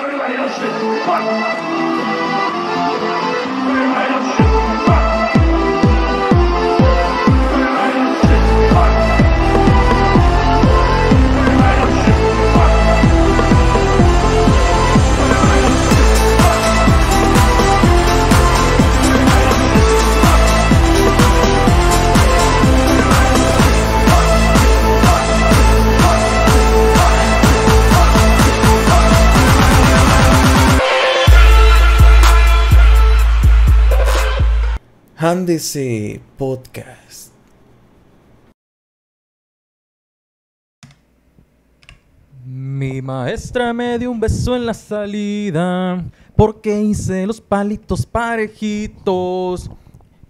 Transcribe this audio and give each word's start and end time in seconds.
Everybody 0.00 0.34
else 0.36 0.56
shit. 0.56 1.04
Fuck. 1.04 1.89
Ándese 35.30 36.20
Podcast. 36.36 37.30
Mi 42.44 43.00
maestra 43.00 43.72
me 43.72 43.96
dio 43.96 44.10
un 44.10 44.18
beso 44.18 44.56
en 44.56 44.66
la 44.66 44.74
salida 44.74 46.04
porque 46.34 46.80
hice 46.80 47.28
los 47.28 47.40
palitos 47.40 48.04
parejitos 48.04 49.70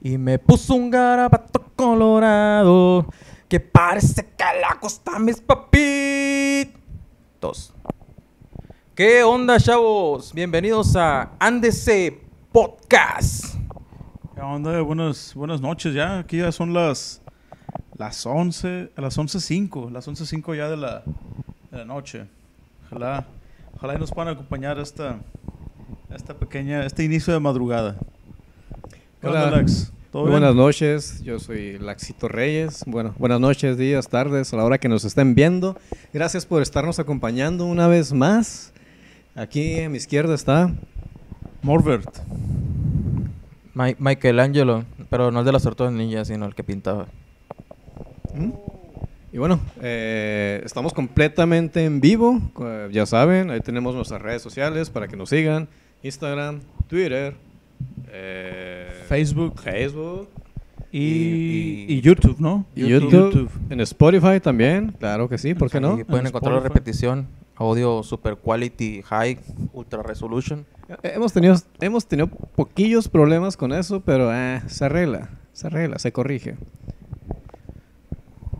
y 0.02 0.18
me 0.18 0.38
puso 0.38 0.74
un 0.74 0.90
garabato 0.90 1.64
colorado 1.74 3.06
que 3.48 3.58
parece 3.58 4.22
que 4.22 4.44
le 4.44 4.66
acosta 4.68 5.16
a 5.16 5.18
mis 5.18 5.40
papitos. 5.40 6.74
¿Qué 8.94 9.22
onda, 9.22 9.58
chavos? 9.58 10.34
Bienvenidos 10.34 10.94
a 10.94 11.30
Ándese 11.38 12.20
Podcast. 12.52 13.59
¿Qué 14.41 14.46
onda? 14.46 14.80
Buenas, 14.80 15.34
buenas 15.34 15.60
noches 15.60 15.92
ya. 15.92 16.20
Aquí 16.20 16.38
ya 16.38 16.50
son 16.50 16.72
las, 16.72 17.20
las 17.98 18.24
11, 18.24 18.88
a 18.97 19.00
las 19.02 19.19
11.05, 19.19 19.91
las 19.91 20.08
11.05 20.08 20.56
ya 20.56 20.70
de 20.70 20.78
la, 20.78 21.02
de 21.70 21.77
la 21.77 21.84
noche. 21.84 22.24
Ojalá, 22.86 23.27
ojalá 23.77 23.97
y 23.97 23.98
nos 23.98 24.10
puedan 24.10 24.32
acompañar 24.32 24.78
esta, 24.78 25.19
esta 26.08 26.32
pequeña, 26.32 26.86
este 26.86 27.05
inicio 27.05 27.34
de 27.34 27.41
madrugada. 27.41 27.98
¿Qué 29.20 29.27
onda, 29.27 29.48
Hola. 29.48 29.58
Lax? 29.58 29.92
¿Todo 30.10 30.22
bien? 30.22 30.41
buenas 30.41 30.54
noches, 30.54 31.22
yo 31.22 31.38
soy 31.38 31.78
Laxito 31.78 32.27
Reyes. 32.27 32.84
Bueno, 32.86 33.14
buenas 33.19 33.41
noches, 33.41 33.77
días, 33.77 34.08
tardes, 34.08 34.54
a 34.54 34.56
la 34.56 34.64
hora 34.64 34.78
que 34.78 34.88
nos 34.88 35.04
estén 35.04 35.34
viendo. 35.34 35.77
Gracias 36.14 36.47
por 36.47 36.62
estarnos 36.62 36.98
acompañando 36.98 37.66
una 37.66 37.88
vez 37.88 38.14
más. 38.14 38.72
Aquí 39.34 39.80
a 39.80 39.91
mi 39.91 39.98
izquierda 39.98 40.34
está. 40.34 40.72
Morbert. 41.60 42.08
Mi- 43.74 43.96
Michelangelo, 43.98 44.84
pero 45.08 45.30
no 45.30 45.40
el 45.40 45.46
de 45.46 45.52
las 45.52 45.62
tortugas 45.62 45.92
ninja, 45.92 46.24
sino 46.24 46.46
el 46.46 46.54
que 46.54 46.64
pintaba. 46.64 47.06
¿Mm? 48.34 48.50
Y 49.32 49.38
bueno, 49.38 49.60
eh, 49.80 50.60
estamos 50.64 50.92
completamente 50.92 51.84
en 51.84 52.00
vivo. 52.00 52.41
eh, 52.62 52.88
ya 52.92 53.06
saben, 53.06 53.50
ahí 53.50 53.60
tenemos 53.60 53.94
nuestras 53.94 54.20
redes 54.20 54.42
sociales 54.42 54.91
para 54.91 55.06
que 55.06 55.16
nos 55.16 55.28
sigan: 55.28 55.69
Instagram, 56.03 56.60
Twitter, 56.88 57.34
eh, 58.08 59.04
Facebook. 59.08 59.60
Facebook, 59.60 60.28
Y, 60.92 60.98
Y- 60.98 61.87
y 61.88 62.00
YouTube, 62.00 62.41
¿no? 62.41 62.66
y 62.75 62.88
YouTube, 62.88 63.48
en 63.70 63.81
Spotify 63.82 64.41
también. 64.42 64.92
Claro 64.98 65.28
que 65.28 65.38
sí, 65.38 65.54
¿por 65.54 65.70
qué 65.70 65.81
no? 65.81 65.97
Pueden 66.04 66.22
En 66.22 66.26
encontrar 66.26 66.54
la 66.54 66.60
repetición, 66.60 67.28
audio 67.54 68.02
super 68.02 68.34
quality, 68.37 69.02
high, 69.02 69.38
ultra 69.72 70.02
resolution. 70.02 70.66
Eh, 71.02 71.12
Hemos 71.14 71.32
tenido, 71.32 71.54
hemos 71.80 72.06
tenido 72.06 72.28
poquillos 72.28 73.08
problemas 73.08 73.56
con 73.56 73.72
eso, 73.72 74.00
pero 74.00 74.34
eh, 74.34 74.62
se 74.66 74.84
arregla, 74.84 75.30
se 75.52 75.66
arregla, 75.68 75.98
se 75.98 76.12
corrige. 76.12 76.56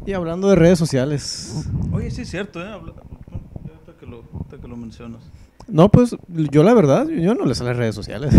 Y 0.07 0.13
hablando 0.13 0.49
de 0.49 0.57
redes 0.57 0.79
sociales, 0.79 1.67
Oye, 1.93 2.11
sí 2.11 2.23
es 2.23 2.31
cierto, 2.31 2.61
¿eh? 2.65 2.69
Habla- 2.69 2.95
ahorita 2.95 3.93
que 3.99 4.07
lo, 4.07 4.25
ahorita 4.33 4.59
que 4.61 4.69
lo 4.69 4.77
mencionas. 4.77 5.21
no, 5.69 5.89
pues 5.91 6.17
yo 6.29 6.63
la 6.63 6.75
verdad, 6.75 7.07
yo 7.09 7.35
no 7.35 7.45
le 7.45 7.55
sé 7.55 7.65
las 7.65 7.77
redes 7.77 7.95
sociales. 7.95 8.35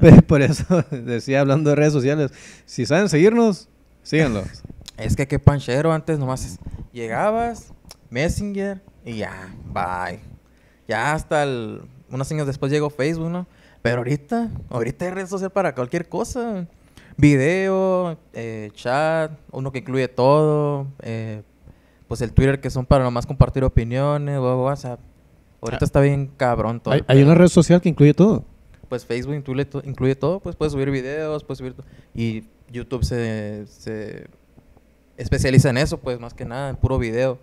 Pero 0.00 0.22
Por 0.26 0.42
eso 0.42 0.82
decía 0.90 1.40
hablando 1.40 1.70
de 1.70 1.76
redes 1.76 1.92
sociales, 1.92 2.32
si 2.64 2.86
saben 2.86 3.08
seguirnos, 3.08 3.68
síganlos. 4.02 4.46
Es 4.96 5.14
que 5.16 5.28
qué 5.28 5.38
panchero 5.38 5.92
antes 5.92 6.18
nomás 6.18 6.44
es- 6.44 6.58
llegabas, 6.92 7.72
Messenger 8.10 8.82
y 9.04 9.18
ya, 9.18 9.54
bye. 9.72 10.20
Ya 10.88 11.12
hasta 11.12 11.42
el- 11.42 11.82
unos 12.10 12.30
años 12.32 12.46
después 12.46 12.70
llegó 12.72 12.90
Facebook, 12.90 13.30
¿no? 13.30 13.46
Pero 13.82 13.98
ahorita, 13.98 14.50
ahorita 14.70 15.04
hay 15.04 15.10
red 15.12 15.26
social 15.26 15.50
para 15.50 15.74
cualquier 15.74 16.08
cosa. 16.08 16.66
Video, 17.16 18.16
eh, 18.32 18.70
chat, 18.74 19.32
uno 19.50 19.72
que 19.72 19.80
incluye 19.80 20.06
todo, 20.08 20.86
eh, 21.02 21.42
pues 22.06 22.20
el 22.22 22.32
Twitter 22.32 22.60
que 22.60 22.70
son 22.70 22.86
para 22.86 23.02
nomás 23.04 23.26
compartir 23.26 23.64
opiniones, 23.64 24.38
WhatsApp. 24.38 25.00
Ahorita 25.60 25.84
Ah. 25.84 25.86
está 25.86 26.00
bien 26.00 26.30
cabrón 26.36 26.80
todo. 26.80 26.94
Hay, 27.08 27.22
una 27.22 27.34
red 27.34 27.48
social 27.48 27.80
que 27.80 27.88
incluye 27.88 28.14
todo. 28.14 28.44
pues 28.88 29.04
Facebook 29.04 29.34
incluye, 29.34 29.66
to- 29.66 29.82
incluye 29.84 30.14
todo, 30.14 30.40
pues 30.40 30.56
puedes 30.56 30.72
subir 30.72 30.90
videos, 30.90 31.44
puedes 31.44 31.58
subir... 31.58 31.74
Y 32.14 32.44
YouTube 32.70 33.04
se, 33.04 33.66
se 33.66 34.28
especializa 35.18 35.68
en 35.68 35.76
eso, 35.76 35.98
pues 35.98 36.18
más 36.18 36.32
que 36.32 36.46
nada, 36.46 36.70
en 36.70 36.76
puro 36.76 36.98
video. 36.98 37.38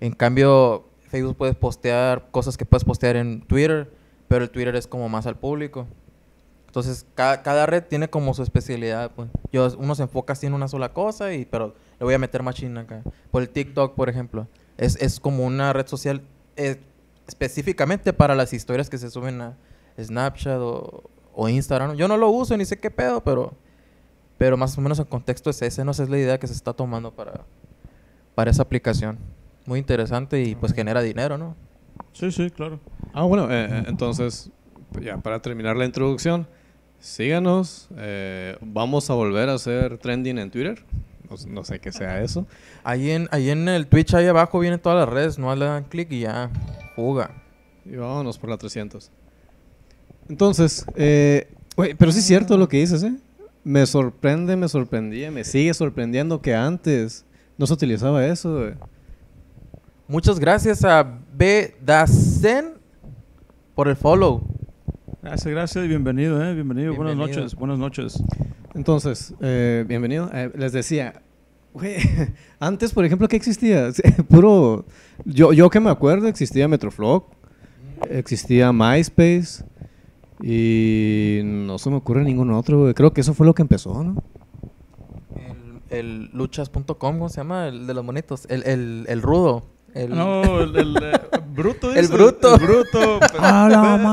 En 0.00 0.12
cambio, 0.12 0.86
Facebook 1.10 1.36
puedes 1.36 1.54
postear 1.54 2.28
cosas 2.30 2.56
que 2.56 2.64
puedes 2.64 2.84
postear 2.84 3.16
en 3.16 3.42
Twitter, 3.42 3.90
pero 4.28 4.44
el 4.44 4.50
Twitter 4.50 4.74
es 4.76 4.86
como 4.86 5.08
más 5.08 5.26
al 5.26 5.36
público. 5.36 5.86
Entonces, 6.66 7.06
cada, 7.14 7.42
cada 7.42 7.64
red 7.66 7.84
tiene 7.84 8.10
como 8.10 8.34
su 8.34 8.42
especialidad, 8.42 9.10
pues. 9.12 9.30
Yo, 9.50 9.66
uno 9.78 9.94
se 9.94 10.02
enfoca 10.02 10.34
así 10.34 10.46
en 10.46 10.54
una 10.54 10.68
sola 10.68 10.92
cosa, 10.92 11.32
y 11.32 11.44
pero 11.46 11.74
le 11.98 12.04
voy 12.04 12.14
a 12.14 12.18
meter 12.18 12.42
más 12.42 12.54
china 12.54 12.82
acá. 12.82 13.02
Por 13.30 13.42
el 13.42 13.48
TikTok, 13.48 13.94
por 13.94 14.08
ejemplo, 14.08 14.46
es, 14.76 14.96
es 14.96 15.18
como 15.18 15.46
una 15.46 15.72
red 15.72 15.86
social 15.86 16.22
eh, 16.56 16.80
específicamente 17.26 18.12
para 18.12 18.34
las 18.34 18.52
historias 18.52 18.90
que 18.90 18.98
se 18.98 19.10
suben 19.10 19.40
a 19.40 19.56
Snapchat 19.98 20.58
o, 20.60 21.04
o 21.34 21.48
Instagram. 21.48 21.96
Yo 21.96 22.08
no 22.08 22.16
lo 22.16 22.28
uso 22.28 22.56
ni 22.56 22.64
sé 22.64 22.78
qué 22.78 22.90
pedo, 22.90 23.22
pero, 23.22 23.54
pero 24.36 24.56
más 24.56 24.76
o 24.76 24.80
menos 24.80 24.98
el 24.98 25.06
contexto 25.06 25.50
es 25.50 25.62
ese, 25.62 25.84
no 25.84 25.94
sé, 25.94 26.02
es 26.02 26.10
la 26.10 26.18
idea 26.18 26.38
que 26.38 26.46
se 26.46 26.52
está 26.52 26.72
tomando 26.72 27.12
para, 27.12 27.44
para 28.34 28.50
esa 28.50 28.62
aplicación. 28.62 29.18
Muy 29.64 29.78
interesante 29.78 30.42
y 30.42 30.54
pues 30.54 30.72
genera 30.72 31.00
dinero, 31.00 31.38
¿no? 31.38 31.56
Sí, 32.18 32.32
sí, 32.32 32.50
claro. 32.50 32.80
Ah, 33.12 33.24
bueno, 33.24 33.50
eh, 33.50 33.68
eh, 33.70 33.84
entonces, 33.88 34.50
ya 35.02 35.18
para 35.18 35.40
terminar 35.42 35.76
la 35.76 35.84
introducción, 35.84 36.46
síganos. 36.98 37.88
eh, 37.98 38.56
vamos 38.62 39.10
a 39.10 39.14
volver 39.14 39.50
a 39.50 39.54
hacer 39.54 39.98
trending 39.98 40.38
en 40.38 40.50
Twitter. 40.50 40.82
No, 41.48 41.64
sé 41.64 41.78
qué 41.78 41.92
sea 41.92 42.22
eso. 42.22 42.46
Ahí 42.84 43.10
en, 43.10 43.28
ahí 43.32 43.50
en 43.50 43.68
el 43.68 43.86
Twitch, 43.86 44.14
ahí 44.14 44.26
abajo 44.26 44.60
vienen 44.60 44.80
todas 44.80 44.98
las 44.98 45.08
redes, 45.12 45.38
no 45.38 45.54
le 45.54 45.64
dan 45.66 45.84
clic 45.84 46.10
y 46.12 46.20
ya, 46.20 46.50
fuga. 46.94 47.30
Y 47.84 47.96
vámonos 47.96 48.38
por 48.38 48.48
la 48.48 48.56
300. 48.56 49.10
Entonces, 50.30 50.86
eh, 50.94 51.52
pero 51.98 52.12
sí 52.12 52.20
es 52.20 52.24
cierto 52.24 52.56
lo 52.56 52.68
que 52.68 52.78
dices, 52.78 53.02
¿eh? 53.02 53.14
Me 53.64 53.84
sorprende, 53.84 54.56
me 54.56 54.68
sorprendía, 54.68 55.30
me 55.30 55.44
sigue 55.44 55.74
sorprendiendo 55.74 56.40
que 56.40 56.54
antes 56.54 57.26
no 57.58 57.66
se 57.66 57.74
utilizaba 57.74 58.24
eso. 58.24 58.70
Muchas 60.08 60.38
gracias 60.38 60.84
a 60.84 61.18
B. 61.36 61.76
Dacen 61.84 62.74
por 63.74 63.88
el 63.88 63.96
follow. 63.96 64.42
Gracias, 65.22 65.52
gracias 65.52 65.84
y 65.84 65.88
bienvenido, 65.88 66.42
¿eh? 66.42 66.54
Bienvenido. 66.54 66.94
Buenas 66.94 67.14
noches, 67.16 67.54
buenas 67.54 67.78
noches. 67.78 68.22
Entonces, 68.74 69.34
eh, 69.42 69.84
bienvenido. 69.86 70.30
Eh, 70.32 70.50
les 70.54 70.72
decía, 70.72 71.20
güey, 71.74 71.96
antes, 72.58 72.94
por 72.94 73.04
ejemplo, 73.04 73.28
¿qué 73.28 73.36
existía? 73.36 73.90
Puro, 74.30 74.86
yo, 75.26 75.52
yo 75.52 75.68
que 75.68 75.78
me 75.78 75.90
acuerdo, 75.90 76.26
existía 76.26 76.68
Metroflog, 76.68 77.26
existía 78.08 78.72
MySpace 78.72 79.62
y 80.42 81.42
no 81.44 81.78
se 81.78 81.90
me 81.90 81.96
ocurre 81.96 82.24
ningún 82.24 82.50
otro, 82.50 82.80
güey. 82.80 82.94
Creo 82.94 83.12
que 83.12 83.20
eso 83.20 83.34
fue 83.34 83.44
lo 83.44 83.54
que 83.54 83.60
empezó, 83.60 84.02
¿no? 84.02 84.24
El, 85.90 85.98
el 85.98 86.30
luchas.com, 86.32 86.84
¿cómo 86.96 87.28
se 87.28 87.36
llama? 87.36 87.68
El 87.68 87.86
de 87.86 87.92
los 87.92 88.04
monitos. 88.04 88.46
El, 88.48 88.62
el, 88.66 89.04
el 89.06 89.20
rudo. 89.20 89.75
El, 89.96 90.10
No, 90.14 90.60
el, 90.60 90.76
el, 90.76 90.96
eh, 91.02 91.20
bruto. 91.54 91.88
El 91.88 92.02
dices, 92.02 92.10
bruto. 92.10 92.54
El 92.54 92.60
bruto. 92.60 93.18
pero, 93.32 94.06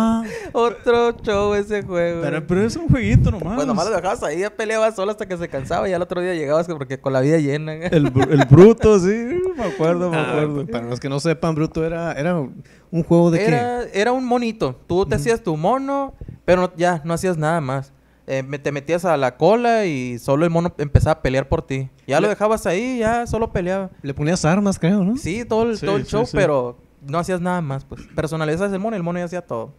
Otro 0.53 1.11
show 1.23 1.53
ese 1.55 1.83
juego. 1.83 2.21
pero, 2.21 2.47
pero 2.47 2.61
es 2.63 2.75
un 2.75 2.87
jueguito 2.87 3.31
nomás. 3.31 3.55
Pues 3.55 3.67
nomás 3.67 3.85
lo 3.89 3.95
dejabas 3.95 4.23
ahí, 4.23 4.39
ya 4.39 4.49
peleabas 4.49 4.95
solo 4.95 5.11
hasta 5.11 5.25
que 5.25 5.35
se 5.37 5.49
cansaba 5.49 5.87
y 5.87 5.91
ya 5.91 5.97
el 5.97 6.01
otro 6.01 6.21
día 6.21 6.33
llegabas 6.33 6.67
que- 6.67 6.73
porque 6.73 6.99
con 6.99 7.11
la 7.13 7.19
vida 7.21 7.37
llena. 7.37 7.73
El, 7.73 8.13
br- 8.13 8.31
el 8.31 8.45
bruto, 8.45 8.97
sí. 8.99 9.41
Me 9.57 9.63
acuerdo, 9.65 10.09
me 10.09 10.17
Ah, 10.17 10.29
acuerdo. 10.31 10.65
para 10.67 10.85
los 10.87 10.99
que 10.99 11.09
no 11.09 11.19
sepan, 11.19 11.53
Bruto 11.55 11.83
era, 11.85 12.13
era 12.13 12.35
un 12.37 13.03
juego 13.03 13.29
de 13.31 13.45
Era, 13.45 13.83
era 13.93 14.11
un 14.13 14.25
monito. 14.25 14.79
Tú 14.87 15.05
te 15.05 15.15
hacías 15.15 15.41
tu 15.43 15.57
mono, 15.57 16.13
pero 16.45 16.71
ya, 16.77 17.01
no 17.03 17.13
hacías 17.13 17.37
nada 17.37 17.59
más. 17.61 17.91
Eh, 18.25 18.41
me- 18.43 18.57
te 18.59 18.71
metías 18.71 19.03
a 19.05 19.17
la 19.17 19.35
cola 19.37 19.85
y 19.85 20.17
solo 20.19 20.45
el 20.45 20.49
mono 20.51 20.73
empezaba 20.77 21.13
a 21.13 21.21
pelear 21.21 21.49
por 21.49 21.61
ti. 21.65 21.89
Ya 22.07 22.21
lo 22.21 22.29
dejabas 22.29 22.65
ahí, 22.65 22.99
ya 22.99 23.27
solo 23.27 23.51
peleaba. 23.51 23.89
Le 24.01 24.13
ponías 24.13 24.45
armas, 24.45 24.79
creo, 24.79 25.03
¿no? 25.03 25.17
Sí, 25.17 25.43
todo 25.45 25.63
el, 25.69 25.77
Sí, 25.77 25.85
todo 25.85 25.97
el 25.97 26.05
sí, 26.05 26.11
show, 26.11 26.25
sí. 26.25 26.31
pero 26.37 26.77
no 27.05 27.17
hacías 27.19 27.41
nada 27.41 27.61
más, 27.61 27.83
pues. 27.83 28.01
Personalizas 28.15 28.71
el 28.71 28.79
mono 28.79 28.95
y 28.95 28.97
el 28.97 29.03
mono 29.03 29.19
ya 29.19 29.25
hacía 29.25 29.41
todo. 29.45 29.73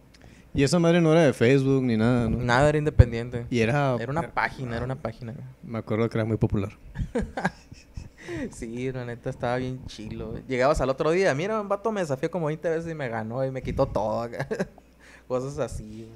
Y 0.53 0.63
esa 0.63 0.79
madre 0.79 1.01
no 1.01 1.11
era 1.11 1.21
de 1.23 1.33
Facebook 1.33 1.83
ni 1.83 1.97
nada, 1.97 2.29
¿no? 2.29 2.37
Nada 2.37 2.69
era 2.69 2.77
independiente. 2.77 3.45
Y 3.49 3.59
era... 3.59 3.95
Era 3.99 4.11
una 4.11 4.31
página, 4.33 4.75
era 4.77 4.85
una 4.85 4.95
página. 4.95 5.33
Me 5.63 5.79
acuerdo 5.79 6.07
que 6.09 6.17
era 6.17 6.23
muy 6.25 6.37
popular. 6.37 6.71
Sí, 8.51 8.91
la 8.91 9.05
neta 9.05 9.29
estaba 9.29 9.57
bien 9.57 9.85
chilo. 9.85 10.31
güey. 10.31 10.43
Llegabas 10.47 10.81
al 10.81 10.89
otro 10.89 11.11
día, 11.11 11.33
mira, 11.35 11.61
un 11.61 11.69
vato 11.69 11.91
me 11.91 12.01
desafió 12.01 12.31
como 12.31 12.47
20 12.47 12.69
veces 12.69 12.91
y 12.91 12.95
me 12.95 13.07
ganó 13.07 13.45
y 13.45 13.51
me 13.51 13.61
quitó 13.61 13.85
todo. 13.85 14.27
Cosas 15.27 15.59
así. 15.59 16.07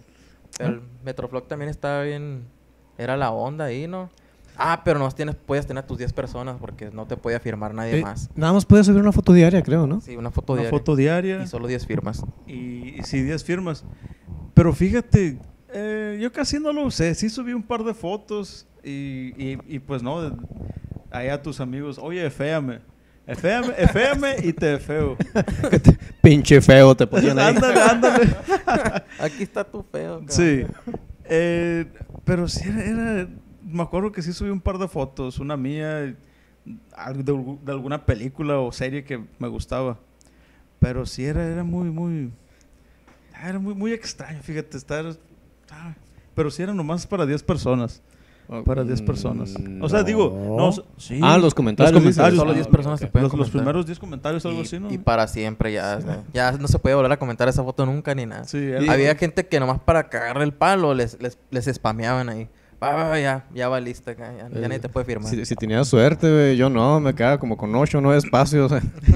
El 0.59 0.81
Metroflog 1.05 1.47
también 1.47 1.69
estaba 1.69 2.03
bien. 2.03 2.43
Era 2.97 3.15
la 3.15 3.31
onda 3.31 3.65
ahí, 3.65 3.87
¿no? 3.87 4.09
Ah, 4.57 4.81
pero 4.83 4.99
no 4.99 5.09
tienes, 5.11 5.35
puedes 5.35 5.65
tener 5.65 5.85
tus 5.87 5.97
10 5.97 6.11
personas 6.11 6.57
porque 6.59 6.91
no 6.91 7.05
te 7.07 7.15
puede 7.15 7.39
firmar 7.39 7.73
nadie 7.73 7.99
Eh, 7.99 8.01
más. 8.01 8.29
Nada 8.35 8.51
más 8.51 8.65
puedes 8.65 8.85
subir 8.87 9.01
una 9.01 9.13
foto 9.13 9.31
diaria, 9.31 9.63
creo, 9.63 9.87
¿no? 9.87 10.01
Sí, 10.01 10.17
una 10.17 10.31
foto 10.31 10.51
Una 10.53 10.63
diaria. 10.63 10.77
foto 10.77 10.95
diaria 10.97 11.43
Y 11.43 11.47
solo 11.47 11.67
10 11.67 11.85
firmas. 11.87 12.25
y, 12.45 12.99
y 12.99 13.03
sí, 13.03 13.21
10 13.21 13.41
firmas. 13.45 13.85
Pero 14.53 14.73
fíjate, 14.73 15.39
eh, 15.71 16.17
yo 16.21 16.31
casi 16.33 16.59
no 16.59 16.73
lo 16.73 16.83
usé. 16.83 17.15
Sí 17.15 17.29
subí 17.29 17.53
un 17.53 17.63
par 17.63 17.85
de 17.85 17.93
fotos 17.93 18.67
y, 18.83 19.31
y, 19.37 19.57
y 19.65 19.79
pues 19.79 20.03
no, 20.03 20.21
de- 20.23 20.35
ahí 21.11 21.29
a 21.29 21.41
tus 21.41 21.61
amigos, 21.61 21.97
oye, 21.97 22.25
eféame. 22.25 22.81
Eféame, 23.29 23.73
eféame 23.77 24.35
y 24.43 24.53
te 24.53 24.77
feo. 24.79 25.15
Pinche 26.21 26.61
feo 26.61 26.95
te 26.95 27.05
ponían 27.07 27.37
ahí. 27.39 27.55
ándale, 27.55 27.81
ándale. 27.81 28.35
Aquí 29.19 29.43
está 29.43 29.63
tu 29.63 29.83
feo. 29.83 30.19
cabrón. 30.19 30.29
Sí. 30.29 30.65
Eh, 31.25 31.85
pero 32.25 32.47
sí 32.47 32.67
era, 32.67 32.83
era- 32.83 33.27
Me 33.63 33.83
acuerdo 33.83 34.11
que 34.11 34.21
sí 34.21 34.33
subí 34.33 34.49
un 34.49 34.61
par 34.61 34.77
de 34.79 34.87
fotos. 34.87 35.39
Una 35.39 35.55
mía, 35.57 36.15
algo 36.95 37.23
de, 37.23 37.57
de 37.65 37.71
alguna 37.71 38.05
película 38.05 38.59
o 38.59 38.71
serie 38.71 39.03
que 39.03 39.23
me 39.37 39.47
gustaba. 39.47 39.97
Pero 40.79 41.05
sí 41.05 41.25
era, 41.25 41.45
era 41.45 41.63
muy, 41.63 41.89
muy. 41.89 42.31
Era 43.43 43.59
muy, 43.59 43.73
muy 43.75 43.93
extraño, 43.93 44.41
fíjate, 44.41 44.75
estar. 44.77 45.05
ah, 45.71 45.93
Pero 46.35 46.49
sí 46.51 46.61
era 46.63 46.73
nomás 46.73 47.05
para 47.07 47.25
10 47.25 47.43
personas. 47.43 48.01
Para 48.65 48.83
10 48.83 49.03
personas. 49.03 49.53
O 49.79 49.87
sea, 49.89 50.01
digo, 50.01 50.55
no, 50.57 50.71
sí. 50.97 51.19
Ah, 51.21 51.37
los 51.37 51.53
comentarios, 51.53 51.93
Los 51.93 52.01
comentarios. 52.01 52.39
Solo 52.39 52.51
ah, 52.51 52.55
10 52.55 52.67
personas 52.67 52.99
ok. 52.99 53.05
se 53.05 53.11
pueden 53.11 53.29
Los, 53.29 53.37
los 53.37 53.49
primeros 53.51 53.85
10 53.85 53.99
comentarios, 53.99 54.43
algo 54.43 54.59
y, 54.59 54.63
así, 54.63 54.79
¿no? 54.79 54.91
y 54.91 54.97
para 54.97 55.27
siempre 55.27 55.71
ya. 55.71 56.01
sea, 56.01 56.23
ya 56.33 56.51
no 56.53 56.67
se 56.67 56.79
puede 56.79 56.95
volver 56.95 57.11
a 57.11 57.19
comentar 57.19 57.47
esa 57.47 57.63
foto 57.63 57.85
nunca 57.85 58.15
ni 58.15 58.25
nada. 58.25 58.45
Sí, 58.45 58.71
Había 58.89 59.13
gente 59.15 59.47
que 59.47 59.59
nomás 59.59 59.79
para 59.79 60.09
cagarle 60.09 60.45
el 60.45 60.53
palo 60.53 60.95
les, 60.95 61.21
les, 61.21 61.37
les 61.51 61.65
spameaban 61.65 62.29
ahí. 62.29 62.49
Ya, 62.81 63.45
ya 63.53 63.67
valiste 63.67 64.11
acá, 64.11 64.31
ya, 64.31 64.47
ya 64.49 64.57
Eh, 64.57 64.61
nadie 64.61 64.79
te 64.79 64.87
puede 64.89 65.05
firmar. 65.05 65.29
Si, 65.29 65.43
si 65.45 65.55
tenías 65.55 65.87
suerte, 65.87 66.31
güey, 66.31 66.55
yo 66.55 66.69
no, 66.69 66.99
me 67.01 67.13
quedaba 67.13 67.37
como 67.37 67.57
con 67.57 67.75
8 67.75 67.97
o 67.97 68.01
9 68.01 68.17
espacios. 68.19 68.71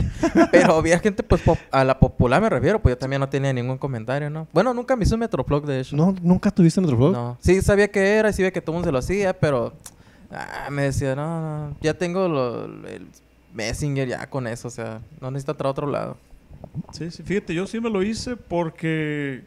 Pero 0.51 0.73
había 0.77 0.99
gente, 0.99 1.23
pues, 1.23 1.41
pop- 1.41 1.57
a 1.71 1.83
la 1.83 1.97
popular 1.97 2.41
me 2.41 2.49
refiero, 2.49 2.81
pues 2.81 2.93
yo 2.93 2.97
también 2.97 3.19
no 3.21 3.29
tenía 3.29 3.53
ningún 3.53 3.77
comentario, 3.77 4.29
¿no? 4.29 4.47
Bueno, 4.51 4.73
nunca 4.73 4.95
me 4.97 5.03
hizo 5.05 5.15
un 5.15 5.21
Metroflog, 5.21 5.65
de 5.65 5.79
hecho. 5.79 5.95
no, 5.95 6.13
¿Nunca 6.21 6.51
tuviste 6.51 6.81
Metroflog? 6.81 7.13
No. 7.13 7.37
Sí 7.39 7.61
sabía 7.61 7.87
que 7.89 8.15
era 8.15 8.29
y 8.29 8.33
sí 8.33 8.37
sabía 8.37 8.51
que 8.51 8.61
todo 8.61 8.73
el 8.73 8.75
mundo 8.77 8.87
se 8.87 8.91
lo 8.91 8.97
hacía, 8.99 9.33
pero... 9.39 9.73
ah, 10.31 10.67
me 10.69 10.83
decía, 10.83 11.15
no, 11.15 11.69
no, 11.69 11.75
ya 11.81 11.93
tengo 11.93 12.27
lo- 12.27 12.65
el 12.65 13.07
Messenger 13.53 14.07
ya 14.09 14.29
con 14.29 14.47
eso, 14.47 14.67
o 14.67 14.71
sea, 14.71 14.99
no 15.21 15.31
necesito 15.31 15.51
entrar 15.53 15.67
a 15.67 15.71
otro 15.71 15.87
lado. 15.87 16.17
Sí, 16.91 17.11
sí, 17.11 17.23
fíjate, 17.23 17.53
yo 17.53 17.65
sí 17.67 17.79
me 17.79 17.89
lo 17.89 18.01
hice 18.03 18.35
porque 18.35 19.43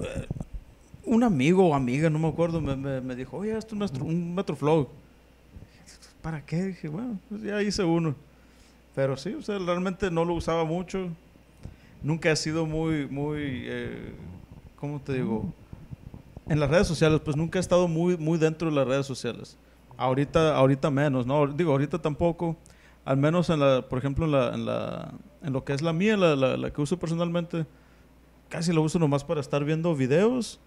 eh, 0.00 0.26
un 1.06 1.22
amigo 1.22 1.68
o 1.68 1.74
amiga, 1.74 2.10
no 2.10 2.18
me 2.18 2.28
acuerdo, 2.28 2.60
me, 2.60 2.76
me, 2.76 3.00
me 3.00 3.16
dijo, 3.16 3.38
oye, 3.38 3.56
esto 3.56 3.82
es 3.82 3.92
un 3.92 4.34
Metroflow. 4.34 4.88
¿Para 6.20 6.44
qué? 6.44 6.64
Dije, 6.64 6.88
bueno, 6.88 7.18
pues 7.28 7.42
ya 7.42 7.62
hice 7.62 7.84
uno. 7.84 8.14
Pero 8.94 9.16
sí, 9.16 9.32
o 9.34 9.42
sea, 9.42 9.58
realmente 9.58 10.10
no 10.10 10.24
lo 10.24 10.34
usaba 10.34 10.64
mucho. 10.64 11.08
Nunca 12.02 12.30
he 12.30 12.36
sido 12.36 12.66
muy, 12.66 13.06
muy, 13.06 13.38
eh, 13.42 14.12
¿cómo 14.80 15.00
te 15.00 15.14
digo? 15.14 15.52
En 16.48 16.58
las 16.58 16.68
redes 16.68 16.88
sociales, 16.88 17.20
pues 17.24 17.36
nunca 17.36 17.58
he 17.58 17.60
estado 17.60 17.86
muy, 17.88 18.16
muy 18.16 18.38
dentro 18.38 18.68
de 18.68 18.74
las 18.74 18.86
redes 18.86 19.06
sociales. 19.06 19.56
Ahorita, 19.96 20.56
ahorita 20.56 20.90
menos, 20.90 21.26
¿no? 21.26 21.46
Digo, 21.46 21.72
ahorita 21.72 22.00
tampoco. 22.02 22.56
Al 23.04 23.16
menos 23.16 23.48
en 23.50 23.60
la, 23.60 23.82
por 23.88 23.98
ejemplo, 23.98 24.24
en 24.24 24.32
la, 24.32 24.54
en 24.54 24.66
la, 24.66 25.14
en 25.42 25.52
lo 25.52 25.64
que 25.64 25.72
es 25.72 25.82
la 25.82 25.92
mía, 25.92 26.16
la, 26.16 26.34
la, 26.34 26.56
la 26.56 26.72
que 26.72 26.80
uso 26.80 26.98
personalmente, 26.98 27.64
casi 28.48 28.72
lo 28.72 28.82
uso 28.82 28.98
nomás 28.98 29.22
para 29.22 29.40
estar 29.40 29.64
viendo 29.64 29.94
videos 29.94 30.58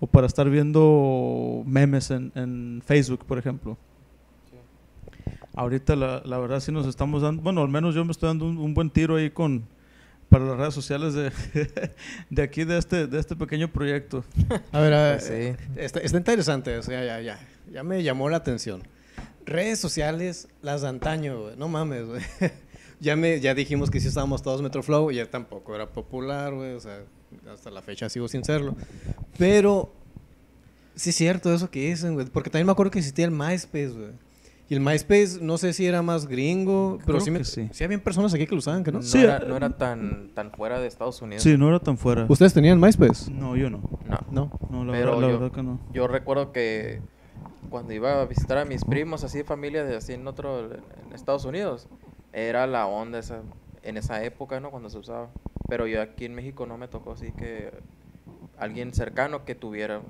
o 0.00 0.06
para 0.06 0.26
estar 0.26 0.48
viendo 0.48 1.62
memes 1.66 2.10
en, 2.10 2.32
en 2.34 2.82
Facebook, 2.84 3.24
por 3.26 3.38
ejemplo. 3.38 3.76
Ahorita 5.54 5.96
la, 5.96 6.22
la 6.24 6.38
verdad 6.38 6.60
sí 6.60 6.72
nos 6.72 6.86
estamos 6.86 7.22
dando, 7.22 7.42
bueno, 7.42 7.60
al 7.62 7.68
menos 7.68 7.94
yo 7.94 8.04
me 8.04 8.12
estoy 8.12 8.28
dando 8.28 8.46
un, 8.46 8.56
un 8.58 8.72
buen 8.72 8.88
tiro 8.90 9.16
ahí 9.16 9.30
con 9.30 9.64
para 10.28 10.44
las 10.44 10.56
redes 10.58 10.74
sociales 10.74 11.12
de, 11.14 11.32
de 12.30 12.42
aquí, 12.42 12.62
de 12.62 12.78
este, 12.78 13.08
de 13.08 13.18
este 13.18 13.34
pequeño 13.34 13.66
proyecto. 13.72 14.24
A 14.70 14.78
ver, 14.80 14.94
a 14.94 15.02
ver, 15.02 15.12
Pues 15.16 15.24
sí. 15.26 15.32
eh, 15.34 15.56
está, 15.76 15.98
está 15.98 16.16
interesante, 16.18 16.78
o 16.78 16.82
sea, 16.84 17.04
ya, 17.04 17.20
ya, 17.20 17.40
ya 17.72 17.82
me 17.82 18.00
llamó 18.04 18.28
la 18.30 18.36
atención. 18.36 18.82
Redes 19.44 19.80
sociales, 19.80 20.46
las 20.62 20.82
de 20.82 20.88
antaño, 20.88 21.42
güey, 21.42 21.56
no 21.56 21.66
mames, 21.66 22.06
güey. 22.06 22.22
ya, 23.00 23.16
me, 23.16 23.40
ya 23.40 23.54
dijimos 23.54 23.90
que 23.90 23.98
sí 23.98 24.06
estábamos 24.06 24.40
todos 24.42 24.62
Metroflow, 24.62 25.10
y 25.10 25.16
ya 25.16 25.28
tampoco 25.28 25.74
era 25.74 25.88
popular, 25.88 26.54
güey, 26.54 26.74
o 26.74 26.80
sea, 26.80 27.00
hasta 27.52 27.70
la 27.70 27.82
fecha 27.82 28.08
sigo 28.08 28.28
sin 28.28 28.44
serlo. 28.44 28.74
Pero, 29.38 29.92
sí 30.94 31.10
es 31.10 31.16
cierto 31.16 31.52
eso 31.52 31.70
que 31.70 31.88
dicen, 31.90 32.14
güey, 32.14 32.26
porque 32.26 32.50
también 32.50 32.66
me 32.66 32.72
acuerdo 32.72 32.90
que 32.90 32.98
existía 32.98 33.24
el 33.24 33.30
MySpace, 33.30 33.88
güey. 33.90 34.10
Y 34.68 34.74
el 34.74 34.80
MySpace, 34.80 35.38
no 35.40 35.58
sé 35.58 35.72
si 35.72 35.84
era 35.84 36.00
más 36.00 36.28
gringo, 36.28 37.00
pero 37.04 37.18
sí, 37.20 37.32
me, 37.32 37.42
sí. 37.42 37.68
sí 37.72 37.82
había 37.82 37.98
personas 38.02 38.32
aquí 38.34 38.46
que 38.46 38.52
lo 38.52 38.58
usaban, 38.58 38.84
que 38.84 38.92
no. 38.92 38.98
No, 38.98 39.02
Sí, 39.04 39.18
era, 39.18 39.38
eh, 39.38 39.44
no 39.48 39.56
era 39.56 39.76
tan, 39.76 40.30
tan 40.32 40.52
fuera 40.52 40.78
de 40.78 40.86
Estados 40.86 41.20
Unidos. 41.22 41.42
Sí, 41.42 41.56
no 41.58 41.68
era 41.68 41.80
tan 41.80 41.98
fuera. 41.98 42.24
¿Ustedes 42.28 42.54
tenían 42.54 42.78
MySpace? 42.78 43.32
No, 43.32 43.56
yo 43.56 43.68
no. 43.68 43.80
No. 44.08 44.18
No. 44.30 44.58
No, 44.70 44.84
la, 44.84 44.92
Pero 44.92 45.06
verdad, 45.16 45.20
la 45.22 45.26
yo- 45.32 45.40
verdad 45.40 45.56
que 45.56 45.62
no. 45.64 45.80
Yo 45.92 46.06
recuerdo 46.06 46.52
que 46.52 47.00
cuando 47.68 47.92
iba 47.92 48.22
a 48.22 48.26
visitar 48.26 48.58
a 48.58 48.64
mis 48.64 48.84
primos, 48.84 49.24
así 49.24 49.38
de 49.38 49.44
familia, 49.44 49.82
de 49.82 49.96
así 49.96 50.12
en 50.12 50.24
otro, 50.28 50.60
en 50.72 51.12
Estados 51.14 51.44
Unidos, 51.44 51.88
era 52.32 52.68
la 52.68 52.86
onda 52.86 53.18
esa, 53.18 53.42
en 53.82 53.96
esa 53.96 54.22
época, 54.24 54.60
¿no? 54.60 54.70
Cuando 54.70 54.90
se 54.90 54.98
usaba. 54.98 55.30
Pero 55.68 55.86
yo 55.86 56.02
aquí 56.02 56.24
en 56.24 56.34
México 56.34 56.66
no 56.66 56.76
me 56.78 56.88
tocó 56.88 57.12
así 57.12 57.32
que 57.32 57.70
alguien 58.58 58.92
cercano 58.94 59.44
que 59.44 59.54
tuviera. 59.54 60.02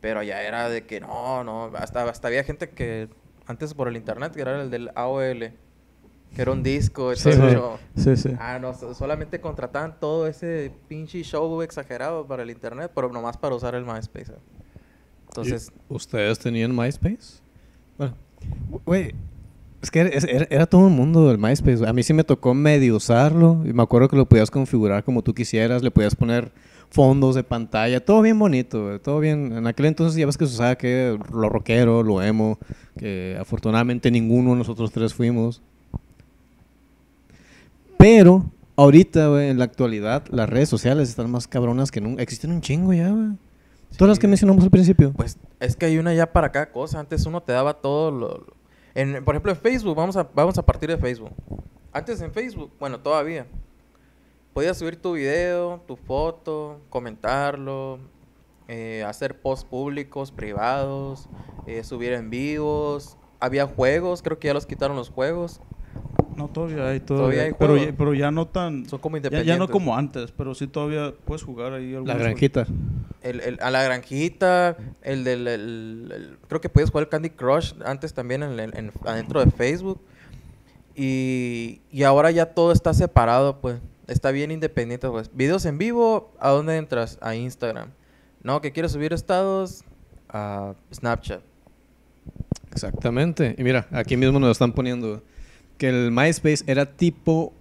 Pero 0.00 0.20
allá 0.20 0.42
era 0.42 0.68
de 0.68 0.86
que 0.86 1.00
no, 1.00 1.44
no, 1.44 1.70
hasta, 1.76 2.08
hasta 2.08 2.28
había 2.28 2.42
gente 2.44 2.70
que 2.70 3.08
antes 3.46 3.74
por 3.74 3.88
el 3.88 3.96
internet, 3.96 4.32
que 4.34 4.40
era 4.40 4.62
el 4.62 4.70
del 4.70 4.90
AOL, 4.94 5.38
que 6.34 6.42
era 6.42 6.52
un 6.52 6.62
disco, 6.62 7.14
Sí, 7.16 7.30
show. 7.32 7.76
Sí, 7.96 8.16
sí. 8.16 8.30
Ah, 8.38 8.58
no, 8.58 8.72
so- 8.72 8.94
solamente 8.94 9.40
contrataban 9.40 9.98
todo 10.00 10.26
ese 10.26 10.72
pinche 10.88 11.22
show 11.22 11.60
exagerado 11.60 12.26
para 12.26 12.44
el 12.44 12.50
internet, 12.50 12.92
pero 12.94 13.10
nomás 13.12 13.36
para 13.36 13.54
usar 13.54 13.74
el 13.74 13.84
MySpace. 13.84 14.32
¿eh? 14.32 14.36
Entonces, 15.28 15.70
¿Ustedes 15.88 16.38
tenían 16.38 16.74
MySpace? 16.74 17.40
Bueno, 17.98 18.14
güey, 18.86 19.14
es 19.82 19.90
que 19.90 20.00
era, 20.00 20.10
era- 20.10 20.46
era 20.50 20.66
todo 20.66 20.86
el 20.88 20.92
mundo 20.94 21.28
del 21.28 21.38
MySpace. 21.38 21.86
A 21.88 21.92
mí 21.92 22.02
sí 22.02 22.12
me 22.12 22.24
tocó 22.24 22.54
medio 22.54 22.96
usarlo 22.96 23.62
y 23.64 23.72
me 23.72 23.82
acuerdo 23.82 24.08
que 24.08 24.16
lo 24.16 24.26
podías 24.26 24.50
configurar 24.50 25.04
como 25.04 25.22
tú 25.22 25.34
quisieras, 25.34 25.82
le 25.82 25.90
podías 25.90 26.14
poner 26.14 26.52
fondos 26.90 27.36
de 27.36 27.44
pantalla, 27.44 28.04
todo 28.04 28.20
bien 28.20 28.38
bonito, 28.38 29.00
todo 29.00 29.20
bien. 29.20 29.52
En 29.56 29.66
aquel 29.66 29.86
entonces 29.86 30.18
ya 30.18 30.26
ves 30.26 30.36
que 30.36 30.46
se 30.46 30.54
usaba 30.54 30.74
que 30.76 31.16
lo 31.32 31.48
rockero, 31.48 32.02
lo 32.02 32.20
emo, 32.22 32.58
que 32.98 33.36
afortunadamente 33.40 34.10
ninguno 34.10 34.50
de 34.50 34.56
nosotros 34.56 34.90
tres 34.90 35.14
fuimos. 35.14 35.62
Pero 37.96 38.44
ahorita, 38.76 39.28
güey, 39.28 39.50
en 39.50 39.58
la 39.58 39.64
actualidad, 39.64 40.24
las 40.30 40.48
redes 40.48 40.68
sociales 40.68 41.08
están 41.08 41.30
más 41.30 41.46
cabronas 41.46 41.90
que 41.90 42.00
nunca. 42.00 42.22
Existen 42.22 42.50
un 42.50 42.60
chingo 42.60 42.92
ya, 42.92 43.10
güey. 43.10 43.28
Todas 43.96 44.10
las 44.10 44.18
que 44.18 44.28
mencionamos 44.28 44.64
al 44.64 44.70
principio. 44.70 45.12
pues 45.12 45.36
es 45.58 45.76
que 45.76 45.86
hay 45.86 45.98
una 45.98 46.14
ya 46.14 46.32
para 46.32 46.50
cada 46.52 46.70
cosa. 46.70 47.00
Antes 47.00 47.26
uno 47.26 47.42
te 47.42 47.52
daba 47.52 47.74
todo 47.74 48.10
lo... 48.10 48.46
En, 48.94 49.24
por 49.24 49.34
ejemplo, 49.34 49.52
en 49.52 49.58
Facebook, 49.58 49.96
vamos 49.96 50.16
a, 50.16 50.28
vamos 50.34 50.58
a 50.58 50.62
partir 50.62 50.88
de 50.88 50.96
Facebook. 50.96 51.30
Antes 51.92 52.20
en 52.20 52.32
Facebook, 52.32 52.72
bueno, 52.78 53.00
todavía. 53.00 53.46
Podías 54.52 54.78
subir 54.78 55.00
tu 55.00 55.12
video, 55.12 55.80
tu 55.86 55.96
foto, 55.96 56.80
comentarlo, 56.90 58.00
eh, 58.66 59.04
hacer 59.06 59.40
posts 59.40 59.64
públicos, 59.64 60.32
privados, 60.32 61.28
eh, 61.66 61.84
subir 61.84 62.12
en 62.12 62.30
vivos. 62.30 63.16
Había 63.38 63.66
juegos, 63.66 64.22
creo 64.22 64.38
que 64.38 64.48
ya 64.48 64.54
los 64.54 64.66
quitaron 64.66 64.96
los 64.96 65.08
juegos. 65.08 65.60
No, 66.40 66.48
todavía 66.48 66.88
hay, 66.88 67.00
todavía, 67.00 67.24
Todavía 67.26 67.42
hay 67.44 67.52
pero, 67.58 67.76
ya, 67.76 67.92
pero 67.96 68.14
ya 68.14 68.30
no 68.30 68.46
tan... 68.46 68.86
Son 68.88 68.98
como 68.98 69.16
independientes. 69.16 69.46
ya 69.54 69.58
no 69.58 69.68
como 69.68 69.96
antes, 69.96 70.32
pero 70.32 70.54
sí 70.54 70.66
todavía 70.66 71.12
puedes 71.24 71.42
jugar 71.42 71.72
ahí. 71.74 71.92
La 72.04 72.14
granjita. 72.14 72.66
El, 73.22 73.40
el- 73.40 73.58
a 73.60 73.70
la 73.70 73.82
granjita, 73.82 74.76
el 75.02 75.24
del... 75.24 75.46
el- 75.48 76.12
el- 76.14 76.38
creo 76.48 76.60
que 76.60 76.68
podías 76.68 76.90
jugar 76.90 77.04
el 77.04 77.08
Candy 77.08 77.30
Crush 77.30 77.74
antes 77.84 78.14
también 78.14 78.42
en, 78.42 78.58
en- 78.58 78.76
en- 78.76 78.92
adentro 79.04 79.44
de 79.44 79.50
Facebook. 79.50 80.00
Y, 80.96 81.80
y 81.90 82.02
ahora 82.02 82.30
ya 82.30 82.46
todo 82.46 82.72
está 82.72 82.92
separado, 82.94 83.60
pues. 83.60 83.78
Está 84.06 84.32
bien 84.32 84.50
independiente, 84.50 85.08
pues. 85.08 85.30
Videos 85.34 85.64
en 85.66 85.78
vivo, 85.78 86.32
¿a 86.40 86.50
dónde 86.50 86.76
entras? 86.76 87.16
A 87.22 87.34
Instagram. 87.36 87.90
No, 88.42 88.60
que 88.60 88.72
quieres 88.72 88.92
subir 88.92 89.12
estados 89.12 89.84
a 90.28 90.74
Snapchat. 90.92 91.42
Exactamente. 92.72 93.54
Y 93.58 93.62
mira, 93.64 93.86
aquí 93.92 94.16
mismo 94.16 94.38
nos 94.40 94.50
están 94.52 94.72
poniendo 94.72 95.22
que 95.80 95.88
el 95.88 96.10
MySpace 96.12 96.62
era 96.66 96.84
tipo 96.84 97.54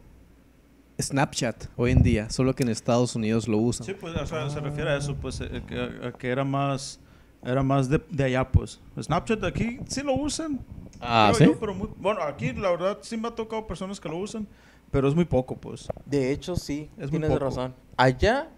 Snapchat 1.01 1.67
hoy 1.77 1.91
en 1.91 2.03
día, 2.03 2.29
solo 2.29 2.53
que 2.53 2.63
en 2.63 2.69
Estados 2.69 3.15
Unidos 3.15 3.47
lo 3.47 3.57
usan. 3.57 3.85
Sí, 3.85 3.93
pues, 3.93 4.13
o 4.13 4.25
sea, 4.25 4.49
se 4.49 4.59
refiere 4.59 4.89
a 4.89 4.97
eso, 4.97 5.15
pues, 5.15 5.39
eh, 5.39 5.63
que, 5.65 5.79
a- 5.79 6.11
que 6.11 6.27
era 6.27 6.43
más, 6.43 6.99
era 7.41 7.63
más 7.63 7.87
de, 7.87 8.01
de 8.09 8.23
allá, 8.25 8.51
pues. 8.51 8.81
Snapchat 9.01 9.41
aquí 9.45 9.79
sí 9.87 10.01
lo 10.03 10.13
usan. 10.15 10.59
Ah, 10.99 11.31
¿sí? 11.33 11.45
yo, 11.45 11.57
pero 11.57 11.73
muy- 11.73 11.89
bueno, 11.95 12.21
aquí 12.21 12.51
la 12.51 12.71
verdad 12.71 12.97
sí 13.01 13.15
me 13.15 13.29
ha 13.29 13.31
tocado 13.31 13.65
personas 13.65 14.01
que 14.01 14.09
lo 14.09 14.17
usan, 14.17 14.45
pero 14.91 15.07
es 15.07 15.15
muy 15.15 15.23
poco, 15.23 15.55
pues. 15.55 15.87
De 16.05 16.33
hecho, 16.33 16.57
sí, 16.57 16.89
Es 16.97 17.03
muy 17.09 17.21
tienes 17.21 17.29
poco. 17.29 17.45
razón. 17.45 17.73
Allá, 17.95 18.49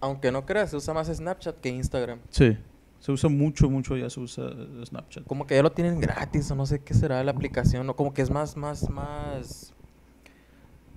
aunque 0.00 0.32
no 0.32 0.46
creas, 0.46 0.70
se 0.70 0.76
usa 0.76 0.94
más 0.94 1.08
Snapchat 1.08 1.60
que 1.60 1.68
Instagram. 1.68 2.20
Sí. 2.30 2.56
Se 3.04 3.12
usa 3.12 3.28
mucho, 3.28 3.68
mucho 3.68 3.98
ya 3.98 4.08
se 4.08 4.18
usa 4.18 4.44
eh, 4.46 4.86
Snapchat. 4.86 5.24
Como 5.26 5.46
que 5.46 5.54
ya 5.56 5.62
lo 5.62 5.70
tienen 5.72 6.00
gratis 6.00 6.50
o 6.50 6.54
no 6.54 6.64
sé 6.64 6.80
qué 6.80 6.94
será 6.94 7.22
la 7.22 7.32
aplicación, 7.32 7.86
o 7.90 7.94
como 7.96 8.14
que 8.14 8.22
es 8.22 8.30
más, 8.30 8.56
más, 8.56 8.88
más 8.88 9.74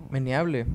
meneable. 0.09 0.65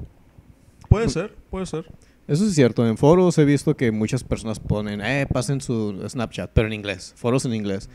Puede 0.91 1.09
ser, 1.09 1.35
puede 1.49 1.65
ser. 1.65 1.91
Eso 2.29 2.45
es 2.45 2.55
cierto. 2.55 2.87
En 2.87 2.99
foros 2.99 3.39
he 3.39 3.47
visto 3.47 3.75
que 3.79 3.91
muchas 3.93 4.23
personas 4.25 4.61
ponen, 4.61 5.01
eh, 5.01 5.27
pasen 5.27 5.63
su 5.63 6.05
Snapchat, 6.07 6.51
pero 6.53 6.67
en 6.67 6.75
inglés. 6.75 7.15
Foros 7.17 7.47
en 7.47 7.55
inglés. 7.55 7.89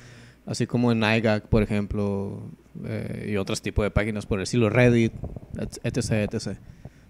Así 0.48 0.66
como 0.66 0.92
en 0.92 1.04
iGag, 1.04 1.48
por 1.48 1.62
ejemplo, 1.62 2.42
eh, 2.86 3.30
y 3.34 3.38
otros 3.38 3.62
tipos 3.62 3.84
de 3.84 3.92
páginas 3.92 4.26
por 4.26 4.40
el 4.40 4.44
estilo 4.44 4.72
Reddit, 4.72 5.14
et- 5.60 5.80
etc, 5.84 6.34
etc. 6.34 6.58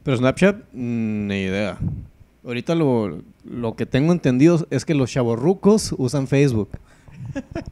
Pero 0.03 0.17
Snapchat, 0.17 0.57
mm, 0.73 1.27
ni 1.27 1.43
idea. 1.43 1.77
Ahorita 2.47 2.73
lo, 2.73 3.21
lo 3.43 3.75
que 3.75 3.85
tengo 3.85 4.11
entendido 4.13 4.65
es 4.71 4.85
que 4.85 4.95
los 4.95 5.11
chavorrucos 5.11 5.93
usan 5.97 6.27
Facebook. 6.27 6.69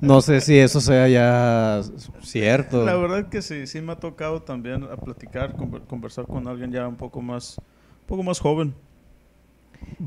No 0.01 0.21
sé 0.21 0.41
si 0.41 0.57
eso 0.57 0.81
sea 0.81 1.07
ya 1.07 1.81
cierto. 2.21 2.83
La 2.85 2.95
verdad 2.97 3.29
que 3.29 3.41
sí, 3.41 3.67
sí 3.67 3.79
me 3.81 3.93
ha 3.93 3.95
tocado 3.99 4.41
también 4.41 4.83
a 4.83 4.97
platicar, 4.97 5.55
conver- 5.55 5.85
conversar 5.87 6.27
con 6.27 6.47
alguien 6.47 6.71
ya 6.71 6.87
un 6.87 6.97
poco 6.97 7.21
más, 7.21 7.57
un 7.57 8.07
poco 8.07 8.21
más 8.23 8.39
joven. 8.39 8.75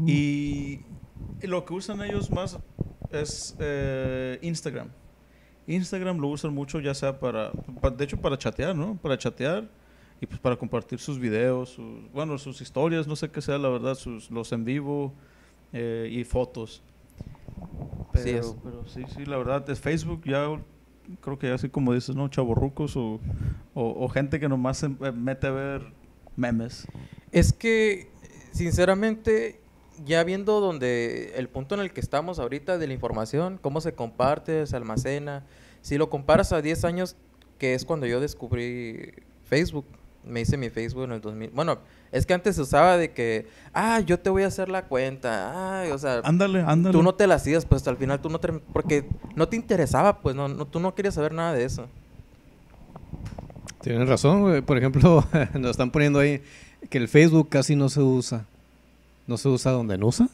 Y, 0.06 0.80
y 1.40 1.46
lo 1.46 1.64
que 1.64 1.72
usan 1.75 2.02
ellos 2.02 2.30
más 2.30 2.58
es 3.10 3.56
eh, 3.58 4.38
Instagram. 4.42 4.88
Instagram 5.66 6.18
lo 6.18 6.28
usan 6.28 6.54
mucho 6.54 6.80
ya 6.80 6.94
sea 6.94 7.18
para, 7.18 7.52
pa- 7.80 7.90
de 7.90 8.04
hecho 8.04 8.16
para 8.20 8.37
chatear, 8.38 8.75
¿no? 8.76 8.96
Para 9.00 9.16
chatear 9.18 9.68
y 10.20 10.26
pues 10.26 10.40
para 10.40 10.56
compartir 10.56 10.98
sus 10.98 11.18
videos, 11.18 11.70
sus, 11.70 12.10
bueno, 12.12 12.38
sus 12.38 12.60
historias, 12.60 13.06
no 13.06 13.16
sé 13.16 13.30
qué 13.30 13.40
sea 13.40 13.58
la 13.58 13.68
verdad, 13.68 13.94
sus, 13.94 14.30
los 14.30 14.52
en 14.52 14.64
vivo 14.64 15.12
eh, 15.72 16.08
y 16.10 16.25
fotos. 16.25 16.82
Pero, 18.12 18.25
Sí 18.25 18.30
es. 18.30 18.56
pero 18.62 18.87
sí, 18.87 19.04
sí, 19.14 19.25
la 19.25 19.37
verdad 19.37 19.68
es 19.70 19.80
Facebook 19.80 20.22
ya 20.25 20.46
creo 21.20 21.38
que 21.38 21.50
así 21.50 21.68
como 21.68 21.94
dices, 21.94 22.14
¿no? 22.14 22.28
Chavorrucos 22.28 22.96
o, 22.96 23.20
o, 23.75 24.04
o 24.04 24.08
gente 24.08 24.40
que 24.40 24.48
nomás 24.48 24.78
se 24.78 24.88
mete 24.88 25.46
a 25.46 25.50
ver 25.50 25.92
memes. 26.37 26.87
Es 27.32 27.52
que, 27.52 28.10
sinceramente, 28.52 29.60
ya 30.04 30.25
viendo 30.25 30.60
donde 30.60 31.32
el 31.37 31.48
punto 31.48 31.75
en 31.75 31.80
el 31.80 31.92
que 31.92 32.00
estamos 32.00 32.38
ahorita 32.38 32.78
de 32.78 32.87
la 32.87 32.92
información, 32.92 33.58
cómo 33.60 33.80
se 33.80 33.92
comparte, 33.92 34.66
se 34.66 34.76
almacena, 34.76 35.44
si 35.80 35.98
lo 35.98 36.10
comparas 36.10 36.52
a 36.52 36.62
10 36.62 36.84
años, 36.84 37.16
que 37.58 37.75
es 37.75 37.84
cuando 37.84 38.06
yo 38.06 38.20
descubrí 38.20 39.12
Facebook, 39.44 39.87
me 40.28 40.40
hice 40.40 40.56
mi 40.56 40.70
Facebook 40.70 41.04
en 41.04 41.12
el 41.12 41.20
2000. 41.20 41.50
Bueno, 41.50 41.78
es 42.12 42.25
que 42.26 42.35
antes 42.35 42.56
se 42.56 42.62
usaba 42.62 42.97
de 42.97 43.12
que, 43.12 43.47
ah, 43.75 44.00
yo 44.00 44.18
te 44.20 44.30
voy 44.30 44.42
a 44.44 44.47
hacer 44.47 44.68
la 44.68 44.82
cuenta, 44.87 45.80
ay, 45.80 45.90
o 45.90 45.99
sea, 45.99 46.20
Ándale, 46.25 46.61
ándale. 46.62 46.92
tú 46.92 47.02
no 47.02 47.14
te 47.14 47.26
la 47.26 47.35
hacías, 47.37 47.64
pues 47.66 47.87
al 47.88 47.97
final 47.97 48.20
tú 48.20 48.28
no 48.30 48.38
te, 48.38 48.52
porque 48.52 49.08
no 49.35 49.49
te 49.49 49.56
interesaba, 49.56 50.20
pues 50.20 50.37
no, 50.37 50.49
no 50.49 50.66
tú 50.66 50.80
no 50.80 50.94
querías 50.94 51.14
saber 51.14 51.32
nada 51.32 51.52
de 51.54 51.64
eso. 51.64 51.87
Tienen 53.80 54.06
razón, 54.08 54.42
güey. 54.42 54.61
Por 54.61 54.76
ejemplo, 54.78 55.25
nos 55.54 55.70
están 55.73 55.90
poniendo 55.90 56.18
ahí 56.18 56.42
que 56.90 56.99
el 56.99 57.08
Facebook 57.08 57.49
casi 57.49 57.76
no 57.76 57.88
se 57.88 58.00
usa. 58.00 58.44
¿No 59.26 59.37
se 59.37 59.49
usa 59.49 59.73
donde 59.73 59.99
no 59.99 60.06
usa? 60.06 60.28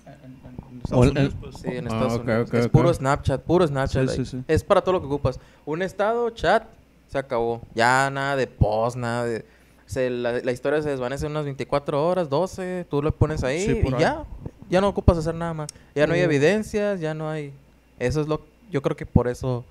Estados 0.85 1.11
Unidos, 1.11 1.35
pues. 1.41 1.57
Sí, 1.57 1.69
en 1.69 1.87
Ah, 1.87 1.89
Estados 1.95 2.21
Unidos. 2.21 2.55
es 2.55 2.69
puro 2.69 2.93
Snapchat, 2.95 3.43
puro 3.43 3.67
Snapchat. 3.67 4.09
Sí, 4.09 4.11
ahí. 4.21 4.25
sí, 4.25 4.31
sí. 4.39 4.45
Es 4.49 4.63
para 4.65 4.81
todo 4.83 4.93
lo 4.95 5.01
que 5.01 5.07
ocupas. 5.07 5.41
Un 5.67 5.83
estado, 5.83 6.31
chat, 6.31 6.65
se 7.09 7.19
acabó. 7.19 7.63
Ya 7.75 8.09
nada 8.11 8.37
de 8.37 8.47
post, 8.47 8.97
nada 8.97 9.25
de... 9.25 9.45
se- 9.87 10.11
la, 10.11 10.41
la 10.41 10.53
historia 10.53 10.81
se 10.83 10.89
desvanece 10.91 11.27
en 11.27 11.33
unas 11.33 11.45
24 11.45 12.07
horas, 12.07 12.29
12, 12.31 12.87
tú 12.91 13.03
lo 13.03 13.15
pones 13.15 13.45
ahí 13.45 13.61
Sí, 13.65 13.81
y 13.85 13.95
ahí. 13.95 14.01
ya. 14.01 14.25
Ya 14.71 14.81
no 14.81 14.89
ocupas 14.89 15.19
hacer 15.19 15.35
nada 15.35 15.53
más. 15.55 15.71
Ya 15.95 16.07
no 16.07 16.15
hay 16.15 16.21
evidencias, 16.21 16.99
ya 17.01 17.13
no 17.15 17.29
hay... 17.29 17.53
Eso 17.99 18.21
es 18.21 18.29
lo... 18.29 18.41
Yo 18.71 18.81
creo 18.83 18.97
que 18.97 19.05
por 19.07 19.29
eso... 19.29 19.65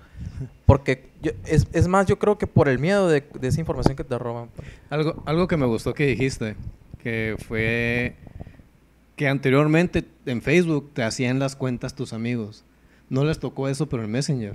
Porque 0.66 1.08
yo- 1.20 1.32
es, 1.46 1.66
es 1.72 1.88
más, 1.88 2.06
yo 2.06 2.18
creo 2.18 2.38
que 2.38 2.46
por 2.46 2.68
el 2.68 2.78
miedo 2.78 3.08
de, 3.08 3.24
de 3.40 3.48
esa 3.48 3.58
información 3.60 3.96
que 3.96 4.04
te 4.04 4.16
roban. 4.18 4.48
Algo, 4.90 5.22
algo 5.26 5.48
que 5.48 5.56
me 5.56 5.66
gustó 5.66 5.94
que 5.94 6.06
dijiste, 6.06 6.54
que 7.02 7.36
fue 7.48 8.14
que 9.16 9.28
anteriormente 9.28 10.04
en 10.26 10.42
Facebook 10.42 10.90
te 10.94 11.02
hacían 11.02 11.38
las 11.38 11.54
cuentas 11.56 11.94
tus 11.94 12.12
amigos. 12.12 12.64
No 13.10 13.24
les 13.24 13.38
tocó 13.38 13.68
eso, 13.68 13.86
pero 13.88 14.04
en 14.04 14.10
Messenger. 14.10 14.54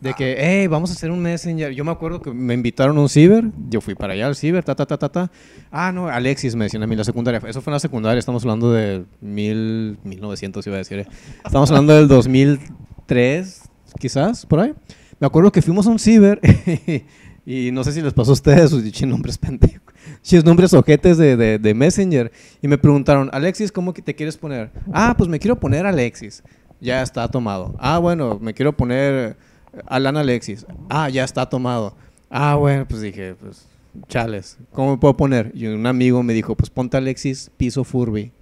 De 0.00 0.12
que, 0.12 0.36
hey, 0.38 0.66
vamos 0.66 0.90
a 0.90 0.92
hacer 0.92 1.10
un 1.10 1.20
Messenger. 1.20 1.72
Yo 1.72 1.82
me 1.84 1.90
acuerdo 1.90 2.20
que 2.20 2.30
me 2.30 2.52
invitaron 2.54 2.98
a 2.98 3.00
un 3.00 3.08
ciber. 3.08 3.44
Yo 3.70 3.80
fui 3.80 3.94
para 3.94 4.12
allá 4.12 4.26
al 4.26 4.36
ciber, 4.36 4.62
ta, 4.62 4.74
ta, 4.74 4.84
ta, 4.84 4.98
ta, 4.98 5.08
ta. 5.08 5.30
Ah, 5.70 5.90
no, 5.90 6.08
Alexis 6.08 6.54
me 6.54 6.64
decían 6.66 6.82
a 6.82 6.86
mí 6.86 6.94
la 6.96 7.04
secundaria. 7.04 7.40
Eso 7.48 7.62
fue 7.62 7.70
en 7.70 7.74
la 7.74 7.80
secundaria. 7.80 8.18
Estamos 8.18 8.42
hablando 8.44 8.72
de 8.72 9.04
mil, 9.22 9.98
1900, 10.04 10.66
iba 10.66 10.76
a 10.76 10.78
decir. 10.78 10.98
eh. 10.98 11.06
Estamos 11.44 11.70
hablando 11.70 11.94
del 11.94 12.08
2003, 12.08 13.62
quizás, 13.98 14.44
por 14.46 14.60
ahí. 14.60 14.74
Me 15.18 15.26
acuerdo 15.26 15.50
que 15.50 15.62
fuimos 15.62 15.86
a 15.86 15.90
un 15.90 15.98
ciber 15.98 16.40
y 17.46 17.70
no 17.72 17.82
sé 17.82 17.92
si 17.92 18.02
les 18.02 18.12
pasó 18.12 18.32
a 18.32 18.34
ustedes 18.34 18.70
sus 18.70 19.02
nombres 19.02 19.38
pendejos. 19.38 19.80
Chis 20.22 20.44
nombres 20.44 20.74
ojetes 20.74 21.16
de, 21.16 21.36
de, 21.36 21.58
de 21.58 21.74
Messenger. 21.74 22.30
Y 22.60 22.68
me 22.68 22.76
preguntaron, 22.78 23.30
Alexis, 23.32 23.72
¿cómo 23.72 23.94
que 23.94 24.02
te 24.02 24.14
quieres 24.14 24.36
poner? 24.36 24.70
Ah, 24.92 25.14
pues 25.16 25.28
me 25.28 25.38
quiero 25.38 25.58
poner 25.58 25.86
Alexis. 25.86 26.42
Ya 26.80 27.00
está 27.00 27.26
tomado. 27.28 27.74
Ah, 27.78 27.98
bueno, 27.98 28.38
me 28.40 28.52
quiero 28.52 28.76
poner 28.76 29.38
Alan 29.86 30.16
Alexis. 30.16 30.66
Ah, 30.88 31.08
ya 31.08 31.24
está 31.24 31.48
tomado. 31.48 31.94
Ah, 32.30 32.54
bueno, 32.56 32.86
pues 32.88 33.00
dije, 33.02 33.34
pues, 33.40 33.66
chales. 34.08 34.56
¿Cómo 34.72 34.92
me 34.92 34.98
puedo 34.98 35.16
poner? 35.16 35.50
Y 35.54 35.66
un 35.66 35.86
amigo 35.86 36.22
me 36.22 36.32
dijo, 36.32 36.54
pues 36.54 36.70
ponte 36.70 36.96
Alexis 36.96 37.50
Piso 37.56 37.84
Furby. 37.84 38.32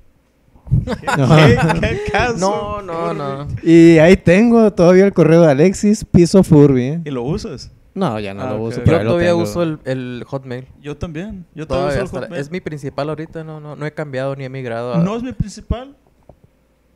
¿Qué, 0.85 1.59
qué 1.81 2.01
caso? 2.11 2.39
No, 2.39 2.81
no, 2.83 3.13
no. 3.15 3.47
Y 3.63 3.99
ahí 3.99 4.17
tengo 4.17 4.73
todavía 4.73 5.05
el 5.05 5.13
correo 5.13 5.43
de 5.43 5.51
Alexis 5.51 6.05
Piso 6.05 6.43
Furby. 6.43 6.83
¿eh? 6.83 7.01
¿Y 7.05 7.11
lo 7.11 7.23
usas? 7.23 7.71
No, 7.95 8.19
ya 8.19 8.35
no 8.35 8.43
Ah, 8.43 8.55
lo 8.55 8.63
uso. 8.63 8.79
Yo 8.79 8.85
pero 8.85 8.99
Yo 9.03 9.05
todavía 9.09 9.29
tengo. 9.31 9.43
uso 9.43 9.63
el, 9.63 9.79
el 9.85 10.25
Hotmail. 10.27 10.67
Yo 10.83 10.97
también. 10.97 11.45
Yo 11.55 11.67
todavía 11.67 11.89
Todavía 11.91 12.05
uso 12.05 12.17
el 12.17 12.23
Hotmail. 12.25 12.41
es 12.41 12.51
mi 12.51 12.61
principal 12.61 13.09
ahorita, 13.11 13.45
no, 13.45 13.61
no, 13.61 13.77
no 13.77 13.87
he 13.87 13.93
cambiado 13.93 14.35
ni 14.35 14.45
he 14.45 14.49
migrado. 14.49 14.95
a- 14.95 14.99
No 14.99 15.15
es 15.17 15.23
mi 15.23 15.33
principal, 15.33 15.95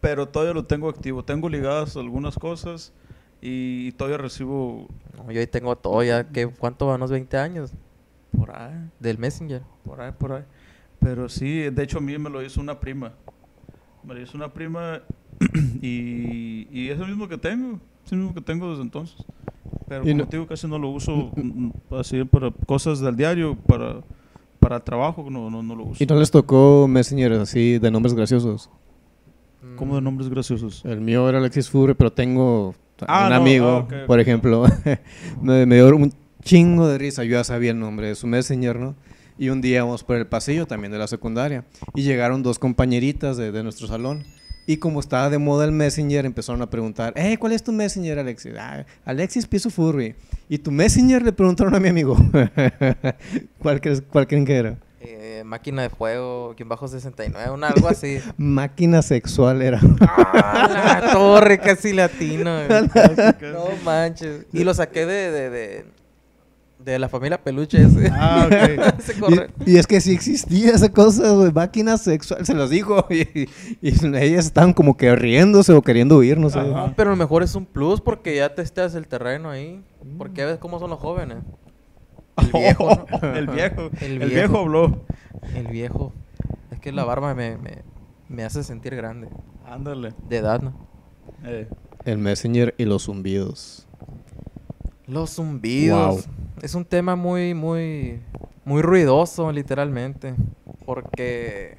pero 0.01 0.27
todavía 0.27 0.55
lo 0.55 0.65
tengo 0.65 0.89
activo. 0.89 1.23
Tengo 1.25 1.49
ligadas 1.49 1.97
algunas 1.97 2.35
cosas 2.37 2.93
y 3.41 3.93
todavía 3.93 4.19
recibo 4.19 4.89
No, 5.17 5.31
yo 5.31 5.41
ahí 5.41 5.47
tengo 5.47 5.77
todo 5.77 6.03
ya, 6.03 6.25
que 6.29 6.47
¿cuánto 6.49 6.87
van? 6.87 6.97
Unos 6.97 7.11
20 7.11 7.37
años 7.37 7.73
por 8.37 8.55
ahí, 8.55 8.75
del 9.01 9.19
Messenger. 9.19 9.63
por 9.85 10.01
ahí, 10.01 10.13
por 10.19 10.33
ahí. 10.33 10.43
Pero 11.01 11.29
sí, 11.29 11.71
de 11.71 11.83
hecho 11.83 11.99
a 11.99 12.01
mí 12.01 12.17
me 12.19 12.29
lo 12.31 12.43
hizo 12.43 12.61
una 12.61 12.79
prima. 12.81 13.13
Me 14.05 14.15
lo 14.15 14.21
hizo 14.23 14.37
una 14.37 14.53
prima 14.53 15.01
y, 15.83 16.67
y 16.71 16.89
es 16.91 16.99
el 17.01 17.07
mismo 17.09 17.29
que 17.29 17.39
tengo. 17.39 17.79
Es 18.05 18.13
el 18.13 18.19
mismo 18.19 18.35
que 18.35 18.41
tengo 18.41 18.71
desde 18.71 18.83
entonces. 18.83 19.17
Pero 19.89 20.03
Y 20.05 20.09
como 20.09 20.19
no- 20.19 20.29
te 20.29 20.37
digo, 20.37 20.47
casi 20.47 20.67
no 20.67 20.79
lo 20.79 20.89
uso 20.91 21.33
mm, 21.37 21.71
así 21.95 22.25
para 22.25 22.51
cosas 22.67 23.01
del 23.01 23.17
diario, 23.17 23.57
para, 23.67 24.01
para 24.61 24.81
trabajo, 24.81 25.27
no, 25.31 25.51
no, 25.51 25.63
no 25.63 25.75
lo 25.77 25.85
uso. 25.85 26.03
¿Y 26.03 26.07
no 26.07 26.17
les 26.17 26.31
tocó 26.31 26.87
Messenger 26.89 27.33
así 27.35 27.79
de 27.79 27.91
nombres 27.91 28.15
graciosos? 28.15 28.69
¿Cómo 29.77 29.95
de 29.95 30.01
Mm, 30.01 30.05
nombres 30.05 30.29
graciosos? 30.29 30.85
El 30.85 31.01
mío 31.01 31.29
era 31.29 31.39
Alexis 31.39 31.69
Furby, 31.71 31.95
pero 31.95 32.13
tengo 32.13 32.75
Ah, 33.07 33.25
un 33.25 33.31
no, 33.31 33.37
amigo, 33.37 33.89
ah, 33.91 34.05
por 34.07 34.19
ejemplo, 34.21 34.65
me, 35.43 35.67
me 35.67 35.77
dio 35.77 35.95
un 35.95 36.13
chingo 36.43 36.89
de 36.89 36.99
risa. 36.99 37.25
Yo 37.25 37.33
ya 37.33 37.45
sabía 37.45 37.71
el 37.73 37.79
nombre 37.79 38.09
de 38.09 38.15
su 38.15 38.27
Messenger, 38.27 38.77
¿no? 38.79 38.95
Y 39.39 39.51
un 39.51 39.61
día 39.61 39.85
vamos 39.85 40.03
por 40.03 40.17
el 40.17 40.27
pasillo 40.27 40.67
también 40.67 40.91
de 40.91 40.99
la 40.99 41.07
secundaria 41.07 41.65
y 41.95 42.03
llegaron 42.03 42.43
dos 42.43 42.59
compañeritas 42.59 43.37
de, 43.37 43.53
de 43.53 43.63
nuestro 43.63 43.87
salón. 43.87 44.25
Y 44.67 44.77
como 44.79 45.01
estaba 45.01 45.31
de 45.31 45.39
moda 45.39 45.65
el 45.65 45.73
Messenger, 45.73 46.27
empezaron 46.27 46.61
a 46.61 46.69
preguntar, 46.69 47.15
eh, 47.17 47.39
¿cuál 47.39 47.53
es 47.53 47.63
tu 47.63 47.73
Messenger, 47.73 48.19
Alexis? 48.19 48.53
"Ah, 48.59 48.85
Alexis 49.07 49.47
Piso 49.47 49.71
Furby. 49.71 50.15
¿Y 50.49 50.59
tu 50.59 50.71
Messenger? 50.71 51.23
Le 51.23 51.33
preguntaron 51.33 51.75
a 51.75 51.81
mi 51.81 51.89
amigo. 51.89 52.17
¿Cuál, 53.59 53.81
crees- 53.81 54.03
¿Cuál 54.03 54.27
creen 54.27 54.45
que 54.45 54.57
era? 54.57 54.77
Eh, 55.01 55.43
máquina 55.45 55.83
de 55.83 55.91
fuego, 55.91 56.55
quien 56.57 56.69
bajo 56.69 56.89
69, 56.89 57.51
un 57.51 57.65
algo 57.65 57.89
así. 57.89 58.19
Máquina 58.37 59.03
sexual 59.03 59.63
era. 59.63 59.81
¡Ah, 60.01 61.01
la 61.03 61.13
torre, 61.13 61.59
casi 61.59 61.93
latino. 61.93 62.51
no 62.69 63.65
manches. 63.85 64.47
Y 64.53 64.65
lo 64.65 64.75
saqué 64.75 65.07
de, 65.07 65.31
de, 65.31 65.51
de, 65.51 65.85
de 66.85 66.99
la 66.99 67.09
familia 67.09 67.43
peluche 67.43 67.81
ese. 67.83 68.11
Ah, 68.13 68.47
ok. 68.47 69.19
Corre- 69.21 69.51
Y, 69.67 69.73
y 69.73 69.77
es 69.79 69.87
que 69.87 70.01
sí 70.01 70.13
existía 70.15 70.71
esa 70.73 70.89
cosa, 70.93 71.31
güey, 71.31 71.53
máquina 71.53 71.97
sexual, 71.97 72.45
se 72.45 72.55
los 72.55 72.71
dijo. 72.71 73.07
Y, 73.11 73.49
y 73.81 74.07
ellas 74.17 74.47
estaban 74.47 74.73
como 74.73 74.97
que 74.97 75.15
riéndose 75.15 75.73
o 75.73 75.83
queriendo 75.83 76.19
huir, 76.19 76.39
no 76.39 76.51
sé. 76.51 76.59
Ajá. 76.59 76.93
Pero 76.97 77.11
a 77.11 77.13
lo 77.13 77.17
mejor 77.17 77.43
es 77.45 77.55
un 77.55 77.67
plus 77.67 78.01
porque 78.01 78.35
ya 78.37 78.55
testeas 78.55 78.95
el 78.97 79.07
terreno 79.07 79.51
ahí. 79.51 79.81
Porque 80.17 80.45
ves 80.45 80.59
cómo 80.59 80.79
son 80.81 80.91
los 80.91 80.99
jóvenes. 80.99 81.39
El 82.41 82.53
viejo, 82.53 83.07
¿no? 83.23 83.35
el 83.35 83.47
viejo. 83.49 83.91
El 84.01 84.13
El 84.13 84.19
viejo. 84.19 84.35
viejo 84.35 84.59
habló. 84.59 85.05
El 85.55 85.67
viejo. 85.69 86.13
Es 86.71 86.81
que 86.81 86.93
la 86.93 87.05
barba 87.05 87.35
me, 87.35 87.57
me, 87.57 87.83
me 88.29 88.45
hace 88.45 88.63
sentir 88.63 88.95
grande. 88.95 89.29
Ándale. 89.67 90.15
De 90.29 90.37
edad, 90.39 90.61
¿no? 90.63 90.75
Eh, 91.45 91.69
El 92.05 92.19
Messenger 92.19 92.75
y 92.79 92.85
los 92.85 93.05
zumbidos. 93.05 93.87
Los 95.07 95.35
zumbidos. 95.35 96.27
Wow. 96.27 96.35
Es 96.63 96.75
un 96.75 96.85
tema 96.85 97.17
muy, 97.17 97.55
muy, 97.55 98.21
muy 98.65 98.83
ruidoso, 98.83 99.51
literalmente. 99.53 100.35
Porque 100.85 101.79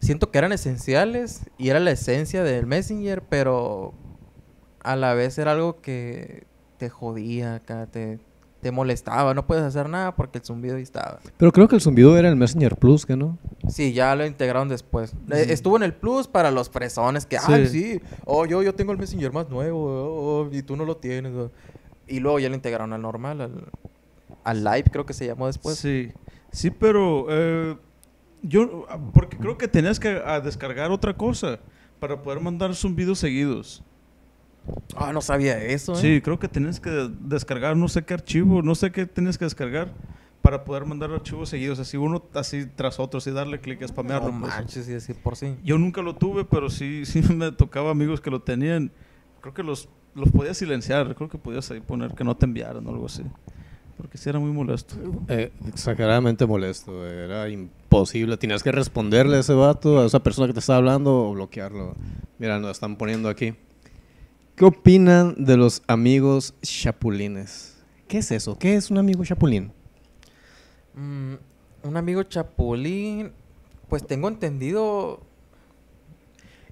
siento 0.00 0.30
que 0.30 0.38
eran 0.38 0.52
esenciales 0.52 1.42
y 1.58 1.68
era 1.68 1.80
la 1.80 1.90
esencia 1.90 2.42
del 2.44 2.66
Messenger, 2.66 3.22
pero 3.22 3.92
a 4.82 4.94
la 4.96 5.14
vez 5.14 5.36
era 5.38 5.52
algo 5.52 5.80
que 5.80 6.46
te 6.78 6.88
jodía, 6.88 7.56
acá, 7.56 7.86
te, 7.86 8.20
te 8.60 8.70
molestaba. 8.70 9.34
No 9.34 9.46
puedes 9.46 9.64
hacer 9.64 9.88
nada 9.88 10.14
porque 10.16 10.38
el 10.38 10.44
zumbido 10.44 10.76
ahí 10.76 10.82
estaba. 10.82 11.20
Pero 11.36 11.52
creo 11.52 11.68
que 11.68 11.76
el 11.76 11.80
zumbido 11.80 12.16
era 12.16 12.28
el 12.28 12.36
Messenger 12.36 12.76
Plus, 12.76 13.06
¿que 13.06 13.16
no? 13.16 13.38
Sí, 13.68 13.92
ya 13.92 14.14
lo 14.14 14.26
integraron 14.26 14.68
después. 14.68 15.14
Eh, 15.30 15.46
Estuvo 15.50 15.76
en 15.76 15.82
el 15.82 15.94
Plus 15.94 16.26
para 16.28 16.50
los 16.50 16.70
fresones 16.70 17.26
que, 17.26 17.38
ay, 17.38 17.66
sí, 17.68 18.00
oh, 18.24 18.46
yo, 18.46 18.62
yo 18.62 18.74
tengo 18.74 18.92
el 18.92 18.98
Messenger 18.98 19.32
más 19.32 19.48
nuevo, 19.48 19.84
oh, 19.84 20.46
oh, 20.46 20.48
y 20.52 20.62
tú 20.62 20.76
no 20.76 20.84
lo 20.84 20.96
tienes. 20.96 21.32
oh". 21.34 21.50
Y 22.06 22.20
luego 22.20 22.38
ya 22.38 22.48
lo 22.48 22.54
integraron 22.54 22.92
al 22.92 23.02
normal, 23.02 23.40
al, 23.40 23.64
al 24.44 24.64
Live, 24.64 24.84
creo 24.92 25.04
que 25.06 25.12
se 25.12 25.26
llamó 25.26 25.46
después. 25.46 25.76
sí. 25.78 26.12
Sí, 26.52 26.70
pero 26.70 27.26
eh, 27.28 27.76
yo, 28.40 28.86
porque 29.12 29.36
creo 29.36 29.58
que 29.58 29.68
tenías 29.68 30.00
que 30.00 30.22
ah, 30.24 30.40
descargar 30.40 30.90
otra 30.90 31.14
cosa 31.14 31.58
para 32.00 32.22
poder 32.22 32.40
mandar 32.40 32.74
zumbidos 32.74 33.18
seguidos. 33.18 33.82
Ah, 34.96 35.12
no 35.12 35.20
sabía 35.20 35.62
eso, 35.62 35.92
¿eh? 35.94 35.96
Sí, 35.96 36.20
creo 36.20 36.38
que 36.38 36.48
tenías 36.48 36.80
que 36.80 37.10
descargar 37.20 37.76
no 37.76 37.88
sé 37.88 38.04
qué 38.04 38.14
archivo, 38.14 38.62
no 38.62 38.74
sé 38.74 38.90
qué 38.92 39.06
tienes 39.06 39.38
que 39.38 39.44
descargar 39.44 39.92
para 40.42 40.64
poder 40.64 40.84
mandar 40.84 41.10
archivos 41.10 41.48
seguidos, 41.48 41.78
así 41.80 41.96
uno 41.96 42.22
así 42.34 42.66
tras 42.76 43.00
otro, 43.00 43.18
así 43.18 43.30
darle 43.30 43.60
clic, 43.60 43.80
No 43.80 43.88
spamearlo. 43.88 44.28
pues. 44.30 44.40
manches, 44.54 44.88
y 44.88 44.94
así 44.94 45.12
por 45.12 45.36
sí. 45.36 45.56
Yo 45.64 45.76
nunca 45.78 46.02
lo 46.02 46.14
tuve, 46.14 46.44
pero 46.44 46.70
sí, 46.70 47.04
sí 47.06 47.20
me 47.34 47.52
tocaba 47.52 47.90
amigos 47.90 48.20
que 48.20 48.30
lo 48.30 48.40
tenían. 48.42 48.92
Creo 49.40 49.54
que 49.54 49.62
los, 49.62 49.88
los 50.14 50.30
podías 50.30 50.56
silenciar, 50.56 51.14
creo 51.14 51.28
que 51.28 51.38
podías 51.38 51.70
ahí 51.70 51.80
poner 51.80 52.14
que 52.14 52.24
no 52.24 52.36
te 52.36 52.46
enviaran 52.46 52.86
o 52.86 52.90
algo 52.90 53.06
así. 53.06 53.22
Porque 53.96 54.18
sí 54.18 54.28
era 54.28 54.38
muy 54.38 54.50
molesto. 54.52 54.94
Eh, 55.28 55.50
exageradamente 55.68 56.44
molesto. 56.44 57.06
Era 57.06 57.48
imposible. 57.48 58.36
Tenías 58.36 58.62
que 58.62 58.70
responderle 58.70 59.38
a 59.38 59.40
ese 59.40 59.54
vato, 59.54 60.00
a 60.00 60.06
esa 60.06 60.22
persona 60.22 60.46
que 60.46 60.52
te 60.52 60.58
estaba 60.60 60.76
hablando 60.76 61.28
o 61.30 61.32
bloquearlo. 61.32 61.94
Mira, 62.38 62.58
nos 62.58 62.72
están 62.72 62.96
poniendo 62.96 63.28
aquí. 63.30 63.54
¿Qué 64.56 64.64
opinan 64.64 65.34
de 65.44 65.58
los 65.58 65.82
amigos 65.86 66.54
chapulines? 66.62 67.76
¿Qué 68.08 68.16
es 68.18 68.30
eso? 68.30 68.56
¿Qué 68.56 68.74
es 68.74 68.90
un 68.90 68.96
amigo 68.96 69.22
chapulín? 69.22 69.70
Mm, 70.94 71.34
un 71.82 71.96
amigo 71.98 72.22
chapulín, 72.22 73.32
pues 73.90 74.06
tengo 74.06 74.28
entendido... 74.28 75.20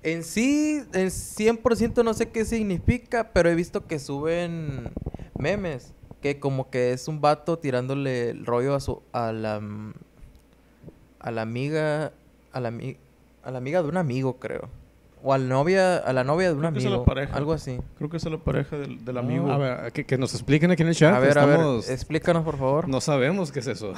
En 0.03 0.25
sí, 0.25 0.83
en 0.95 1.09
100% 1.09 2.03
no 2.03 2.15
sé 2.15 2.31
qué 2.31 2.47
significa, 2.47 3.35
pero 3.35 3.51
he 3.51 3.55
visto 3.55 3.87
que 3.87 3.99
suben 3.99 4.91
memes. 5.39 5.93
Que 6.23 6.41
como 6.41 6.71
que 6.71 6.95
es 6.95 7.07
un 7.07 7.21
vato 7.21 7.59
tirándole 7.59 8.31
el 8.31 8.47
rollo 8.47 8.75
a 8.75 8.81
su... 8.81 9.03
A 9.13 9.31
la... 9.31 9.61
A 11.19 11.31
la 11.31 11.43
amiga... 11.43 12.15
A 12.51 12.61
la, 12.61 12.73
a 13.43 13.51
la 13.51 13.59
amiga 13.59 13.83
de 13.83 13.89
un 13.91 13.99
amigo, 13.99 14.39
creo. 14.39 14.71
O 15.27 15.33
a 15.33 15.39
la 15.39 15.47
novia, 15.47 15.97
a 15.97 16.13
la 16.13 16.23
novia 16.23 16.49
de 16.49 16.53
un 16.55 16.61
Creo 16.61 16.73
que 16.75 16.79
es 16.81 16.85
a 16.85 16.89
la 16.91 16.95
amigo. 16.97 17.05
pareja. 17.07 17.35
Algo 17.35 17.55
así. 17.55 17.79
Creo 17.97 18.11
que 18.11 18.19
es 18.19 18.25
la 18.27 18.37
pareja 18.37 18.77
del, 18.77 19.03
del 19.07 19.17
amigo. 19.17 19.51
A 19.51 19.57
ver, 19.57 19.93
que, 19.93 20.05
que 20.05 20.19
nos 20.19 20.35
expliquen 20.35 20.71
aquí 20.71 20.83
en 20.83 20.89
el 20.91 20.95
chat. 20.95 21.15
A 21.15 21.19
ver, 21.19 21.39
a 21.39 21.47
ver, 21.47 21.61
explícanos 21.89 22.45
por 22.45 22.59
favor. 22.59 22.87
No 22.89 23.01
sabemos 23.01 23.51
qué 23.51 23.61
es 23.61 23.67
eso. 23.69 23.95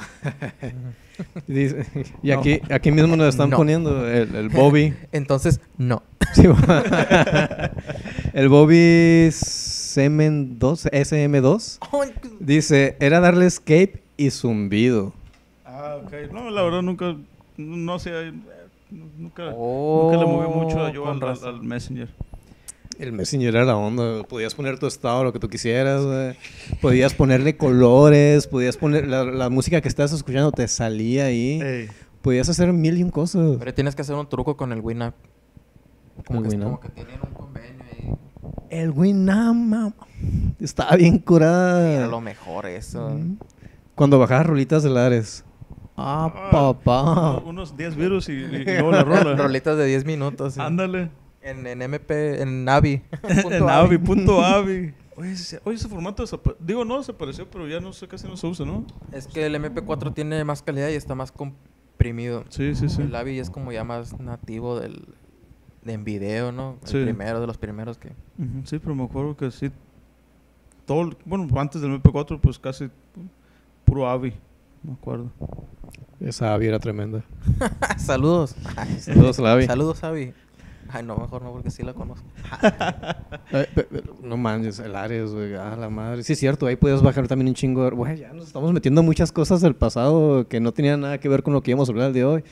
Dice- 1.47 1.85
y 2.23 2.31
aquí, 2.31 2.61
aquí 2.69 2.91
mismo 2.91 3.17
nos 3.17 3.27
están 3.27 3.49
No. 3.49 3.57
poniendo 3.57 4.07
el, 4.07 4.33
el 4.35 4.47
Bobby. 4.49 4.93
Entonces, 5.11 5.59
no. 5.77 6.01
Sí, 6.33 6.47
va. 6.47 6.83
el 8.33 8.47
Bobby 8.49 9.27
SM2, 9.29 10.89
SM2 10.91 11.79
dice, 12.39 12.95
era 12.99 13.19
darle 13.19 13.45
escape 13.47 14.01
y 14.15 14.29
zumbido. 14.31 15.13
Ah, 15.65 15.97
ok. 16.03 16.31
No, 16.31 16.49
la 16.49 16.61
verdad 16.63 16.81
nunca, 16.83 17.15
no 17.57 17.99
sé, 17.99 18.31
nunca, 18.91 19.51
nunca 19.51 20.17
le 20.17 20.25
moví 20.25 20.47
mucho 20.53 20.83
a 20.85 20.91
yo 20.91 21.03
Oh, 21.03 21.09
al, 21.11 21.23
al- 21.23 21.43
al 21.45 21.63
Messenger. 21.63 22.09
El 22.99 23.11
Messenger 23.11 23.55
era 23.55 23.63
la 23.65 23.75
onda. 23.77 24.23
Podías 24.23 24.55
poner 24.55 24.79
tu 24.79 24.87
estado, 24.87 25.23
lo 25.23 25.31
que 25.31 25.39
tú 25.39 25.49
quisieras. 25.49 26.03
güey. 26.03 26.35
Podías 26.81 27.13
ponerle 27.13 27.55
colores. 27.55 28.47
Podías 28.47 28.75
poner 28.75 29.07
la, 29.07 29.23
la 29.23 29.49
música 29.49 29.81
que 29.81 29.87
estás 29.87 30.11
escuchando 30.13 30.51
te 30.51 30.67
salía 30.67 31.25
ahí. 31.25 31.61
Ey. 31.61 31.87
Podías 32.23 32.49
hacer 32.49 32.73
mil 32.73 32.97
y 32.97 33.03
un 33.03 33.11
cosas. 33.11 33.57
Pero 33.59 33.73
tienes 33.73 33.95
que 33.95 34.01
hacer 34.01 34.15
un 34.15 34.27
truco 34.27 34.57
con 34.57 34.71
el 34.73 34.81
Winamp. 34.81 35.15
Como, 36.25 36.39
¿El 36.39 36.45
que, 36.45 36.55
Winamp? 36.55 36.71
como 36.71 36.79
que 36.81 36.89
tienen 36.89 37.19
un 37.21 37.33
convenio 37.35 37.83
ahí. 37.83 38.13
El 38.71 38.89
Winamp 38.89 39.93
estaba 40.59 40.95
bien 40.95 41.19
curada. 41.19 41.91
Era 41.93 42.07
lo 42.07 42.19
mejor 42.19 42.65
eso. 42.65 43.09
Mm. 43.11 43.37
Cuando 43.93 44.17
bajabas 44.17 44.47
rolitas 44.47 44.81
de 44.81 44.89
Lares. 44.89 45.45
Ah, 45.97 46.31
Ah, 46.33 46.49
papá. 46.51 47.37
Unos 47.45 47.75
10 47.75 47.95
virus 47.95 48.29
y, 48.29 48.33
y- 48.33 48.35
y 48.37 48.63
luego 48.65 48.91
la 48.91 49.03
rola. 49.03 49.35
Rolitas 49.37 49.77
de 49.77 49.85
10 49.85 50.05
minutos. 50.05 50.53
sí. 50.53 50.61
Ándale. 50.61 51.09
En, 51.41 51.65
en 51.65 51.81
MP, 51.81 52.41
en 52.41 52.65
Navi. 52.65 53.01
En 53.23 53.63
Avi. 53.63 53.95
Avi, 53.95 53.97
punto 53.97 54.41
Avi. 54.45 54.93
Oye, 55.15 55.31
ese, 55.31 55.59
oye, 55.63 55.75
ese 55.77 55.87
formato 55.87 56.21
desapareció. 56.21 56.63
Digo, 56.65 56.85
no 56.85 56.97
desapareció, 56.99 57.49
pero 57.49 57.67
ya 57.67 57.79
no 57.79 57.91
sé, 57.93 58.07
casi 58.07 58.27
no 58.27 58.37
se 58.37 58.45
usa, 58.45 58.65
¿no? 58.65 58.85
Es 59.11 59.27
que 59.27 59.45
el 59.47 59.55
MP4 59.55 60.13
tiene 60.13 60.43
más 60.43 60.61
calidad 60.61 60.89
y 60.89 60.93
está 60.93 61.15
más 61.15 61.31
comprimido. 61.31 62.43
Sí, 62.49 62.75
sí, 62.75 62.87
sí. 62.89 63.01
El 63.01 63.15
Avi 63.15 63.39
es 63.39 63.49
como 63.49 63.71
ya 63.71 63.83
más 63.83 64.19
nativo 64.19 64.79
del 64.79 65.05
de 65.83 65.93
en 65.93 66.03
video, 66.03 66.51
¿no? 66.51 66.77
El 66.83 66.87
Sí. 66.89 67.01
primero 67.03 67.39
de 67.39 67.47
los 67.47 67.57
primeros 67.57 67.97
que... 67.97 68.09
Sí, 68.65 68.77
pero 68.77 68.93
me 68.93 69.05
acuerdo 69.05 69.35
que 69.37 69.49
sí. 69.51 69.71
Todo, 70.85 71.01
el- 71.03 71.17
bueno, 71.25 71.47
antes 71.59 71.81
del 71.81 71.91
MP4, 72.01 72.39
pues 72.41 72.59
casi 72.59 72.89
puro 73.85 74.07
Avi. 74.09 74.33
Me 74.87 74.93
acuerdo. 74.93 75.31
Esa 76.19 76.53
Avi 76.53 76.65
era 76.67 76.79
tremenda. 76.79 77.23
Saludos. 77.97 78.55
Saludos 78.99 79.37
a 79.39 79.41
la. 79.43 79.61
Saludos, 79.67 80.03
Avi. 80.03 80.33
Ay, 80.89 81.03
no, 81.03 81.17
mejor 81.17 81.41
no, 81.41 81.51
porque 81.51 81.69
sí 81.69 81.83
la 81.83 81.93
conozco. 81.93 82.25
No 84.23 84.37
manches, 84.37 84.79
el 84.79 84.95
Ares, 84.95 85.31
güey. 85.33 85.53
Ah, 85.55 85.75
la 85.77 85.89
madre. 85.89 86.23
Sí, 86.23 86.33
es 86.33 86.39
cierto. 86.39 86.65
Ahí 86.65 86.75
podías 86.77 87.01
bajar 87.01 87.27
también 87.27 87.49
un 87.49 87.53
chingo. 87.53 87.83
de- 87.83 87.91
Güey, 87.91 88.17
ya 88.17 88.31
nos 88.33 88.47
estamos 88.47 88.71
metiendo 88.73 89.03
muchas 89.03 89.31
cosas 89.31 89.61
del 89.61 89.75
pasado 89.75 90.47
que 90.47 90.59
no 90.61 90.71
tenían 90.71 91.01
nada 91.01 91.17
que 91.19 91.27
ver 91.29 91.43
con 91.43 91.53
lo 91.53 91.61
que 91.61 91.71
íbamos 91.71 91.89
a 91.89 91.91
hablar 91.91 92.07
el 92.07 92.13
día 92.13 92.23
de 92.23 92.29
hoy. 92.29 92.43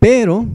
Pero, 0.00 0.46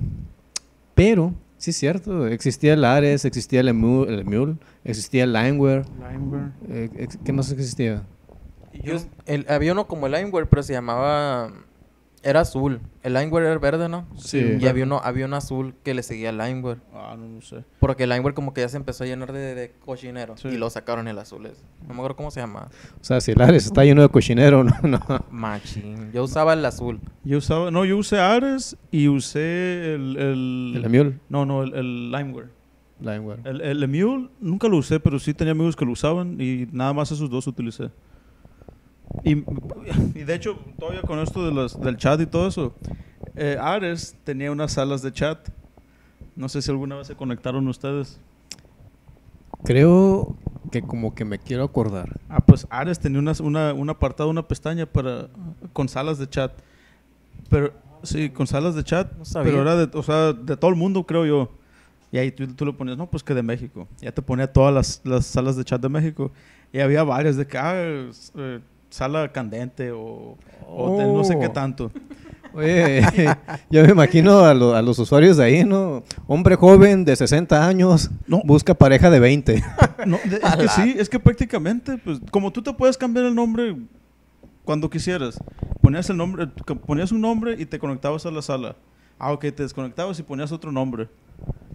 pero, 0.94 1.34
sí 1.58 1.72
es 1.72 1.78
cierto. 1.78 2.28
Existía 2.28 2.74
el 2.74 2.84
Ares, 2.86 3.24
existía 3.26 3.62
el 3.62 3.70
Emule, 3.70 4.14
el 4.14 4.20
Emule, 4.20 4.56
existía 4.84 5.24
el 5.24 5.34
Limeware. 5.34 5.86
Limeware. 6.12 6.52
Eh, 6.70 6.90
ex- 6.98 7.18
¿Qué 7.24 7.32
más 7.34 7.52
existía? 7.52 8.04
Yo, 8.74 8.96
el, 9.26 9.46
había 9.50 9.72
uno 9.72 9.88
como 9.88 10.08
el 10.08 10.14
Lineware, 10.14 10.48
pero 10.48 10.64
se 10.64 10.74
llamaba... 10.74 11.52
Era 12.22 12.42
azul. 12.42 12.82
El 13.02 13.14
Lineware 13.14 13.46
era 13.46 13.58
verde, 13.60 13.88
¿no? 13.88 14.06
Sí. 14.18 14.58
Y 14.60 14.68
había 14.68 14.84
uno, 14.84 15.00
había 15.02 15.26
uno 15.26 15.38
azul 15.38 15.74
que 15.86 15.94
le 15.94 16.04
seguía 16.04 16.32
al 16.32 16.38
Lineware. 16.38 16.82
Ah, 16.94 17.16
no, 17.18 17.26
no 17.30 17.42
sé. 17.42 17.64
Porque 17.80 18.04
el 18.04 18.10
Lineware 18.10 18.34
como 18.36 18.54
que 18.54 18.60
ya 18.60 18.68
se 18.68 18.76
empezó 18.76 19.06
a 19.06 19.08
llenar 19.08 19.32
de, 19.32 19.56
de 19.56 19.72
cochinero. 19.86 20.36
Sí. 20.36 20.50
Y 20.50 20.58
lo 20.58 20.70
sacaron 20.70 21.08
el 21.08 21.18
azul. 21.18 21.46
ese. 21.46 21.62
No 21.88 21.94
me 21.94 22.02
acuerdo 22.02 22.18
cómo 22.18 22.30
se 22.30 22.42
llama. 22.42 22.68
O 23.00 23.04
sea, 23.06 23.22
si 23.22 23.32
el 23.32 23.42
Ares 23.42 23.68
está 23.68 23.86
lleno 23.86 24.02
de 24.02 24.10
cochinero, 24.10 24.64
no, 24.66 24.74
no. 24.84 25.00
Machín. 25.32 26.12
Yo 26.12 26.26
usaba 26.26 26.52
el 26.52 26.66
azul. 26.66 27.00
Yo 27.24 27.38
usaba, 27.38 27.72
no, 27.72 27.86
yo 27.86 27.98
usé 27.98 28.20
Ares 28.20 28.76
y 28.92 29.08
usé 29.08 29.96
el... 29.96 30.18
El, 30.18 30.74
El 30.76 30.86
Emule. 30.86 31.20
No, 31.30 31.46
no, 31.46 31.64
el, 31.64 31.74
el 31.74 32.12
Limeware. 32.12 32.50
Limeware. 33.00 33.40
El, 33.46 33.62
el 33.62 33.82
Emule 33.82 34.28
nunca 34.42 34.68
lo 34.68 34.76
usé, 34.76 35.00
pero 35.00 35.20
sí 35.20 35.34
tenía 35.34 35.54
amigos 35.54 35.78
que 35.78 35.86
lo 35.86 35.94
usaban 35.94 36.36
y 36.42 36.68
nada 36.74 36.92
más 36.92 37.14
esos 37.14 37.30
dos 37.30 37.48
utilicé. 37.48 37.92
Y, 39.24 39.32
y 39.32 40.24
de 40.24 40.36
hecho, 40.36 40.58
todavía 40.78 41.02
con 41.02 41.20
esto 41.20 41.46
de 41.46 41.52
los, 41.52 41.80
del 41.80 41.98
chat 41.98 42.20
y 42.22 42.26
todo 42.26 42.48
eso, 42.48 42.74
eh, 43.36 43.58
Ares 43.60 44.16
tenía 44.24 44.52
unas 44.52 44.74
salas 44.74 45.02
de 45.02 45.12
chat. 45.12 45.50
No 46.36 46.50
sé 46.50 46.62
si 46.62 46.72
alguna 46.72 46.98
vez 46.98 47.08
se 47.08 47.16
conectaron 47.16 47.68
ustedes. 47.68 48.20
Creo 49.64 50.36
que 50.72 50.82
como 50.82 51.14
que 51.14 51.26
me 51.26 51.40
quiero 51.40 51.64
acordar. 51.64 52.20
Ah, 52.30 52.40
pues 52.40 52.66
Ares 52.70 53.00
tenía 53.00 53.20
una, 53.20 53.34
una, 53.42 53.74
un 53.74 53.90
apartado, 53.90 54.30
una 54.30 54.48
pestaña 54.48 54.86
para 54.86 55.28
con 55.74 55.90
salas 55.90 56.18
de 56.18 56.30
chat. 56.30 56.52
Pero 57.50 57.74
sí, 58.04 58.30
con 58.30 58.48
salas 58.48 58.76
de 58.76 58.84
chat. 58.84 59.12
No 59.18 59.26
sabía. 59.26 59.52
pero 59.52 59.62
era 59.64 59.76
de, 59.76 59.98
o 59.98 60.04
sea, 60.04 60.34
de 60.34 60.56
todo 60.56 60.70
el 60.70 60.78
mundo, 60.78 61.04
creo 61.06 61.26
yo. 61.26 61.50
Y 62.12 62.18
ahí 62.18 62.32
tú, 62.32 62.48
tú 62.48 62.66
le 62.66 62.74
ponías, 62.74 62.98
no, 62.98 63.10
pues 63.10 63.24
que 63.24 63.34
de 63.34 63.44
México. 63.44 63.88
Ya 64.00 64.12
te 64.12 64.22
ponía 64.22 64.52
todas 64.52 64.74
las, 64.74 65.02
las 65.04 65.26
salas 65.26 65.56
de 65.56 65.64
chat 65.64 65.82
de 65.82 65.90
México. 65.90 66.32
Y 66.72 66.80
había 66.80 67.04
varias 67.04 67.36
de 67.36 67.46
que, 67.46 67.58
ah, 67.58 67.74
eh, 67.76 68.60
sala 68.90 69.32
candente 69.32 69.92
o, 69.92 70.38
o 70.68 70.98
de 70.98 71.06
no 71.06 71.24
sé 71.24 71.38
qué 71.40 71.48
Oh. 71.48 71.52
tanto. 71.52 71.92
Oye, 72.54 73.02
yo 73.70 73.84
me 73.84 73.92
imagino 73.92 74.40
a, 74.40 74.54
lo- 74.56 74.76
a 74.76 74.82
los 74.82 74.98
usuarios 74.98 75.38
de 75.38 75.44
ahí, 75.44 75.64
¿no? 75.64 76.04
Hombre 76.28 76.56
joven 76.56 77.06
de 77.06 77.16
60 77.16 77.68
años 77.68 78.10
No. 78.28 78.42
busca 78.44 78.74
pareja 78.74 79.10
de 79.10 79.20
20. 79.20 79.64
No, 80.08 80.18
de- 80.26 80.38
es 80.38 80.56
que 80.56 80.68
sí, 80.70 80.96
es 80.98 81.10
que 81.10 81.20
prácticamente, 81.20 81.98
pues, 81.98 82.20
como 82.32 82.52
tú 82.52 82.62
te 82.64 82.74
puedes 82.74 82.98
cambiar 82.98 83.26
el 83.26 83.36
nombre 83.36 83.76
cuando 84.64 84.90
quisieras. 84.90 85.38
Ponías 85.82 86.10
el 86.10 86.18
nombre, 86.18 86.48
ponías 86.86 87.12
un 87.12 87.20
nombre 87.22 87.56
y 87.60 87.66
te 87.66 87.78
conectabas 87.80 88.26
a 88.26 88.32
la 88.32 88.42
sala. 88.42 88.76
Ah, 89.20 89.34
ok, 89.34 89.42
te 89.42 89.64
desconectabas 89.64 90.18
y 90.20 90.24
ponías 90.24 90.52
otro 90.54 90.72
nombre. 90.72 91.10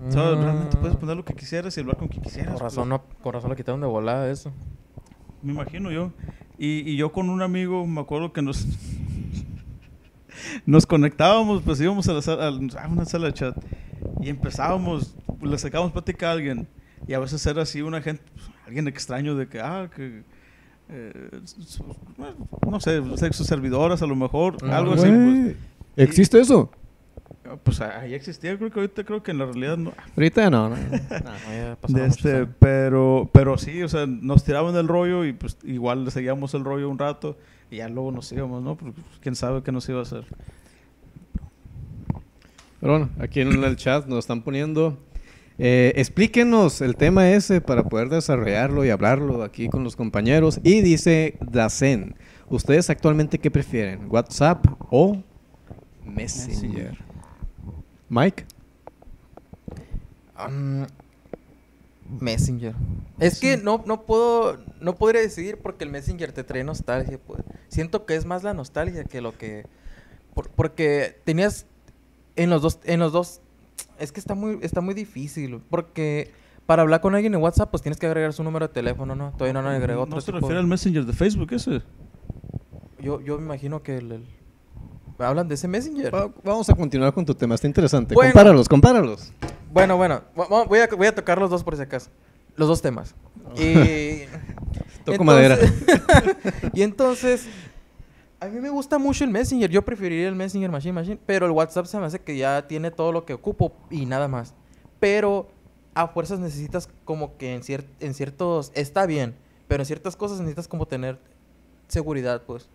O 0.09 0.11
sea, 0.11 0.31
realmente 0.35 0.77
puedes 0.79 0.97
poner 0.97 1.17
lo 1.17 1.25
que 1.25 1.35
quisieras 1.35 1.77
y 1.77 1.81
hablar 1.81 1.97
con 1.99 2.09
quien 2.09 2.23
quisieras. 2.23 2.53
Con 2.55 2.61
pues. 2.61 2.73
razón, 2.75 2.89
no, 2.89 3.03
con 3.23 3.33
razón 3.35 3.51
lo 3.51 3.57
quitaron 3.57 3.81
de 3.83 3.87
volada 3.87 4.31
eso. 4.31 4.51
Me 5.45 5.53
imagino 5.53 5.93
yo. 5.93 6.11
Y, 6.59 6.91
y 6.91 6.97
yo 6.97 7.13
con 7.13 7.31
un 7.31 7.43
amigo, 7.43 7.87
me 7.87 8.01
acuerdo 8.01 8.33
que 8.33 8.43
nos 8.43 8.67
nos 10.67 10.87
conectábamos, 10.87 11.63
pues 11.63 11.81
íbamos 11.81 12.09
a, 12.09 12.13
la 12.13 12.23
sala, 12.23 12.47
a 12.47 12.89
una 12.89 13.05
sala 13.05 13.27
de 13.27 13.33
chat 13.35 13.57
y 14.21 14.29
empezábamos, 14.29 15.15
le 15.43 15.59
sacábamos 15.59 15.93
plática 15.93 16.29
a 16.29 16.33
alguien 16.33 16.67
y 17.07 17.15
a 17.15 17.19
veces 17.19 17.45
era 17.47 17.63
así 17.63 17.83
una 17.83 18.01
gente, 18.01 18.23
pues, 18.35 18.47
alguien 18.67 18.89
extraño 18.89 19.35
de 19.35 19.49
que, 19.49 19.61
ah, 19.61 19.91
que, 19.95 20.23
eh, 20.89 21.31
no 22.67 22.81
sé, 22.81 23.03
sexo 23.17 23.45
servidoras 23.45 24.03
a 24.03 24.07
lo 24.07 24.17
mejor, 24.17 24.57
Ah, 24.63 24.79
algo 24.79 24.95
así. 24.95 25.09
Pues, 25.09 25.57
¿Existe 25.97 26.41
eso? 26.41 26.71
Pues 27.63 27.81
ahí 27.81 28.15
existía, 28.15 28.57
creo 28.57 28.71
que 28.71 28.81
ahorita 28.81 29.05
creo 29.05 29.23
que 29.23 29.31
en 29.31 29.39
la 29.39 29.47
realidad 29.47 29.77
no. 29.77 29.93
Ahorita 30.17 30.51
no, 30.51 30.69
no. 30.71 30.77
No, 31.25 31.33
ya 31.49 31.71
De 31.71 31.77
pasaron 31.77 32.09
muchos 32.09 32.25
este, 32.25 32.47
pero, 32.59 33.29
pero 33.33 33.59
sí, 33.59 33.83
o 33.83 33.89
sea, 33.89 34.07
nos 34.07 34.45
tiraban 34.45 34.75
el 34.77 34.89
rollo 34.89 35.25
y 35.25 35.33
pues 35.33 35.59
igual 35.65 36.05
le 36.05 36.11
seguíamos 36.11 36.55
el 36.55 36.65
rollo 36.65 36.89
un 36.89 36.99
rato 36.99 37.37
y 37.71 37.77
ya 37.77 37.89
luego 37.89 38.13
nos 38.13 38.31
íbamos, 38.33 38.63
¿no? 38.63 38.77
Porque 38.77 38.93
pues, 39.01 39.19
quién 39.21 39.35
sabe 39.37 39.63
qué 39.63 39.73
nos 39.73 39.89
iba 39.89 40.01
a 40.01 40.03
hacer. 40.03 40.25
Pero 42.81 42.93
bueno, 42.93 43.11
aquí 43.19 43.41
en 43.41 43.63
el 43.65 43.77
chat 43.77 44.07
nos 44.07 44.19
están 44.21 44.43
poniendo. 44.43 44.99
eh, 45.59 45.93
explíquenos 45.97 46.81
el 46.81 46.97
tema 46.97 47.31
ese 47.31 47.61
para 47.61 47.85
poder 47.85 48.09
desarrollarlo 48.09 48.85
y 48.85 48.91
hablarlo 48.91 49.43
aquí 49.43 49.69
con 49.69 49.85
los 49.85 49.97
compañeros. 49.97 50.61
Y 50.63 50.81
dice 50.83 51.39
Dazen, 51.41 52.17
¿ustedes 52.49 52.91
actualmente 52.91 53.39
qué 53.39 53.51
prefieren? 53.51 54.07
¿WhatsApp 54.11 54.67
o 54.91 55.23
Messenger? 56.05 56.99
Mike. 58.15 58.45
Um, 60.47 60.87
Messenger. 62.21 62.75
Es 63.19 63.41
que 63.41 63.57
no, 63.57 63.83
no 63.87 64.03
puedo, 64.03 64.59
no 64.81 64.95
podría 64.95 65.21
decidir 65.21 65.59
porque 65.59 65.85
el 65.85 65.91
Messenger 65.91 66.33
te 66.33 66.45
trae 66.45 66.63
nostalgia, 66.63 67.19
pues. 67.19 67.43
Siento 67.69 68.07
que 68.07 68.15
es 68.15 68.25
más 68.25 68.43
la 68.45 68.55
nostalgia 68.55 69.05
que 69.05 69.21
lo 69.21 69.37
que, 69.37 69.67
por- 70.35 70.49
porque 70.51 71.19
tenías 71.25 71.67
en 72.37 72.51
los 72.51 72.63
dos, 72.63 72.79
en 72.85 73.01
los 73.01 73.13
dos, 73.13 73.41
es 73.99 74.13
que 74.13 74.21
está 74.21 74.35
muy, 74.35 74.59
está 74.63 74.81
muy 74.81 74.95
difícil, 74.95 75.61
porque 75.71 76.31
para 76.67 76.83
hablar 76.83 77.01
con 77.01 77.15
alguien 77.15 77.35
en 77.35 77.41
WhatsApp, 77.43 77.71
pues 77.71 77.83
tienes 77.83 77.99
que 77.99 78.07
agregar 78.07 78.33
su 78.33 78.45
número 78.45 78.69
de 78.69 78.75
teléfono, 78.75 79.15
¿no? 79.15 79.33
Todavía 79.33 79.61
no 79.61 79.69
le 79.69 79.77
agregó 79.77 80.03
otro 80.03 80.17
¿No 80.17 80.21
se 80.21 80.27
tipo 80.27 80.39
refiere 80.39 80.55
de- 80.55 80.61
al 80.61 80.67
Messenger 80.67 81.05
de 81.05 81.13
Facebook 81.13 81.53
ese? 81.53 81.83
Yo, 83.01 83.21
yo 83.21 83.39
me 83.39 83.45
imagino 83.45 83.83
que 83.83 83.97
el, 83.97 84.13
el- 84.13 84.27
hablan 85.19 85.49
de 85.49 85.55
ese 85.55 85.69
Messenger. 85.69 86.15
Va- 86.15 86.31
vamos 86.43 86.69
a 86.71 86.75
continuar 86.75 87.13
con 87.13 87.25
tu 87.25 87.35
tema, 87.35 87.55
está 87.55 87.67
interesante. 87.67 88.15
Bueno. 88.15 88.33
Compáralos, 88.33 88.69
compáralos. 88.69 89.33
Bueno, 89.73 89.97
bueno, 89.97 90.23
voy 90.69 90.79
a, 90.81 90.87
voy 90.89 91.07
a 91.07 91.15
tocar 91.15 91.39
los 91.39 91.51
dos 91.51 91.65
por 91.65 91.77
si 91.77 91.83
acaso. 91.83 92.11
Los 92.57 92.69
dos 92.69 92.81
temas. 92.83 93.15
Y. 93.57 94.21
Toco 95.05 95.23
entonces- 95.23 95.25
madera. 95.25 95.59
y 96.73 96.83
entonces. 96.83 97.47
A 98.41 98.47
mí 98.47 98.61
me 98.61 98.69
gusta 98.69 98.99
mucho 98.99 99.25
el 99.25 99.31
Messenger. 99.31 99.71
Yo 99.71 99.83
preferiría 99.83 100.29
el 100.29 100.35
Messenger 100.35 100.71
Machine 100.71 100.93
Machine. 100.93 101.19
Pero 101.25 101.47
el 101.47 101.53
WhatsApp 101.53 101.87
se 101.87 101.99
me 101.99 102.07
hace 102.07 102.21
que 102.21 102.37
ya 102.37 102.67
tiene 102.67 102.91
todo 102.91 103.11
lo 103.11 103.25
que 103.25 103.33
ocupo 103.33 103.73
y 103.91 104.05
nada 104.07 104.29
más. 104.29 104.55
Pero 105.01 105.49
a 105.95 106.09
fuerzas 106.09 106.39
necesitas 106.41 106.89
como 107.05 107.37
que 107.39 107.55
en, 107.55 107.63
cier- 107.63 107.87
en 108.01 108.13
ciertos. 108.15 108.71
Está 108.75 109.07
bien. 109.07 109.35
Pero 109.67 109.83
en 109.83 109.87
ciertas 109.87 110.15
cosas 110.15 110.39
necesitas 110.41 110.69
como 110.69 110.87
tener 110.87 111.19
seguridad, 111.89 112.43
pues. 112.47 112.69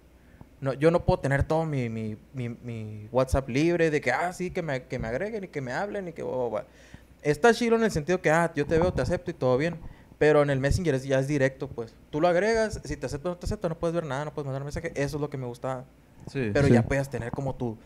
No, 0.62 0.74
yo 0.74 0.92
no 0.92 1.06
puedo 1.06 1.20
tener 1.20 1.44
todo 1.44 1.66
mi, 1.66 1.88
mi, 1.90 2.18
mi, 2.34 2.50
mi 2.50 3.08
WhatsApp 3.12 3.48
libre 3.50 3.90
de 3.92 4.02
que, 4.02 4.12
ah, 4.12 4.34
sí, 4.34 4.52
que 4.52 4.62
me, 4.62 4.84
que 4.84 5.00
me 5.00 5.08
agreguen 5.08 5.46
y 5.46 5.48
que 5.48 5.62
me 5.62 5.72
hablen 5.72 6.10
y 6.10 6.14
que... 6.14 6.22
bla, 6.24 6.36
bla, 6.36 6.48
bla. 6.50 6.66
Está 7.22 7.54
chido 7.54 7.76
en 7.76 7.84
el 7.84 7.92
sentido 7.92 8.22
que, 8.22 8.30
ah, 8.30 8.52
yo 8.56 8.66
te 8.66 8.78
veo, 8.78 8.92
te 8.94 9.02
acepto 9.02 9.32
y 9.32 9.34
todo 9.34 9.58
bien. 9.58 9.78
Pero 10.18 10.42
en 10.44 10.50
el 10.50 10.60
Messenger 10.60 10.96
es- 10.96 11.06
ya 11.06 11.20
es 11.20 11.28
directo, 11.30 11.70
pues. 11.70 11.96
Tú 12.10 12.20
lo 12.20 12.28
agregas, 12.28 12.82
si 12.84 12.98
te 12.98 13.06
acepto 13.06 13.30
o 13.30 13.32
no 13.34 13.38
te 13.38 13.46
acepto, 13.46 13.70
no 13.70 13.80
puedes 13.80 13.94
ver 13.96 14.06
nada, 14.06 14.26
no 14.26 14.34
puedes 14.34 14.46
mandar 14.48 14.64
mensaje. 14.64 14.92
Eso 14.96 15.16
es 15.18 15.22
lo 15.22 15.30
que 15.30 15.38
me 15.38 15.46
gusta. 15.48 15.86
Sí. 16.30 16.50
Pero 16.54 16.68
Sí. 16.68 16.74
ya 16.74 16.84
puedes 16.86 17.10
tener 17.10 17.32
como 17.32 17.56
tu, 17.56 17.78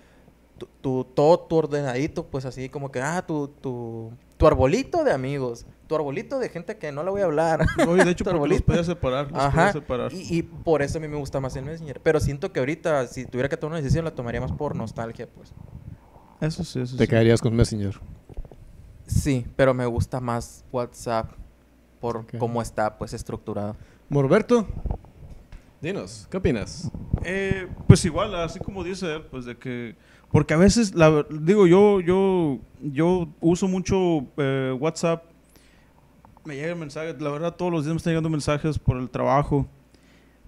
tu, 0.58 0.68
tu- 0.82 1.04
todo 1.04 1.40
tu 1.42 1.56
ordenadito, 1.58 2.26
pues 2.26 2.46
así 2.46 2.70
como 2.70 2.92
que, 2.92 3.02
ah, 3.02 3.24
tu, 3.26 3.50
tu, 3.50 4.12
tu 4.38 4.48
arbolito 4.48 5.04
de 5.04 5.12
amigos, 5.12 5.68
tu 5.94 5.98
arbolito 6.00 6.40
de 6.40 6.50
gente 6.50 6.78
que 6.78 6.92
no 6.92 7.04
le 7.04 7.12
voy 7.12 7.22
a 7.22 7.26
hablar. 7.26 7.66
Oye, 7.88 8.04
de 8.04 8.12
hecho, 8.12 8.24
porque 8.24 8.34
los 8.38 8.44
arbolito. 8.46 8.66
podía 8.66 8.84
separar. 8.84 9.24
Los 9.26 9.34
podía 9.34 9.48
Ajá. 9.48 9.72
separar. 9.74 10.14
Y, 10.14 10.38
y 10.40 10.42
por 10.42 10.82
eso 10.82 10.98
a 10.98 11.02
mí 11.02 11.08
me 11.08 11.18
gusta 11.18 11.40
más 11.40 11.56
el 11.56 11.66
Messenger. 11.66 12.00
Pero 12.02 12.20
siento 12.20 12.52
que 12.52 12.60
ahorita, 12.60 13.06
si 13.08 13.26
tuviera 13.26 13.48
que 13.48 13.58
tomar 13.58 13.74
una 13.74 13.82
decisión, 13.82 14.04
la 14.04 14.12
tomaría 14.12 14.42
más 14.42 14.52
por 14.52 14.76
nostalgia, 14.76 15.28
pues. 15.28 15.54
Eso 16.42 16.64
sí, 16.64 16.80
eso 16.82 16.98
Te 16.98 17.04
sí. 17.06 17.10
caerías 17.10 17.42
con 17.42 17.56
Messenger. 17.56 18.00
Sí, 19.06 19.46
pero 19.56 19.74
me 19.74 19.86
gusta 19.86 20.20
más 20.20 20.66
WhatsApp 20.72 21.32
por 22.02 22.26
cómo 22.38 22.62
está, 22.62 22.98
pues, 22.98 23.14
estructurado. 23.14 23.76
Morberto, 24.10 24.66
dinos, 25.82 26.28
¿qué 26.30 26.38
opinas? 26.38 26.90
Eh, 27.24 27.68
pues 27.88 28.04
igual, 28.06 28.34
así 28.36 28.60
como 28.60 28.84
dice 28.84 29.14
él, 29.16 29.22
pues 29.30 29.46
de 29.46 29.58
que... 29.58 29.96
Porque 30.32 30.54
a 30.56 30.58
veces, 30.58 30.96
la, 30.96 31.26
digo, 31.30 31.68
yo, 31.68 32.00
yo, 32.02 32.58
yo 32.82 33.28
uso 33.40 33.68
mucho 33.68 34.26
eh, 34.38 34.76
WhatsApp. 34.80 35.26
Me 36.46 36.56
llegan 36.56 36.78
mensajes, 36.80 37.22
la 37.22 37.30
verdad 37.30 37.56
todos 37.56 37.72
los 37.72 37.86
días 37.86 37.94
me 37.94 37.98
están 37.98 38.12
llegando 38.12 38.30
mensajes 38.30 38.78
por 38.78 38.98
el 38.98 39.10
trabajo. 39.10 39.68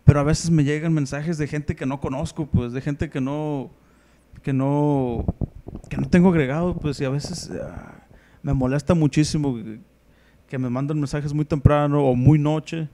Pero 0.03 0.19
a 0.19 0.23
veces 0.23 0.51
me 0.51 0.63
llegan 0.63 0.93
mensajes 0.93 1.37
de 1.37 1.47
gente 1.47 1.75
que 1.75 1.85
no 1.85 1.99
conozco, 1.99 2.45
pues 2.45 2.73
de 2.73 2.81
gente 2.81 3.09
que 3.09 3.21
no, 3.21 3.71
que 4.43 4.53
no, 4.53 5.25
que 5.89 5.97
no 5.97 6.07
tengo 6.09 6.29
agregado, 6.29 6.77
pues 6.77 6.99
y 6.99 7.05
a 7.05 7.09
veces 7.09 7.49
ah, 7.61 8.05
me 8.43 8.53
molesta 8.53 8.93
muchísimo 8.93 9.57
que, 10.47 10.59
me 10.59 10.69
mandan 10.69 10.99
mensajes 10.99 11.33
muy 11.33 11.43
temprano 11.43 12.05
o 12.05 12.15
muy 12.15 12.37
noche. 12.39 12.87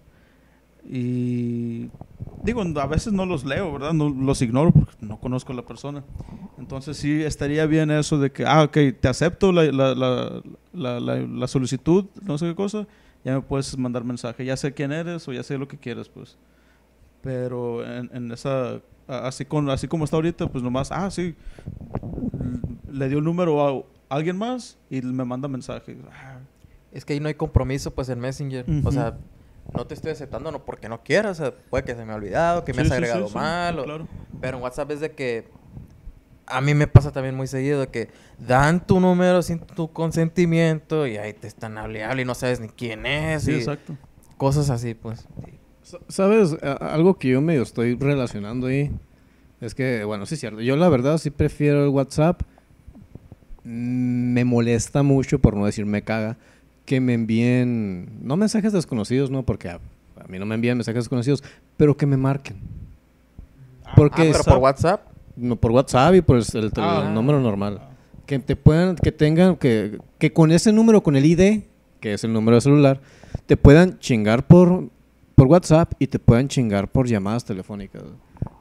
Y 0.84 1.90
digo, 2.44 2.62
a 2.62 2.88
veces 2.88 3.14
no 3.14 3.26
los 3.26 3.46
leo, 3.46 3.72
¿verdad? 3.74 3.94
No, 3.94 4.10
los 4.10 4.42
ignoro 4.42 4.72
porque 4.72 4.94
no 5.02 5.20
conozco 5.20 5.54
a 5.54 5.56
la 5.56 5.62
persona. 5.66 6.04
Entonces 6.58 6.98
sí 6.98 7.22
estaría 7.24 7.66
bien 7.66 7.92
eso 7.92 8.18
de 8.20 8.32
que, 8.32 8.46
ah, 8.46 8.64
ok, 8.64 8.78
te 9.00 9.08
acepto 9.08 9.52
la, 9.52 9.64
la, 9.72 10.42
la, 10.74 11.00
la, 11.00 11.48
solicitud, 11.48 12.06
no 12.24 12.38
sé 12.38 12.48
qué 12.48 12.56
cosa, 12.56 12.88
ya 13.24 13.36
me 13.36 13.42
puedes 13.42 13.78
mandar 13.78 14.04
mensaje, 14.04 14.44
ya 14.46 14.58
sé 14.58 14.74
quién 14.74 14.92
eres 14.92 15.28
o 15.28 15.34
ya 15.34 15.44
sé 15.44 15.58
lo 15.58 15.68
que 15.68 15.78
quieres, 15.78 16.10
pues. 16.10 16.38
Pero 17.22 17.86
en, 17.86 18.10
en 18.14 18.32
esa, 18.32 18.82
así, 19.08 19.46
con, 19.46 19.70
así 19.70 19.88
como 19.88 20.06
está 20.06 20.16
ahorita, 20.18 20.48
pues 20.48 20.64
nomás, 20.64 20.92
ah, 20.92 21.10
sí, 21.12 21.36
le 22.92 23.10
dio 23.10 23.20
el 23.20 23.24
número 23.24 23.66
a 23.66 23.84
alguien 24.10 24.38
más 24.38 24.78
y 24.90 25.02
me 25.02 25.24
manda 25.26 25.48
mensaje. 25.48 25.98
Es 26.92 27.06
que 27.06 27.14
ahí 27.14 27.20
no 27.20 27.28
hay 27.28 27.36
compromiso, 27.36 27.92
pues, 27.92 28.10
en 28.10 28.20
Messenger. 28.20 28.66
O 28.68 28.72
Ujú. 28.74 28.92
sea, 28.92 29.18
no 29.74 29.86
te 29.86 29.94
estoy 29.94 30.12
aceptando 30.12 30.52
no 30.52 30.64
porque 30.66 30.90
no 30.90 31.02
quieras. 31.04 31.40
O 31.40 31.44
sea, 31.44 31.54
puede 31.70 31.84
que 31.84 31.96
se 31.96 32.04
me 32.06 32.12
ha 32.12 32.16
olvidado, 32.16 32.64
que 32.66 32.74
me 32.74 32.78
sí, 32.82 32.82
has 32.84 32.88
sí, 32.90 32.94
agregado 32.94 33.26
sí, 33.28 33.32
sí, 33.34 33.38
mal. 33.38 33.80
o- 33.80 33.84
claro. 33.84 34.08
Pero 34.42 34.58
en 34.58 34.64
WhatsApp 34.64 34.92
es 34.92 35.00
de 35.00 35.12
que... 35.12 35.48
A 36.48 36.60
mí 36.60 36.74
me 36.74 36.88
pasa 36.88 37.12
también 37.14 37.36
muy 37.36 37.48
seguido 37.48 37.80
de 37.80 37.88
que 37.88 38.10
dan 38.38 38.86
tu 38.86 39.00
número 39.00 39.42
sin 39.42 39.60
tu 39.60 39.94
consentimiento 39.94 41.08
y 41.08 41.16
ahí 41.16 41.32
te 41.34 41.48
están 41.48 41.78
hablando 41.78 42.22
y 42.22 42.26
no 42.26 42.36
sabes 42.36 42.60
ni 42.60 42.68
quién 42.68 43.06
es. 43.06 43.44
Sí, 43.44 43.52
y 43.52 43.56
exacto. 43.56 43.96
Cosas 44.36 44.70
así, 44.70 44.94
pues. 44.94 45.28
Sa- 45.84 46.00
¿Sabes? 46.10 46.58
Algo 46.82 47.18
que 47.18 47.30
yo 47.30 47.40
medio 47.42 47.62
estoy 47.62 47.96
relacionando 47.96 48.68
ahí 48.68 48.92
es 49.62 49.76
que, 49.76 50.04
bueno, 50.04 50.26
sí 50.26 50.34
es 50.34 50.42
cierto. 50.42 50.60
Yo 50.60 50.76
la 50.76 50.90
verdad 50.90 51.20
sí 51.20 51.30
prefiero 51.30 51.84
el 51.86 51.90
WhatsApp. 51.90 52.42
Mm, 53.64 54.34
Me 54.34 54.44
molesta 54.44 55.04
mucho, 55.04 55.40
por 55.40 55.56
no 55.56 55.66
decir 55.66 55.86
me 55.86 56.02
caga, 56.02 56.38
que 56.86 57.00
me 57.00 57.14
envíen, 57.14 58.10
no 58.22 58.36
mensajes 58.38 58.74
desconocidos, 58.74 59.30
¿no? 59.32 59.44
Porque 59.44 59.70
a, 59.70 59.76
a 59.76 60.28
mí 60.28 60.40
no 60.40 60.46
me 60.46 60.56
envían 60.56 60.78
mensajes 60.78 61.04
desconocidos, 61.04 61.44
pero 61.78 61.96
que 61.96 62.06
me 62.06 62.18
marquen. 62.18 62.58
Porque 63.96 64.22
ah, 64.22 64.26
pero 64.32 64.40
esa- 64.40 64.52
por 64.52 64.60
WhatsApp. 64.60 65.02
no, 65.36 65.56
por 65.56 65.72
WhatsApp 65.72 66.16
y 66.16 66.22
por 66.22 66.38
el, 66.38 66.44
el- 66.54 66.66
el 66.66 66.72
Ah. 66.78 67.12
número 67.14 67.40
normal. 67.40 67.82
Que 68.26 68.40
te 68.40 68.56
puedan, 68.56 68.96
que 68.96 69.12
tengan, 69.12 69.56
que, 69.58 70.00
que 70.18 70.32
con 70.32 70.52
ese 70.52 70.72
número, 70.72 71.02
con 71.04 71.16
el 71.16 71.26
ID, 71.26 71.64
que 72.00 72.14
es 72.14 72.24
el 72.24 72.32
número 72.34 72.56
de 72.56 72.62
celular, 72.62 73.02
te 73.46 73.58
puedan 73.58 74.00
chingar 74.00 74.48
por, 74.48 74.88
por 75.36 75.48
WhatsApp 75.48 75.94
y 76.00 76.08
te 76.08 76.20
puedan 76.20 76.48
chingar 76.48 76.88
por 76.90 77.08
llamadas 77.08 77.44
telefónicas. 77.44 78.04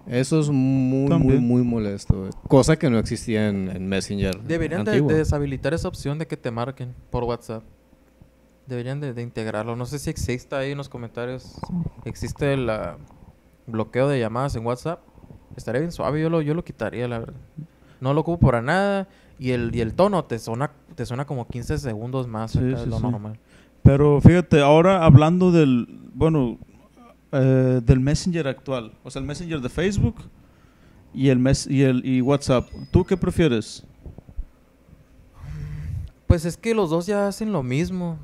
Eso 0.06 0.40
es 0.40 0.48
muy, 0.50 1.02
muy, 1.02 1.08
También. 1.08 1.42
muy 1.46 1.62
molesto. 1.62 2.28
Cosa 2.48 2.76
que 2.76 2.90
no 2.90 2.98
existía 2.98 3.48
en, 3.48 3.70
en 3.70 3.86
Messenger. 3.88 4.40
Deberían 4.42 4.84
de 4.84 5.00
deshabilitar 5.02 5.72
esa 5.72 5.86
opción 5.86 6.18
de 6.18 6.26
que 6.26 6.36
te 6.36 6.50
marquen 6.50 6.92
por 7.10 7.22
WhatsApp. 7.24 7.62
Deberían 8.70 9.00
de, 9.00 9.12
de 9.12 9.22
integrarlo. 9.22 9.74
No 9.74 9.84
sé 9.84 9.98
si 9.98 10.10
existe 10.10 10.54
ahí 10.54 10.70
en 10.70 10.78
los 10.78 10.88
comentarios. 10.88 11.56
Existe 12.04 12.54
el 12.54 12.70
bloqueo 13.66 14.06
de 14.08 14.20
llamadas 14.20 14.54
en 14.54 14.64
WhatsApp. 14.64 15.00
Estaría 15.56 15.80
bien 15.80 15.90
suave. 15.90 16.22
Yo 16.22 16.30
lo, 16.30 16.40
yo 16.40 16.54
lo 16.54 16.62
quitaría, 16.64 17.08
la 17.08 17.18
verdad. 17.18 17.34
No 18.00 18.14
lo 18.14 18.20
ocupo 18.20 18.46
para 18.46 18.62
nada. 18.62 19.08
Y 19.40 19.50
el, 19.50 19.74
y 19.74 19.80
el 19.80 19.94
tono 19.94 20.24
te 20.24 20.38
suena, 20.38 20.70
te 20.94 21.04
suena 21.04 21.26
como 21.26 21.48
15 21.48 21.78
segundos 21.78 22.28
más 22.28 22.52
Sí, 22.52 22.60
sí, 22.60 22.86
lo 22.88 22.98
sí. 22.98 23.02
normal. 23.02 23.40
Pero 23.82 24.20
fíjate, 24.20 24.60
ahora 24.60 25.04
hablando 25.04 25.50
del, 25.50 25.88
bueno, 26.14 26.56
eh, 27.32 27.80
del 27.82 27.98
Messenger 27.98 28.46
actual. 28.46 28.92
O 29.02 29.10
sea, 29.10 29.18
el 29.20 29.26
Messenger 29.26 29.60
de 29.60 29.68
Facebook 29.68 30.14
y 31.12 31.30
el, 31.30 31.40
mes 31.40 31.66
y 31.66 31.82
el 31.82 32.06
y 32.06 32.20
WhatsApp. 32.20 32.68
¿Tú 32.92 33.04
qué 33.04 33.16
prefieres? 33.16 33.84
Pues 36.28 36.44
es 36.44 36.56
que 36.56 36.72
los 36.74 36.90
dos 36.90 37.06
ya 37.06 37.26
hacen 37.26 37.50
lo 37.52 37.64
mismo. 37.64 38.18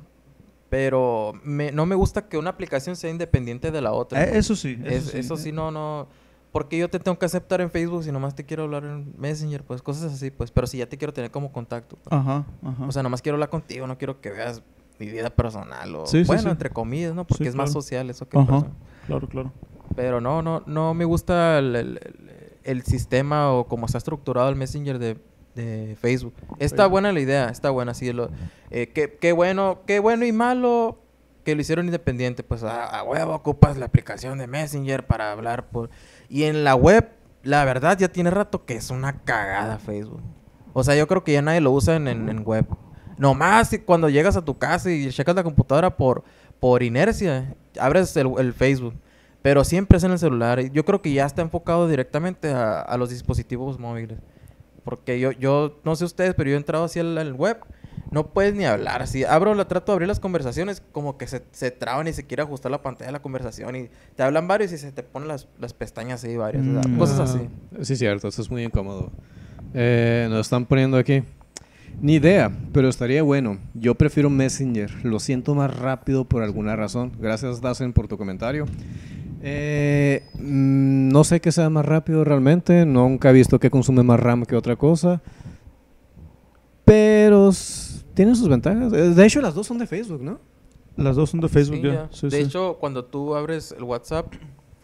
Pero 0.69 1.33
me- 1.45 1.71
no 1.73 1.87
me 1.87 1.95
gusta 1.95 2.29
que 2.29 2.39
una 2.39 2.51
aplicación 2.51 2.97
sea 2.97 3.11
independiente 3.11 3.71
de 3.71 3.81
la 3.81 3.93
otra. 3.93 4.25
Eh, 4.25 4.39
eso 4.39 4.57
sí. 4.57 4.79
Eso, 4.85 4.95
Es- 4.95 5.05
sí. 5.13 5.19
eso 5.19 5.37
sí, 5.37 5.53
no, 5.53 5.71
no. 5.71 6.09
Porque 6.53 6.79
yo 6.79 6.89
te 6.89 6.99
tengo 6.99 7.19
que 7.19 7.27
aceptar 7.27 7.61
en 7.61 7.71
Facebook 7.71 8.03
si 8.03 8.11
nomás 8.11 8.35
te 8.35 8.45
quiero 8.45 8.65
hablar 8.65 8.85
en 8.85 9.13
Messenger, 9.19 9.63
pues 9.63 9.83
cosas 9.83 10.13
así, 10.13 10.31
pues. 10.31 10.51
Pero 10.51 10.67
si 10.67 10.79
ya 10.79 10.89
te 10.89 10.97
quiero 10.97 11.13
tener 11.13 11.31
como 11.31 11.53
contacto. 11.53 11.97
pues. 12.03 12.13
Ajá, 12.13 12.47
ajá. 12.65 12.85
O 12.87 12.93
sea, 12.93 13.03
nomás 13.03 13.23
quiero 13.23 13.37
hablar 13.37 13.51
contigo, 13.51 13.87
no 13.87 13.97
quiero 13.99 14.21
que 14.21 14.31
veas 14.31 14.63
mi 14.99 15.07
vida 15.07 15.29
personal 15.31 15.95
o... 15.95 16.07
Sí, 16.07 16.21
sí, 16.21 16.27
bueno, 16.27 16.43
sí. 16.43 16.49
entre 16.49 16.71
comillas, 16.71 17.15
¿no? 17.15 17.27
Porque 17.27 17.45
Sí, 17.45 17.49
es 17.49 17.55
más 17.55 17.71
social 17.71 18.09
eso 18.09 18.27
que 18.29 18.39
Ajá. 18.39 18.67
claro, 19.07 19.29
claro. 19.29 19.53
Pero 19.95 20.21
no, 20.23 20.41
no, 20.43 20.63
no 20.67 20.95
me 20.95 21.05
gusta 21.05 21.59
el- 21.59 22.01
el 22.65 22.83
sistema 22.83 23.53
o 23.53 23.69
cómo 23.69 23.85
está 23.87 23.99
estructurado 23.99 24.49
el 24.49 24.57
Messenger 24.57 24.99
de, 24.99 25.19
de 25.57 25.97
Facebook. 26.01 26.35
Está 26.61 26.77
Facebook. 26.77 26.91
buena 26.93 27.13
la 27.13 27.21
idea, 27.21 27.49
está 27.49 27.71
buena, 27.71 27.95
sí. 27.95 28.13
Lo, 28.13 28.31
eh, 28.71 28.89
qué, 28.95 29.19
qué 29.21 29.33
bueno, 29.33 29.81
qué 29.87 29.99
bueno 29.99 30.25
y 30.25 30.31
malo 30.31 30.99
que 31.45 31.55
lo 31.57 31.61
hicieron 31.61 31.87
independiente. 31.87 32.45
Pues 32.45 32.63
a, 32.63 32.85
a 32.85 33.03
huevo 33.03 33.35
ocupas 33.35 33.77
la 33.77 33.87
aplicación 33.87 34.39
de 34.39 34.47
Messenger 34.47 35.05
para 35.07 35.33
hablar 35.33 35.67
por... 35.71 35.91
Y 36.29 36.45
en 36.45 36.63
la 36.63 36.75
web, 36.77 37.09
la 37.43 37.65
verdad, 37.65 37.99
ya 37.99 38.09
tiene 38.09 38.31
rato 38.31 38.65
que 38.65 38.75
es 38.75 38.91
una 38.91 39.21
cagada 39.25 39.79
Facebook. 39.79 40.21
O 40.73 40.85
sea, 40.85 40.95
yo 40.95 41.07
creo 41.09 41.25
que 41.25 41.33
ya 41.33 41.43
nadie 41.43 41.61
lo 41.61 41.71
usa 41.73 41.97
en, 41.97 42.07
en- 42.07 42.29
en 42.29 42.45
web. 42.45 42.67
Nomás 43.19 43.71
cuando 43.87 44.09
llegas 44.11 44.37
a 44.37 44.45
tu 44.45 44.59
casa 44.59 44.91
y 44.91 45.09
checas 45.11 45.35
la 45.35 45.43
computadora 45.43 45.97
por, 45.97 46.23
por 46.61 46.83
inercia, 46.83 47.55
abres 47.81 48.15
el, 48.17 48.31
el 48.39 48.53
Facebook. 48.53 48.95
Pero 49.41 49.63
siempre 49.65 49.97
es 49.97 50.05
en 50.05 50.11
el 50.11 50.19
celular. 50.19 50.61
Yo 50.73 50.85
creo 50.85 51.01
que 51.01 51.13
ya 51.13 51.25
está 51.25 51.41
enfocado 51.41 51.89
directamente 51.89 52.51
a, 52.51 52.81
a 52.81 52.97
los 52.99 53.11
dispositivos 53.11 53.79
móviles. 53.79 54.19
Porque 54.87 55.21
yo, 55.21 55.33
yo, 55.33 55.79
no 55.85 55.95
sé 55.97 56.07
ustedes, 56.07 56.33
pero 56.35 56.49
yo 56.49 56.55
he 56.57 56.59
entrado 56.59 56.85
así 56.85 56.99
al, 57.01 57.19
al 57.19 57.35
web. 57.35 57.59
No 58.13 58.29
puedes 58.33 58.55
ni 58.55 58.65
hablar. 58.65 59.03
Así 59.03 59.25
abro, 59.25 59.55
la 59.55 59.67
trato 59.67 59.91
de 59.93 59.95
abrir 59.95 60.07
las 60.09 60.21
conversaciones, 60.21 60.81
como 60.93 61.19
que 61.19 61.27
se, 61.27 61.43
se 61.51 61.71
traban 61.73 62.07
y 62.07 62.13
se 62.13 62.25
quiere 62.25 62.43
ajustar 62.45 62.71
la 62.71 62.81
pantalla 62.81 63.07
de 63.07 63.13
la 63.13 63.21
conversación. 63.21 63.75
Y 63.77 63.91
te 64.15 64.23
hablan 64.23 64.47
varios 64.49 64.71
y 64.73 64.79
se 64.79 64.93
te 64.93 65.03
ponen 65.03 65.29
las, 65.29 65.49
las 65.59 65.73
pestañas 65.75 66.23
así, 66.25 66.37
varias. 66.37 66.65
o 66.67 66.73
sea, 66.81 66.83
Mm. 66.91 66.99
cosas 66.99 67.19
Ah, 67.21 67.25
así. 67.25 67.49
Sí, 67.85 67.97
cierto, 67.97 68.29
eso 68.29 68.41
es 68.41 68.51
muy 68.51 68.63
incómodo. 68.65 69.11
Eh, 69.75 70.29
nos 70.31 70.47
están 70.47 70.65
poniendo 70.67 70.97
aquí. 70.97 71.23
Ni 72.01 72.15
idea, 72.15 72.53
pero 72.73 72.89
estaría 72.89 73.23
bueno. 73.23 73.59
Yo 73.75 73.95
prefiero 73.97 74.31
Messenger. 74.31 75.05
Lo 75.05 75.19
siento 75.19 75.55
más 75.55 75.75
rápido 75.77 76.25
por 76.27 76.43
alguna 76.43 76.77
razón. 76.77 77.13
Gracias, 77.19 77.61
Dazen, 77.61 77.93
por 77.93 78.07
tu 78.07 78.17
comentario. 78.19 78.67
Eh, 79.49 80.25
mm, 80.35 81.09
no 81.09 81.23
sé 81.23 81.41
qué 81.41 81.53
sea 81.53 81.71
más 81.71 81.87
rápido 81.87 82.25
realmente. 82.25 82.85
Nunca 82.85 83.31
he 83.31 83.33
visto 83.33 83.61
que 83.61 83.71
consume 83.71 84.03
más 84.03 84.19
RAM 84.19 84.45
que 84.45 84.57
otra 84.57 84.75
cosa. 84.77 85.23
Pero 86.85 87.51
tienen 88.15 88.35
sus 88.37 88.49
ventajas. 88.49 88.93
Eh, 88.93 89.11
De 89.15 89.25
hecho, 89.27 89.41
las 89.41 89.55
dos 89.55 89.67
son 89.67 89.79
de 89.79 89.87
Facebook, 89.87 90.23
¿no? 90.23 90.39
Las 90.97 91.15
dos 91.17 91.31
son 91.31 91.41
de 91.41 91.49
Facebook 91.49 91.77
Sí, 91.77 91.83
ya. 91.87 91.93
ya. 91.93 92.09
Sí, 92.13 92.29
de 92.29 92.37
sí. 92.39 92.43
hecho, 92.43 92.77
cuando 92.81 93.05
tú 93.05 93.35
abres 93.37 93.73
el 93.77 93.85
WhatsApp, 93.85 94.33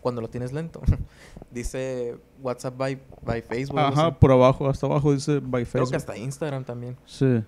cuando 0.01 0.21
lo 0.21 0.29
tienes 0.29 0.53
lento, 0.53 0.81
dice 1.51 2.17
WhatsApp 2.43 2.77
by, 2.77 2.99
by 3.25 3.43
Facebook. 3.43 3.79
Ajá, 3.81 4.19
por 4.19 4.31
abajo, 4.33 4.69
hasta 4.69 4.87
abajo 4.87 5.13
dice 5.13 5.41
by 5.41 5.65
Creo 5.65 5.67
Facebook. 5.67 5.91
que 5.91 5.97
hasta 5.97 6.17
Instagram 6.17 6.65
también. 6.65 6.97
Sí. 7.07 7.43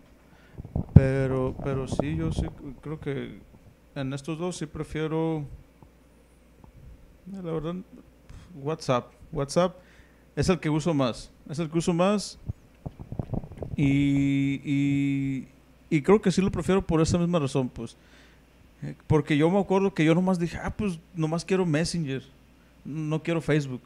Pero, 0.95 1.55
pero 1.63 1.87
sí, 1.89 2.17
yo 2.17 2.33
sí 2.33 2.47
creo 2.81 2.99
que 3.01 3.41
en 3.97 4.13
estos 4.13 4.39
dos 4.39 4.57
sí 4.57 4.67
prefiero, 4.67 5.45
la 7.33 7.41
verdad, 7.53 7.75
WhatsApp. 8.63 9.07
WhatsApp 9.33 9.77
es 10.37 10.49
el 10.49 10.59
que 10.61 10.71
uso 10.71 10.95
más. 10.95 11.31
Es 11.49 11.59
el 11.59 11.69
que 11.71 11.79
uso 11.79 11.93
más. 11.93 12.39
Y, 13.77 14.61
y, 14.65 15.49
y 15.91 16.03
creo 16.03 16.21
que 16.21 16.31
sí 16.31 16.41
lo 16.41 16.51
prefiero 16.51 16.87
por 16.87 17.01
esa 17.01 17.19
misma 17.19 17.39
razón, 17.39 17.69
pues. 17.69 17.97
Eh, 18.83 18.95
Porque 19.07 19.37
yo 19.37 19.51
me 19.51 19.59
acuerdo 19.59 19.93
que 19.95 20.05
yo 20.05 20.15
nomás 20.15 20.39
dije, 20.39 20.59
ah, 20.63 20.75
pues 20.77 20.99
nomás 21.15 21.45
quiero 21.45 21.67
Messenger. 21.67 22.23
No 22.85 23.23
quiero 23.23 23.41
Facebook. 23.41 23.81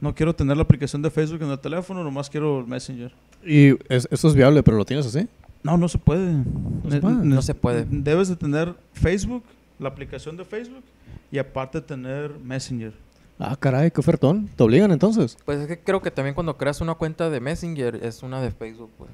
No 0.00 0.14
quiero 0.14 0.34
tener 0.34 0.56
la 0.56 0.62
aplicación 0.62 1.00
de 1.02 1.10
Facebook 1.10 1.42
en 1.42 1.50
el 1.50 1.58
teléfono, 1.58 2.04
nomás 2.04 2.28
quiero 2.28 2.64
Messenger. 2.66 3.12
Y 3.44 3.70
es- 3.92 4.06
eso 4.10 4.28
es 4.28 4.34
viable, 4.34 4.62
pero 4.62 4.76
lo 4.76 4.84
tienes 4.84 5.06
así. 5.06 5.26
No, 5.62 5.76
no 5.78 5.88
se 5.88 5.96
puede. 5.98 6.42
se 6.82 6.88
Ne- 6.96 7.00
puede. 7.00 7.14
No 7.24 7.42
se 7.42 7.54
puede. 7.54 7.86
Debes 7.88 8.28
de 8.28 8.36
tener 8.36 8.74
Facebook, 8.92 9.42
la 9.78 9.88
aplicación 9.88 10.36
de 10.36 10.44
Facebook, 10.44 10.84
y 11.30 11.38
aparte 11.38 11.80
tener 11.80 12.38
Messenger. 12.38 12.92
Ah, 13.38 13.56
caray, 13.58 13.90
qué 13.90 14.00
ofertón. 14.00 14.48
¿Te 14.56 14.62
obligan 14.62 14.92
entonces? 14.92 15.36
Pues 15.44 15.60
es 15.60 15.66
que 15.66 15.78
creo 15.78 16.00
que 16.00 16.10
también 16.10 16.34
cuando 16.34 16.56
creas 16.56 16.80
una 16.80 16.94
cuenta 16.94 17.30
de 17.30 17.40
Messenger 17.40 17.96
es 17.96 18.22
una 18.22 18.40
de 18.40 18.50
Facebook, 18.52 18.90
pues. 18.96 19.10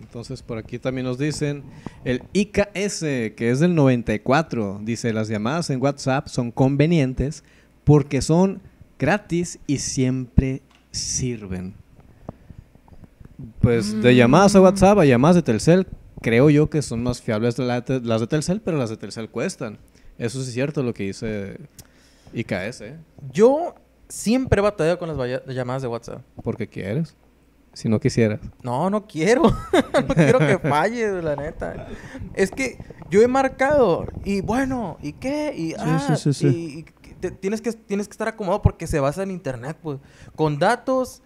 Entonces, 0.00 0.42
por 0.42 0.58
aquí 0.58 0.78
también 0.78 1.06
nos 1.06 1.18
dicen 1.18 1.64
el 2.04 2.22
IKS, 2.32 3.00
que 3.00 3.50
es 3.50 3.58
del 3.58 3.74
94. 3.74 4.80
Dice, 4.84 5.12
las 5.12 5.28
llamadas 5.28 5.70
en 5.70 5.82
WhatsApp 5.82 6.28
son 6.28 6.52
convenientes 6.52 7.42
porque 7.82 8.22
son 8.22 8.60
gratis 8.98 9.58
y 9.66 9.78
siempre 9.78 10.62
sirven. 10.92 11.74
Pues 13.60 14.00
de 14.00 14.14
llamadas 14.14 14.54
a 14.54 14.60
WhatsApp 14.60 14.98
a 14.98 15.04
llamadas 15.04 15.36
de 15.36 15.42
Telcel, 15.42 15.86
creo 16.20 16.50
yo 16.50 16.68
que 16.70 16.82
son 16.82 17.02
más 17.02 17.20
fiables 17.22 17.56
de 17.56 17.64
la- 17.64 17.80
de- 17.80 18.00
las 18.00 18.20
de 18.20 18.26
Telcel, 18.26 18.60
pero 18.60 18.76
las 18.76 18.90
de 18.90 18.96
Telcel 18.96 19.28
cuestan. 19.30 19.78
Eso 20.18 20.40
sí 20.42 20.48
es 20.48 20.54
cierto 20.54 20.82
lo 20.82 20.92
que 20.94 21.04
dice 21.04 21.58
IKS, 22.34 22.80
¿eh? 22.82 22.96
Yo 23.32 23.74
siempre 24.08 24.60
he 24.60 24.62
batallado 24.62 24.98
con 24.98 25.16
las 25.16 25.42
llamadas 25.54 25.82
de 25.82 25.88
WhatsApp. 25.88 26.22
Porque 26.42 26.68
quieres. 26.68 27.16
Si 27.72 27.88
no 27.88 28.00
quisieras. 28.00 28.40
No, 28.62 28.90
no 28.90 29.06
quiero. 29.06 29.42
no 30.08 30.14
quiero 30.14 30.38
que 30.40 30.58
falle, 30.58 31.22
la 31.22 31.36
neta. 31.36 31.86
Es 32.34 32.50
que 32.50 32.78
yo 33.10 33.22
he 33.22 33.28
marcado 33.28 34.06
y 34.24 34.40
bueno, 34.40 34.98
¿y 35.00 35.12
qué? 35.12 35.54
Y, 35.56 35.74
ah, 35.78 36.04
sí, 36.16 36.16
sí, 36.16 36.32
sí. 36.32 36.46
y- 36.48 36.78
y 36.80 37.14
te- 37.20 37.30
tienes, 37.30 37.60
que, 37.60 37.72
tienes 37.72 38.08
que 38.08 38.12
estar 38.12 38.26
acomodado 38.28 38.60
porque 38.62 38.86
se 38.88 38.98
basa 38.98 39.22
en 39.22 39.30
internet, 39.30 39.76
pues. 39.80 39.98
Con 40.34 40.58
datos, 40.58 41.22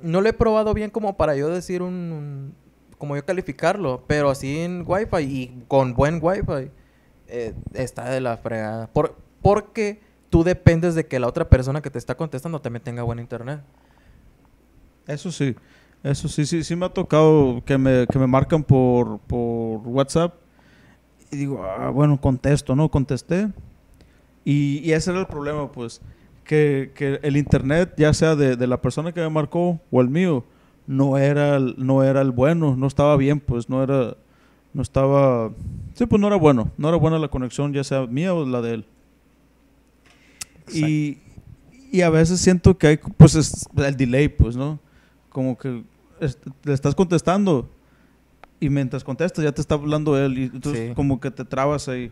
no 0.00 0.20
lo 0.22 0.28
he 0.28 0.32
probado 0.32 0.72
bien 0.74 0.90
como 0.90 1.16
para 1.16 1.36
yo 1.36 1.48
decir 1.50 1.82
un... 1.82 1.92
un- 1.94 2.67
como 2.98 3.16
yo 3.16 3.24
calificarlo, 3.24 4.04
pero 4.06 4.30
así 4.30 4.58
en 4.58 4.84
Wi-Fi 4.86 5.22
y 5.22 5.64
con 5.68 5.94
buen 5.94 6.18
Wi-Fi 6.20 6.70
eh, 7.28 7.54
está 7.74 8.10
de 8.10 8.20
la 8.20 8.36
fregada. 8.36 8.88
Por, 8.88 9.16
porque 9.40 10.00
tú 10.30 10.44
dependes 10.44 10.94
de 10.94 11.06
que 11.06 11.18
la 11.18 11.28
otra 11.28 11.48
persona 11.48 11.80
que 11.80 11.90
te 11.90 11.98
está 11.98 12.16
contestando 12.16 12.60
también 12.60 12.82
tenga 12.82 13.02
buen 13.02 13.18
internet. 13.18 13.60
Eso 15.06 15.32
sí. 15.32 15.56
Eso 16.02 16.28
sí, 16.28 16.46
sí, 16.46 16.62
sí 16.62 16.76
me 16.76 16.86
ha 16.86 16.90
tocado 16.90 17.62
que 17.64 17.76
me, 17.76 18.06
que 18.06 18.18
me 18.18 18.26
marcan 18.26 18.62
por, 18.62 19.18
por 19.20 19.80
WhatsApp. 19.80 20.34
Y 21.30 21.36
digo, 21.36 21.64
ah, 21.64 21.90
bueno, 21.90 22.20
contesto, 22.20 22.76
¿no? 22.76 22.88
Contesté. 22.90 23.48
Y, 24.44 24.78
y 24.84 24.92
ese 24.92 25.10
era 25.10 25.20
el 25.20 25.26
problema, 25.26 25.70
pues. 25.72 26.00
Que, 26.44 26.92
que 26.94 27.20
el 27.22 27.36
internet, 27.36 27.94
ya 27.96 28.14
sea 28.14 28.34
de, 28.36 28.56
de 28.56 28.66
la 28.66 28.80
persona 28.80 29.12
que 29.12 29.20
me 29.20 29.28
marcó 29.28 29.80
o 29.90 30.00
el 30.00 30.08
mío, 30.08 30.44
no 30.88 31.16
era 31.18 31.54
el, 31.56 31.74
no 31.78 32.02
era 32.02 32.20
el 32.22 32.32
bueno, 32.32 32.74
no 32.76 32.86
estaba 32.88 33.16
bien, 33.16 33.38
pues 33.38 33.68
no 33.68 33.82
era, 33.84 34.16
no 34.74 34.82
estaba, 34.82 35.52
sí, 35.94 36.06
pues 36.06 36.18
no 36.20 36.26
era 36.26 36.36
bueno, 36.36 36.72
no 36.78 36.88
era 36.88 36.96
buena 36.96 37.18
la 37.20 37.28
conexión, 37.28 37.72
ya 37.72 37.84
sea 37.84 38.06
mía 38.06 38.34
o 38.34 38.44
la 38.44 38.60
de 38.62 38.74
él. 38.74 38.84
Y, 40.72 41.18
y 41.90 42.00
a 42.02 42.10
veces 42.10 42.40
siento 42.40 42.76
que 42.76 42.86
hay, 42.88 42.96
pues, 43.16 43.34
es 43.34 43.66
el 43.76 43.96
delay, 43.96 44.28
pues, 44.28 44.56
¿no? 44.56 44.78
Como 45.30 45.56
que 45.56 45.82
es- 46.20 46.38
le 46.64 46.72
estás 46.74 46.94
contestando 46.94 47.68
y 48.60 48.68
mientras 48.68 49.04
contestas 49.04 49.44
ya 49.44 49.52
te 49.52 49.60
está 49.60 49.76
hablando 49.76 50.18
él 50.18 50.38
y 50.38 50.42
entonces 50.44 50.88
Sí. 50.88 50.94
como 50.94 51.20
que 51.20 51.30
te 51.30 51.44
trabas 51.44 51.88
ahí. 51.88 52.10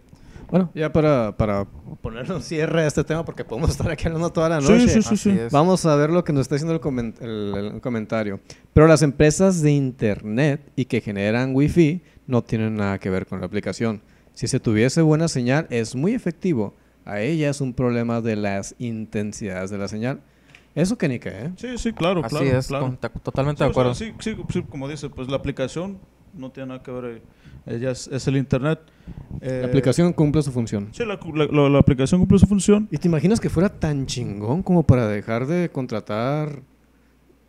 Bueno, 0.51 0.71
ya 0.75 0.93
para, 0.93 1.37
para 1.37 1.65
ponerle 2.01 2.35
un 2.35 2.43
cierre 2.43 2.83
a 2.83 2.87
este 2.87 3.03
tema, 3.05 3.25
porque 3.25 3.45
podemos 3.45 3.71
estar 3.71 3.91
aquí 3.91 4.07
hablando 4.07 4.31
toda 4.31 4.49
la 4.49 4.61
noche. 4.61 4.89
sí, 4.89 5.03
sí, 5.03 5.17
sí. 5.17 5.37
Vamos 5.51 5.85
a 5.87 5.97
ver 5.97 6.11
lo 6.11 6.23
que 6.25 6.33
nos 6.33 6.43
está 6.43 6.55
diciendo 6.55 6.75
el, 6.75 6.81
comen- 6.81 7.15
el- 7.21 7.73
el 7.75 7.81
comentario. 7.81 8.41
Pero 8.73 8.87
las 8.87 9.03
empresas 9.03 9.61
de 9.63 9.73
internet 9.73 10.61
y 10.77 10.85
que 10.85 11.01
generan 11.01 11.55
wifi 11.55 12.03
no 12.27 12.43
tienen 12.43 12.77
nada 12.77 12.99
que 12.99 13.11
ver 13.11 13.27
con 13.27 13.41
la 13.41 13.47
aplicación. 13.47 14.03
Si 14.35 14.47
se 14.49 14.61
tuviese 14.61 15.03
buena 15.03 15.29
señal, 15.29 15.67
es 15.71 15.95
muy 15.95 16.13
efectivo. 16.15 16.75
A 17.05 17.21
ella 17.21 17.51
es 17.51 17.61
un 17.61 17.73
problema 17.73 18.21
de 18.21 18.37
las 18.37 18.75
intensidades 18.79 19.71
de 19.71 19.79
la 19.79 19.89
señal. 19.89 20.21
Eso 20.75 20.99
que 20.99 21.09
ni 21.09 21.19
qué, 21.19 21.31
¿eh? 21.31 21.51
Sí, 21.57 21.79
sí, 21.79 21.93
claro, 21.93 22.21
Así 22.25 22.37
claro. 22.37 22.59
es, 22.59 22.67
claro. 22.67 22.85
con- 22.85 22.97
ta- 22.99 23.09
totalmente 23.09 23.59
Sí, 23.59 23.65
de 23.65 23.71
o 23.71 23.73
sea, 23.73 23.81
acuerdo. 23.83 23.95
sí, 23.95 24.13
sí, 24.21 24.37
sí, 24.53 24.63
como 24.63 24.89
dice, 24.89 25.09
pues 25.09 25.29
la 25.29 25.37
aplicación 25.37 25.99
no 26.37 26.51
tiene 26.51 26.69
nada 26.69 26.83
que 26.83 26.91
ver 26.91 27.05
ahí. 27.05 27.23
Ella 27.67 27.91
es, 27.91 28.07
es 28.09 28.27
el 28.29 28.37
internet. 28.37 28.79
Eh, 29.41 29.61
La 29.63 29.69
aplicación 29.69 30.13
cumple 30.13 30.43
su 30.43 30.53
función. 30.53 30.89
Sí, 30.93 31.05
la, 31.05 31.19
la- 31.35 31.47
la- 31.47 31.69
la 31.69 31.79
aplicación 31.79 32.21
cumple 32.21 32.39
su 32.39 32.47
función. 32.47 32.89
¿Y 32.91 32.99
te 32.99 33.09
imaginas 33.09 33.41
que 33.41 33.49
fuera 33.51 33.69
tan 33.69 34.07
chingón 34.07 34.63
como 34.63 34.83
para 34.85 35.09
dejar 35.09 35.47
de 35.47 35.69
contratar? 35.71 36.61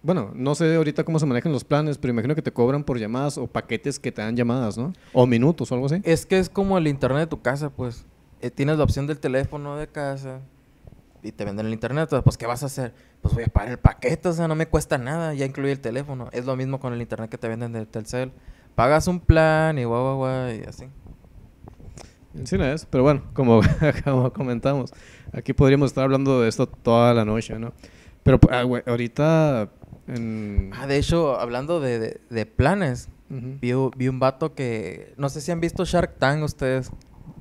Bueno, 0.04 0.32
no 0.36 0.56
sé 0.56 0.76
ahorita 0.76 1.04
cómo 1.04 1.20
se 1.20 1.26
manejan 1.26 1.52
los 1.52 1.64
planes, 1.64 1.98
pero 1.98 2.14
imagino 2.14 2.34
que 2.36 2.42
te 2.42 2.52
cobran 2.54 2.84
por 2.84 2.98
llamadas 3.00 3.38
o 3.38 3.48
paquetes 3.48 4.00
que 4.00 4.12
te 4.12 4.22
dan 4.22 4.36
llamadas, 4.36 4.78
¿no? 4.78 4.94
O 5.12 5.26
minutos 5.26 5.72
o 5.72 5.76
algo 5.76 5.88
así. 5.88 6.02
Es 6.04 6.26
que 6.26 6.38
es 6.40 6.50
como 6.50 6.78
el 6.78 6.88
internet 6.88 7.22
de 7.22 7.28
tu 7.28 7.42
casa, 7.42 7.70
pues. 7.70 8.06
eh, 8.42 8.52
tienes 8.52 8.78
la 8.78 8.84
opción 8.84 9.08
del 9.08 9.20
teléfono 9.20 9.76
de 9.78 9.88
casa 9.88 10.40
y 11.24 11.32
te 11.32 11.44
venden 11.44 11.66
el 11.66 11.74
internet, 11.74 12.10
pues 12.24 12.38
¿qué 12.38 12.46
vas 12.46 12.62
a 12.64 12.68
hacer? 12.68 12.94
Pues 13.22 13.34
voy 13.34 13.44
a 13.44 13.48
pagar 13.48 13.72
el 13.72 13.80
paquete, 13.80 14.30
o 14.30 14.34
sea, 14.34 14.48
no 14.48 14.54
me 14.56 14.68
cuesta 14.68 14.98
nada, 15.00 15.34
ya 15.34 15.46
incluye 15.46 15.72
el 15.72 15.80
teléfono. 15.80 16.30
Es 16.32 16.46
lo 16.46 16.56
mismo 16.56 16.80
con 16.80 16.94
el 16.94 17.02
internet 17.02 17.30
que 17.32 17.38
te 17.40 17.48
venden 17.50 17.74
del 17.74 17.88
Telcel. 17.88 18.32
Pagas 18.78 19.08
un 19.08 19.20
plan 19.20 19.76
y 19.80 19.86
guau, 19.86 20.04
guau, 20.04 20.18
guau, 20.18 20.52
y 20.54 20.62
así. 20.70 20.86
Sí, 22.44 22.60
no 22.60 22.66
es, 22.66 22.86
pero 22.86 23.02
bueno, 23.02 23.24
como, 23.34 23.62
como 24.04 24.32
comentamos, 24.32 24.94
aquí 25.34 25.54
podríamos 25.54 25.90
estar 25.90 26.04
hablando 26.04 26.42
de 26.42 26.48
esto 26.50 26.68
toda 26.68 27.12
la 27.16 27.26
noche, 27.26 27.58
¿no? 27.58 27.74
Pero 28.22 28.40
ah, 28.52 28.64
ahorita 28.86 29.72
en... 30.06 30.70
Ah, 30.76 30.86
de 30.86 30.98
hecho, 30.98 31.40
hablando 31.40 31.80
de, 31.80 31.98
de- 31.98 32.22
de 32.30 32.46
planes, 32.46 33.10
Ujú. 33.32 33.58
vi, 33.60 33.74
u- 33.74 33.92
vi 33.98 34.10
un 34.10 34.20
vato 34.20 34.54
que... 34.54 35.16
No 35.18 35.30
sé 35.30 35.42
si 35.42 35.52
han 35.52 35.60
visto 35.60 35.84
Shark 35.84 36.20
Tank 36.20 36.44
ustedes. 36.44 36.92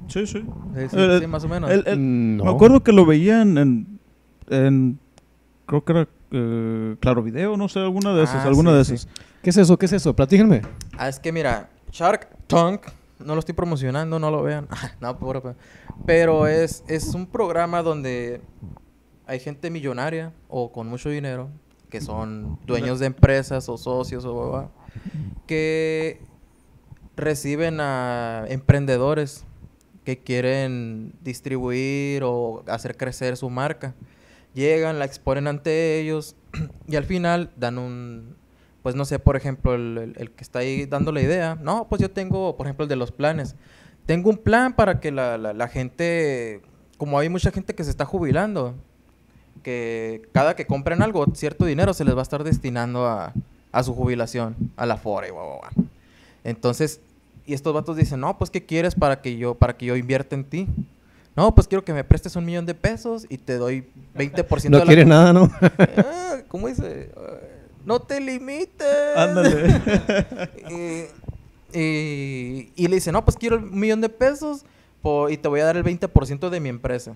Sí, 0.09 0.27
sí. 0.27 0.41
Sí, 0.75 0.89
sí, 0.89 0.97
Eh, 0.99 1.19
sí, 1.21 1.27
más 1.27 1.45
o 1.45 1.49
menos. 1.49 1.71
el- 1.71 1.85
el- 1.87 1.99
Mm, 1.99 2.37
Me 2.39 2.45
no. 2.45 2.51
acuerdo 2.53 2.83
que 2.83 2.93
lo 2.93 3.05
veían 3.05 3.59
en, 3.59 3.99
en 4.49 4.99
creo 5.67 5.85
que 5.85 5.93
era 5.93 6.09
eh, 6.31 6.97
Claro 7.01 7.23
Video, 7.23 7.57
no 7.57 7.69
sé, 7.69 7.79
alguna 7.81 8.15
de 8.15 8.25
esas, 8.25 8.45
Ah, 8.45 8.49
alguna 8.49 8.71
sí, 8.73 8.77
de 8.79 8.85
sí. 8.85 8.95
esas. 8.95 9.09
¿Qué 9.43 9.51
es 9.51 9.57
eso? 9.57 9.79
¿Qué 9.79 9.87
es 9.87 9.93
eso? 9.93 10.15
Platíjenme. 10.17 10.63
Ah, 10.99 11.09
es 11.09 11.19
que 11.21 11.31
mira, 11.33 11.69
Shark 11.93 12.29
Tank, 12.47 12.83
no 13.25 13.35
lo 13.35 13.39
estoy 13.41 13.55
promocionando, 13.55 14.19
no 14.19 14.31
lo 14.31 14.43
vean. 14.43 14.67
no, 15.01 15.17
puro 15.19 15.43
pe- 15.43 15.55
Pero 16.05 16.47
es, 16.47 16.83
es 16.89 17.15
un 17.15 17.27
programa 17.27 17.83
donde 17.83 18.41
hay 19.27 19.41
gente 19.41 19.71
millonaria 19.71 20.33
o 20.49 20.73
con 20.73 20.89
mucho 20.89 21.09
dinero, 21.11 21.49
que 21.91 22.01
son 22.01 22.59
dueños 22.67 22.99
de 22.99 23.07
empresas 23.07 23.69
o 23.69 23.77
socios 23.79 24.25
o 24.25 24.35
bla, 24.35 24.59
bla, 24.59 24.69
que 25.47 26.21
reciben 27.17 27.79
a 27.81 28.45
emprendedores 28.49 29.45
que 30.05 30.19
quieren 30.19 31.13
distribuir 31.23 32.23
o 32.25 32.63
hacer 32.69 32.97
crecer 32.97 33.37
su 33.37 33.49
marca. 33.51 33.95
Llegan, 34.57 34.99
la 34.99 35.05
exponen 35.05 35.47
ante 35.47 36.01
ellos 36.01 36.35
y 36.89 36.97
al 36.97 37.05
final 37.05 37.51
dan 37.57 37.77
un, 37.79 38.35
pues 38.83 38.95
no 38.95 39.05
sé, 39.05 39.19
por 39.19 39.37
ejemplo, 39.37 39.75
el, 39.75 40.15
el- 40.17 40.31
que 40.31 40.43
está 40.43 40.61
ahí 40.61 40.87
dando 40.87 41.13
la 41.13 41.21
idea. 41.21 41.57
No, 41.61 41.87
pues 41.89 42.01
yo 42.01 42.11
tengo, 42.11 42.57
por 42.57 42.67
ejemplo, 42.67 42.85
el 42.85 42.89
de 42.89 42.97
los 42.97 43.13
planes. 43.13 43.55
Tengo 44.07 44.31
un 44.31 44.39
plan 44.39 44.75
para 44.75 44.99
que 44.99 45.13
la, 45.13 45.37
la- 45.37 45.69
gente, 45.69 46.63
como 46.97 47.19
hay 47.19 47.29
mucha 47.29 47.51
gente 47.53 47.75
que 47.75 47.85
se 47.85 47.91
está 47.91 48.07
jubilando, 48.07 48.75
que 49.63 50.23
cada 50.33 50.57
que 50.57 50.67
compren 50.67 51.03
algo, 51.03 51.27
cierto 51.35 51.67
dinero 51.67 51.93
se 51.93 52.05
les 52.07 52.15
va 52.17 52.21
a 52.21 52.23
estar 52.23 52.43
destinando 52.43 53.07
a, 53.07 53.35
a 53.73 53.83
su 53.83 53.95
jubilación, 53.95 54.57
a 54.77 54.87
la 54.87 54.97
FORE, 54.97 55.31
guau. 55.33 55.61
Entonces, 56.45 57.01
y 57.45 57.53
estos 57.55 57.75
vatos 57.75 57.97
dicen, 57.97 58.21
no, 58.21 58.39
pues 58.39 58.51
¿qué 58.51 58.65
quieres 58.65 58.95
para 58.95 59.21
que 59.21 59.37
yo, 59.37 59.55
para 59.55 59.77
que 59.77 59.87
yo 59.87 59.97
invierta 59.97 60.35
en 60.35 60.45
ti? 60.45 60.67
No, 61.37 61.55
pues 61.55 61.69
quiero 61.69 61.85
que 61.85 61.93
me 61.93 62.03
prestes 62.03 62.35
un 62.37 62.45
millón 62.47 62.65
de 62.67 62.75
pesos 62.75 63.27
y 63.29 63.37
te 63.39 63.57
doy 63.59 63.87
20% 64.17 64.71
No 64.71 64.79
de 64.79 64.85
la 64.85 64.87
quiere 64.87 65.05
nada, 65.05 65.33
¿no? 65.35 65.51
Ah, 65.61 66.37
¿Cómo 66.49 66.67
dice? 66.69 67.11
No 67.85 68.01
te 68.01 68.21
limites. 68.21 68.87
Ándale. 69.17 69.81
y, 71.75 71.79
y- 71.79 72.73
y 72.75 72.89
le 72.89 72.95
dice, 72.97 73.13
no, 73.13 73.25
pues 73.25 73.37
quiero 73.37 73.59
un 73.59 73.79
millón 73.79 74.01
de 74.01 74.09
pesos 74.09 74.65
po- 75.03 75.29
y 75.29 75.37
te 75.37 75.49
voy 75.49 75.61
a 75.61 75.65
dar 75.67 75.77
el 75.77 75.85
20% 75.85 76.49
de 76.49 76.61
mi 76.61 76.69
empresa. 76.69 77.15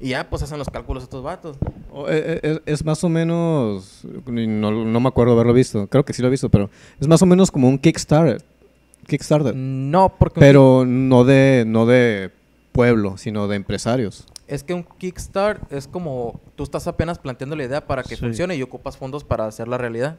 Y 0.00 0.10
ya, 0.10 0.28
pues 0.30 0.42
hacen 0.42 0.58
los 0.58 0.68
cálculos 0.70 1.02
estos 1.02 1.24
vatos. 1.24 1.56
O, 1.90 2.08
eh, 2.08 2.12
eh, 2.24 2.40
es, 2.42 2.60
es 2.66 2.84
más 2.84 3.02
o 3.02 3.08
menos, 3.08 4.02
no, 4.26 4.70
no 4.84 5.00
me 5.00 5.08
acuerdo 5.08 5.32
haberlo 5.32 5.52
visto, 5.52 5.88
creo 5.88 6.04
que 6.04 6.12
sí 6.12 6.22
lo 6.22 6.28
he 6.28 6.30
visto, 6.30 6.50
pero 6.50 6.70
es 7.00 7.08
más 7.08 7.20
o 7.22 7.26
menos 7.26 7.50
como 7.50 7.68
un 7.68 7.78
Kickstarter. 7.78 8.44
Kickstarter. 9.08 9.56
No, 9.56 10.10
porque... 10.18 10.38
Pero 10.38 10.84
no 10.86 11.24
de, 11.24 11.64
no 11.66 11.86
de 11.86 12.30
pueblo, 12.78 13.16
sino 13.16 13.48
de 13.48 13.56
empresarios. 13.56 14.24
Es 14.46 14.62
que 14.62 14.72
un 14.72 14.84
Kickstart 14.84 15.72
es 15.72 15.88
como 15.88 16.40
tú 16.54 16.62
estás 16.62 16.86
apenas 16.86 17.18
planteando 17.18 17.56
la 17.56 17.64
idea 17.64 17.84
para 17.84 18.04
que 18.04 18.14
Sí. 18.14 18.20
funcione 18.20 18.54
y 18.54 18.62
ocupas 18.62 18.96
fondos 18.96 19.24
para 19.24 19.46
hacer 19.46 19.66
la 19.66 19.78
realidad. 19.78 20.16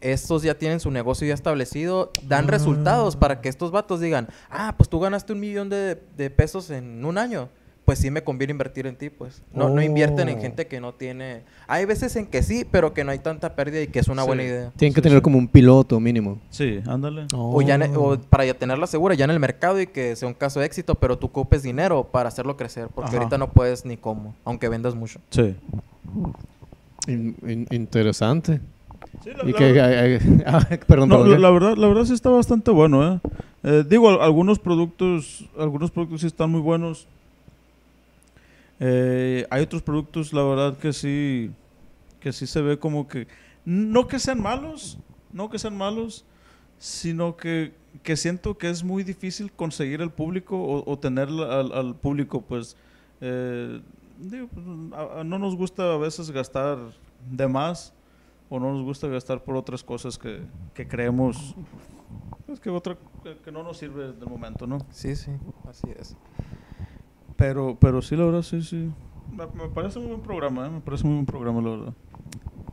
Estos 0.00 0.42
ya 0.42 0.54
tienen 0.54 0.80
su 0.80 0.90
negocio 0.90 1.28
ya 1.28 1.34
establecido, 1.34 2.10
dan 2.22 2.48
resultados 2.48 3.14
para 3.16 3.42
que 3.42 3.50
estos 3.50 3.70
vatos 3.72 4.00
digan, 4.00 4.28
ah, 4.50 4.74
pues 4.78 4.88
tú 4.88 5.00
ganaste 5.00 5.34
un 5.34 5.40
millón 5.40 5.68
de, 5.68 6.00
de 6.16 6.30
pesos 6.30 6.70
en 6.70 7.04
un 7.04 7.18
año. 7.18 7.50
Pues 7.92 7.98
sí 8.00 8.10
me 8.10 8.24
conviene 8.24 8.52
invertir 8.52 8.86
en 8.86 8.96
ti, 8.96 9.10
pues. 9.10 9.42
No, 9.52 9.68
no 9.68 9.82
invierten 9.82 10.26
en 10.30 10.38
Oh. 10.38 10.40
gente 10.40 10.66
que 10.66 10.80
no 10.80 10.94
tiene... 10.94 11.42
Hay 11.66 11.84
veces 11.84 12.16
en 12.16 12.24
que 12.24 12.42
sí, 12.42 12.64
pero 12.70 12.94
que 12.94 13.04
no 13.04 13.10
hay 13.10 13.18
tanta 13.18 13.54
pérdida 13.54 13.82
y 13.82 13.88
que 13.88 13.98
es 13.98 14.08
una 14.08 14.22
Sí. 14.22 14.26
buena 14.28 14.42
idea. 14.44 14.72
Tienen 14.78 14.94
que 14.94 15.00
Sí, 15.00 15.02
tener 15.02 15.18
sí. 15.18 15.22
como 15.22 15.36
un 15.36 15.46
piloto 15.46 16.00
mínimo. 16.00 16.38
Sí, 16.48 16.80
ándale. 16.86 17.26
O, 17.34 17.60
ya 17.60 17.78
o 17.94 18.16
para 18.18 18.46
ya 18.46 18.54
tenerla 18.54 18.86
segura 18.86 19.14
ya 19.14 19.26
en 19.26 19.30
el 19.32 19.40
mercado 19.40 19.78
y 19.78 19.88
que 19.88 20.16
sea 20.16 20.26
un 20.26 20.32
caso 20.32 20.58
de 20.58 20.64
éxito, 20.64 20.94
pero 20.94 21.18
tú 21.18 21.26
ocupes 21.26 21.62
dinero 21.62 22.04
para 22.04 22.28
hacerlo 22.30 22.56
crecer, 22.56 22.88
porque 22.94 23.10
Ajá. 23.10 23.18
ahorita 23.18 23.36
no 23.36 23.50
puedes 23.50 23.84
ni 23.84 23.98
cómo, 23.98 24.34
aunque 24.46 24.70
vendas 24.70 24.94
mucho. 24.94 25.20
Sí. 25.28 25.54
In- 27.08 27.36
in- 27.46 27.66
interesante. 27.72 28.60
Sí, 29.22 29.30
la- 29.36 29.50
Y 29.50 29.52
que, 29.52 30.18
ah, 30.46 30.66
perdón, 30.86 31.10
No, 31.10 31.18
perdón, 31.24 31.42
la, 31.42 31.50
verdad, 31.50 31.76
la 31.76 31.88
verdad 31.88 32.04
sí 32.06 32.14
está 32.14 32.30
bastante 32.30 32.70
bueno, 32.70 33.06
¿eh? 33.16 33.20
Eh, 33.64 33.84
digo, 33.86 34.08
al- 34.08 34.22
algunos 34.22 34.58
productos, 34.58 35.44
algunos 35.58 35.90
productos 35.90 36.22
sí 36.22 36.26
están 36.26 36.48
muy 36.50 36.62
buenos. 36.62 37.06
Eh, 38.84 39.46
hay 39.48 39.62
otros 39.62 39.80
productos, 39.80 40.32
la 40.32 40.42
verdad, 40.42 40.76
que 40.76 40.92
sí, 40.92 41.52
que 42.18 42.32
sí 42.32 42.48
se 42.48 42.60
ve 42.62 42.80
como 42.80 43.06
que, 43.06 43.28
no 43.64 44.08
que 44.08 44.18
sean 44.18 44.42
malos, 44.42 44.98
no 45.32 45.48
que 45.50 45.58
sean 45.60 45.76
malos, 45.76 46.24
sino 46.78 47.36
que, 47.36 47.74
que 48.02 48.16
siento 48.16 48.58
que 48.58 48.68
es 48.68 48.82
muy 48.82 49.04
difícil 49.04 49.52
conseguir 49.52 50.00
el 50.00 50.10
público 50.10 50.58
o, 50.58 50.90
o 50.90 50.98
tener 50.98 51.28
al, 51.28 51.72
al 51.72 51.94
público, 51.94 52.40
pues, 52.40 52.76
eh, 53.20 53.80
digo, 54.18 54.48
pues, 54.48 54.66
no 54.66 55.38
nos 55.38 55.54
gusta 55.54 55.94
a 55.94 55.96
veces 55.96 56.32
gastar 56.32 56.76
de 57.30 57.46
más 57.46 57.94
o 58.50 58.58
no 58.58 58.72
nos 58.72 58.82
gusta 58.82 59.06
gastar 59.06 59.44
por 59.44 59.54
otras 59.54 59.84
cosas 59.84 60.18
que, 60.18 60.40
que 60.74 60.88
creemos 60.88 61.54
pues, 62.46 62.58
que 62.58 62.68
otra 62.68 62.98
que, 63.22 63.38
que 63.38 63.52
no 63.52 63.62
nos 63.62 63.78
sirve 63.78 64.12
del 64.12 64.28
momento, 64.28 64.66
¿no? 64.66 64.78
Sí, 64.90 65.14
sí, 65.14 65.30
así 65.68 65.86
es. 65.96 66.16
Pero 67.42 67.76
pero 67.80 68.00
sí 68.02 68.14
la 68.14 68.24
verdad 68.24 68.42
sí 68.42 68.62
sí 68.62 68.92
me, 69.32 69.46
me 69.46 69.68
parece 69.68 69.98
muy 69.98 70.10
buen 70.10 70.20
programa, 70.20 70.66
¿eh? 70.66 70.70
me 70.70 70.80
parece 70.80 71.04
muy 71.04 71.14
buen 71.14 71.26
programa 71.26 71.60
la 71.60 71.70
verdad. 71.70 71.94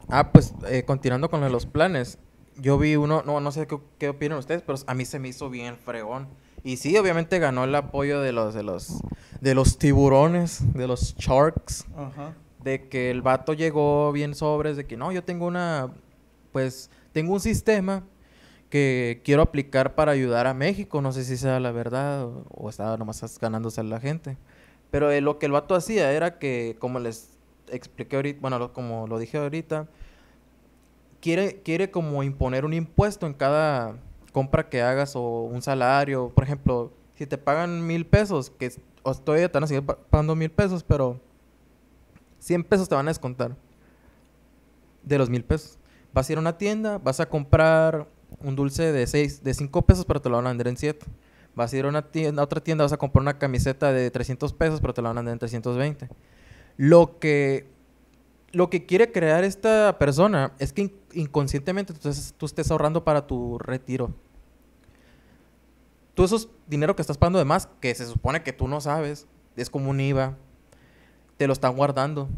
Ah, 0.10 0.32
pues 0.32 0.53
eh, 0.67 0.84
continuando 0.84 1.27
con 1.32 1.51
los 1.51 1.65
planes. 1.65 2.19
Yo 2.55 2.77
vi 2.77 2.95
uno, 2.95 3.23
no, 3.25 3.39
no 3.39 3.51
sé 3.51 3.65
qué, 3.65 3.79
qué 3.97 4.10
opinan 4.10 4.38
ustedes, 4.38 4.62
pero 4.62 4.77
a 4.86 4.93
mí 4.93 5.05
se 5.05 5.17
me 5.17 5.29
hizo 5.29 5.49
bien 5.49 5.75
fregón. 5.77 6.27
Y 6.63 6.77
sí, 6.77 6.95
obviamente 6.97 7.39
ganó 7.39 7.63
el 7.63 7.73
apoyo 7.73 8.21
de 8.21 8.32
los, 8.32 8.53
de 8.53 8.62
los, 8.62 9.01
de 9.41 9.55
los 9.55 9.79
tiburones, 9.79 10.62
de 10.73 10.88
los 10.88 11.15
sharks. 11.15 11.88
Ajá. 11.95 12.36
De 12.62 12.89
que 12.89 13.10
el 13.10 13.23
vato 13.23 13.53
llegó 13.53 14.12
bien 14.12 14.36
sobres, 14.36 14.77
de 14.77 14.86
que 14.86 14.97
no, 14.97 15.12
yo 15.12 15.23
tengo 15.23 15.47
una, 15.47 15.89
pues, 16.51 16.91
tengo 17.12 17.34
un 17.34 17.39
sistema 17.39 18.03
que 18.69 19.21
quiero 19.23 19.41
aplicar 19.41 19.95
para 19.95 20.12
ayudar 20.12 20.45
a 20.45 20.53
México. 20.53 21.01
No 21.01 21.12
sé 21.12 21.23
si 21.23 21.38
sea 21.38 21.60
la 21.60 21.71
verdad 21.71 22.25
o, 22.25 22.45
o 22.49 22.69
estaba 22.69 22.97
nomás 22.97 23.39
ganándose 23.39 23.82
a 23.82 23.84
la 23.86 23.99
gente. 23.99 24.38
Pero 24.91 25.12
eh, 25.12 25.21
lo 25.21 25.38
que 25.39 25.45
el 25.45 25.52
vato 25.52 25.75
hacía 25.75 26.12
era 26.12 26.39
que, 26.39 26.75
como 26.80 26.99
les 26.99 27.38
expliqué 27.71 28.15
ahorita, 28.15 28.39
bueno, 28.41 28.73
como 28.73 29.08
lo 29.08 29.19
dije 29.19 29.38
ahorita, 29.38 29.88
quiere, 31.21 31.62
quiere 31.63 31.91
como 31.91 32.23
imponer 32.23 32.65
un 32.65 32.73
impuesto 32.73 33.28
en 33.28 33.34
cada 33.34 33.97
compra 34.32 34.69
que 34.69 34.82
hagas 34.82 35.15
o 35.15 35.42
un 35.44 35.62
salario. 35.62 36.29
Por 36.29 36.44
ejemplo, 36.44 36.92
si 37.15 37.25
te 37.25 37.37
pagan 37.37 37.85
mil 37.85 38.06
pesos, 38.06 38.50
que 38.52 38.67
es- 38.67 38.79
o 39.04 39.13
todavía 39.15 39.48
te 39.52 39.54
van 39.58 39.63
a 39.63 39.67
seguir 39.67 39.85
pa- 39.85 39.98
pagando 39.98 40.35
mil 40.35 40.52
pesos, 40.52 40.83
pero 40.83 41.19
100 42.40 42.63
pesos 42.63 42.87
te 42.90 42.96
van 42.96 43.08
a 43.08 43.12
descontar 43.12 43.56
de 45.04 45.17
los 45.17 45.29
mil 45.29 45.44
pesos. 45.44 45.77
Vas 46.13 46.29
a 46.29 46.31
ir 46.33 46.37
a 46.37 46.42
una 46.42 46.58
tienda, 46.58 46.98
vas 46.98 47.19
a 47.19 47.27
comprar 47.29 48.08
un 48.42 48.56
dulce 48.56 48.92
de 48.92 49.08
seis, 49.08 49.44
de 49.44 49.54
5 49.54 49.81
pesos, 49.83 50.06
pero 50.06 50.21
te 50.21 50.29
lo 50.29 50.35
van 50.37 50.48
a 50.48 50.50
vender 50.50 50.67
en 50.67 50.77
7. 50.77 51.06
Vas 51.56 51.73
a 51.73 51.77
ir 51.77 51.85
a 51.85 51.89
una 51.89 52.04
tienda, 52.12 52.41
a 52.41 52.45
otra 52.45 52.62
tienda, 52.62 52.83
vas 52.83 52.93
a 52.93 52.97
comprar 52.97 53.21
una 53.21 53.37
camiseta 53.37 53.91
de 53.91 54.10
300 54.12 54.54
pesos, 54.54 54.79
pero 54.81 54.93
te 54.93 55.02
la 55.02 55.10
van 55.10 55.17
a 55.17 55.21
vender 55.21 55.33
en 55.33 55.39
320. 55.39 56.10
Lo 56.77 57.19
que, 57.19 57.67
lo 58.52 58.69
que 58.69 58.85
quiere 58.85 59.12
crear 59.12 59.43
esta 59.43 59.97
persona 60.00 60.54
es 60.60 60.71
que 60.73 60.83
in- 60.83 60.93
inconscientemente 61.13 61.93
tú, 61.93 62.10
tú 62.37 62.45
estés 62.45 62.71
ahorrando 62.71 63.04
para 63.04 63.27
tu 63.27 63.58
retiro. 63.60 64.13
Tú 66.13 66.23
esos 66.23 66.50
dinero 66.67 66.95
que 66.95 67.02
estás 67.02 67.17
pagando 67.17 67.39
de 67.39 67.45
más, 67.45 67.67
que 67.79 67.93
se 67.95 68.06
supone 68.06 68.43
que 68.43 68.54
tú 68.54 68.67
no 68.67 68.81
sabes, 68.81 69.27
es 69.56 69.69
como 69.69 69.89
un 69.89 70.00
IVA, 70.00 70.37
te 71.37 71.47
lo 71.47 71.54
están 71.54 71.75
guardando. 71.75 72.29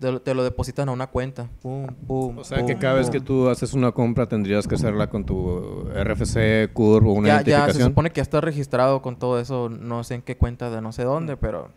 Te 0.00 0.10
lo, 0.10 0.20
te 0.22 0.34
lo 0.34 0.42
depositan 0.42 0.88
a 0.88 0.92
una 0.92 1.06
cuenta. 1.08 1.48
Pum, 1.62 1.86
pum, 2.06 2.38
O 2.38 2.44
sea, 2.44 2.64
que 2.64 2.72
pum, 2.72 2.80
cada 2.80 2.94
vez 2.94 3.06
pum. 3.06 3.12
que 3.12 3.20
tú 3.20 3.48
haces 3.48 3.74
una 3.74 3.92
compra 3.92 4.26
tendrías 4.26 4.66
que 4.66 4.74
hacerla 4.74 5.08
con 5.10 5.24
tu 5.24 5.84
RFC, 5.94 6.72
CURB 6.72 7.06
o 7.06 7.12
una 7.12 7.28
ya, 7.28 7.34
ya, 7.34 7.44
se 7.44 7.50
identificación. 7.50 7.88
supone 7.90 8.10
que 8.10 8.16
ya 8.16 8.22
está 8.22 8.40
registrado 8.40 9.02
con 9.02 9.18
todo 9.18 9.38
eso. 9.38 9.68
No 9.68 10.02
sé 10.02 10.14
en 10.14 10.22
qué 10.22 10.36
cuenta 10.36 10.70
de 10.70 10.80
no 10.80 10.92
sé 10.92 11.04
dónde, 11.04 11.36
pero... 11.36 11.68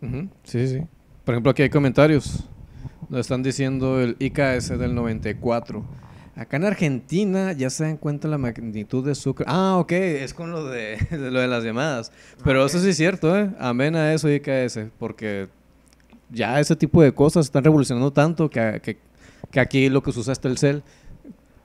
Ujú, 0.00 0.28
Sí, 0.44 0.68
sí. 0.68 0.80
Por 1.24 1.34
ejemplo, 1.34 1.50
aquí 1.50 1.62
hay 1.62 1.70
comentarios. 1.70 2.44
Nos 3.08 3.20
están 3.20 3.42
diciendo 3.42 4.00
el 4.00 4.16
IKS 4.20 4.78
del 4.78 4.94
94. 4.94 5.84
Acá 6.36 6.58
en 6.58 6.64
Argentina 6.64 7.52
ya 7.52 7.70
se 7.70 7.84
dan 7.84 7.96
cuenta 7.96 8.28
la 8.28 8.36
magnitud 8.38 9.04
de 9.04 9.14
Zucker. 9.14 9.46
Ah, 9.48 9.78
ok, 9.78 9.92
es 9.92 10.34
con 10.34 10.50
lo 10.52 10.64
de, 10.66 10.98
de 11.10 11.30
lo 11.30 11.40
de 11.40 11.48
las 11.48 11.64
llamadas. 11.64 12.12
Pero 12.44 12.64
eso 12.66 12.78
sí 12.78 12.90
es 12.90 12.96
cierto, 12.96 13.36
¿eh? 13.36 13.50
Amén 13.58 13.96
a 13.96 14.12
eso 14.12 14.28
ese, 14.28 14.90
porque 14.98 15.48
ya 16.30 16.58
ese 16.60 16.76
tipo 16.76 17.02
de 17.02 17.12
cosas 17.12 17.46
están 17.46 17.64
revolucionando 17.64 18.12
tanto 18.12 18.48
que, 18.50 18.80
que, 18.82 18.98
que 19.50 19.60
aquí 19.60 19.88
lo 19.88 20.02
que 20.02 20.12
se 20.12 20.20
usa 20.20 20.32
hasta 20.32 20.48
el 20.48 20.58
cel 20.58 20.82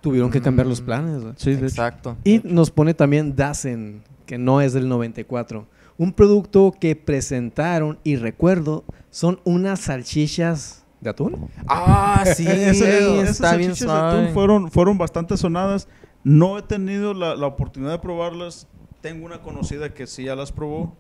tuvieron 0.01 0.32
que 0.32 0.41
cambiar 0.41 0.68
los 0.68 0.82
Mm. 0.82 0.86
planes. 0.86 1.24
¿no? 1.24 1.34
Sí. 1.38 1.51
Exacto. 1.51 2.18
Y 2.24 2.41
nos 2.43 2.72
pone 2.72 2.93
también 2.93 3.36
Dazen, 3.36 4.01
que 4.26 4.38
no 4.38 4.62
es 4.62 4.74
del 4.74 4.88
94. 4.89 5.68
Un 5.97 6.14
producto 6.14 6.74
que 6.80 6.95
presentaron 6.95 7.99
y 8.03 8.16
recuerdo 8.16 8.84
son 9.12 9.39
unas 9.43 9.82
salchichas 9.82 10.86
de 11.01 11.09
atún. 11.12 11.47
Ah, 11.68 12.24
sí, 12.36 12.47
Ese- 12.47 13.20
esas 13.20 13.30
está 13.30 13.55
bien 13.55 13.76
salchichas 13.76 13.88
de 14.14 14.20
atún 14.22 14.34
fueron, 14.34 14.72
fueron 14.72 14.97
bastante 14.97 15.38
sonadas. 15.38 15.88
No 16.24 16.57
he 16.57 16.62
tenido 16.62 17.14
la, 17.14 17.36
la 17.36 17.47
oportunidad 17.47 17.91
de 17.93 17.99
probarlas. 17.99 18.68
Tengo 19.01 19.26
una 19.26 19.41
conocida 19.41 19.93
que 19.93 20.05
sí 20.07 20.26
ya 20.26 20.36
las 20.36 20.51
probó. 20.51 20.95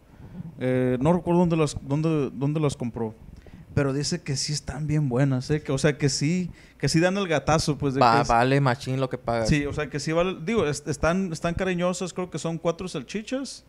Eh, 0.59 0.97
no 1.01 1.13
recuerdo 1.13 1.39
dónde 1.41 1.57
las, 1.57 1.77
dónde, 1.81 2.31
dónde 2.33 2.59
las 2.59 2.75
compró. 2.75 3.13
Pero 3.73 3.93
dice 3.93 4.21
que 4.21 4.35
sí 4.35 4.51
están 4.51 4.85
bien 4.85 5.07
buenas, 5.07 5.49
¿eh? 5.49 5.61
que, 5.63 5.71
o 5.71 5.77
sea, 5.77 5.97
que 5.97 6.09
sí, 6.09 6.51
que 6.77 6.89
sí 6.89 6.99
dan 6.99 7.15
el 7.17 7.27
gatazo, 7.27 7.77
pues, 7.77 7.93
de 7.93 8.01
Va- 8.01 8.15
que 8.17 8.21
es- 8.23 8.27
vale 8.27 8.59
machín 8.59 8.99
lo 8.99 9.09
que 9.09 9.17
pagas. 9.17 9.47
Sí, 9.47 9.65
o 9.65 9.71
sea, 9.73 9.89
que 9.89 9.99
sí 9.99 10.11
vale, 10.11 10.37
digo, 10.43 10.67
es- 10.67 10.83
están, 10.87 11.31
están 11.31 11.53
cariñosas, 11.53 12.13
creo 12.13 12.29
que 12.29 12.37
son 12.37 12.57
cuatro 12.57 12.87
salchichas 12.89 13.63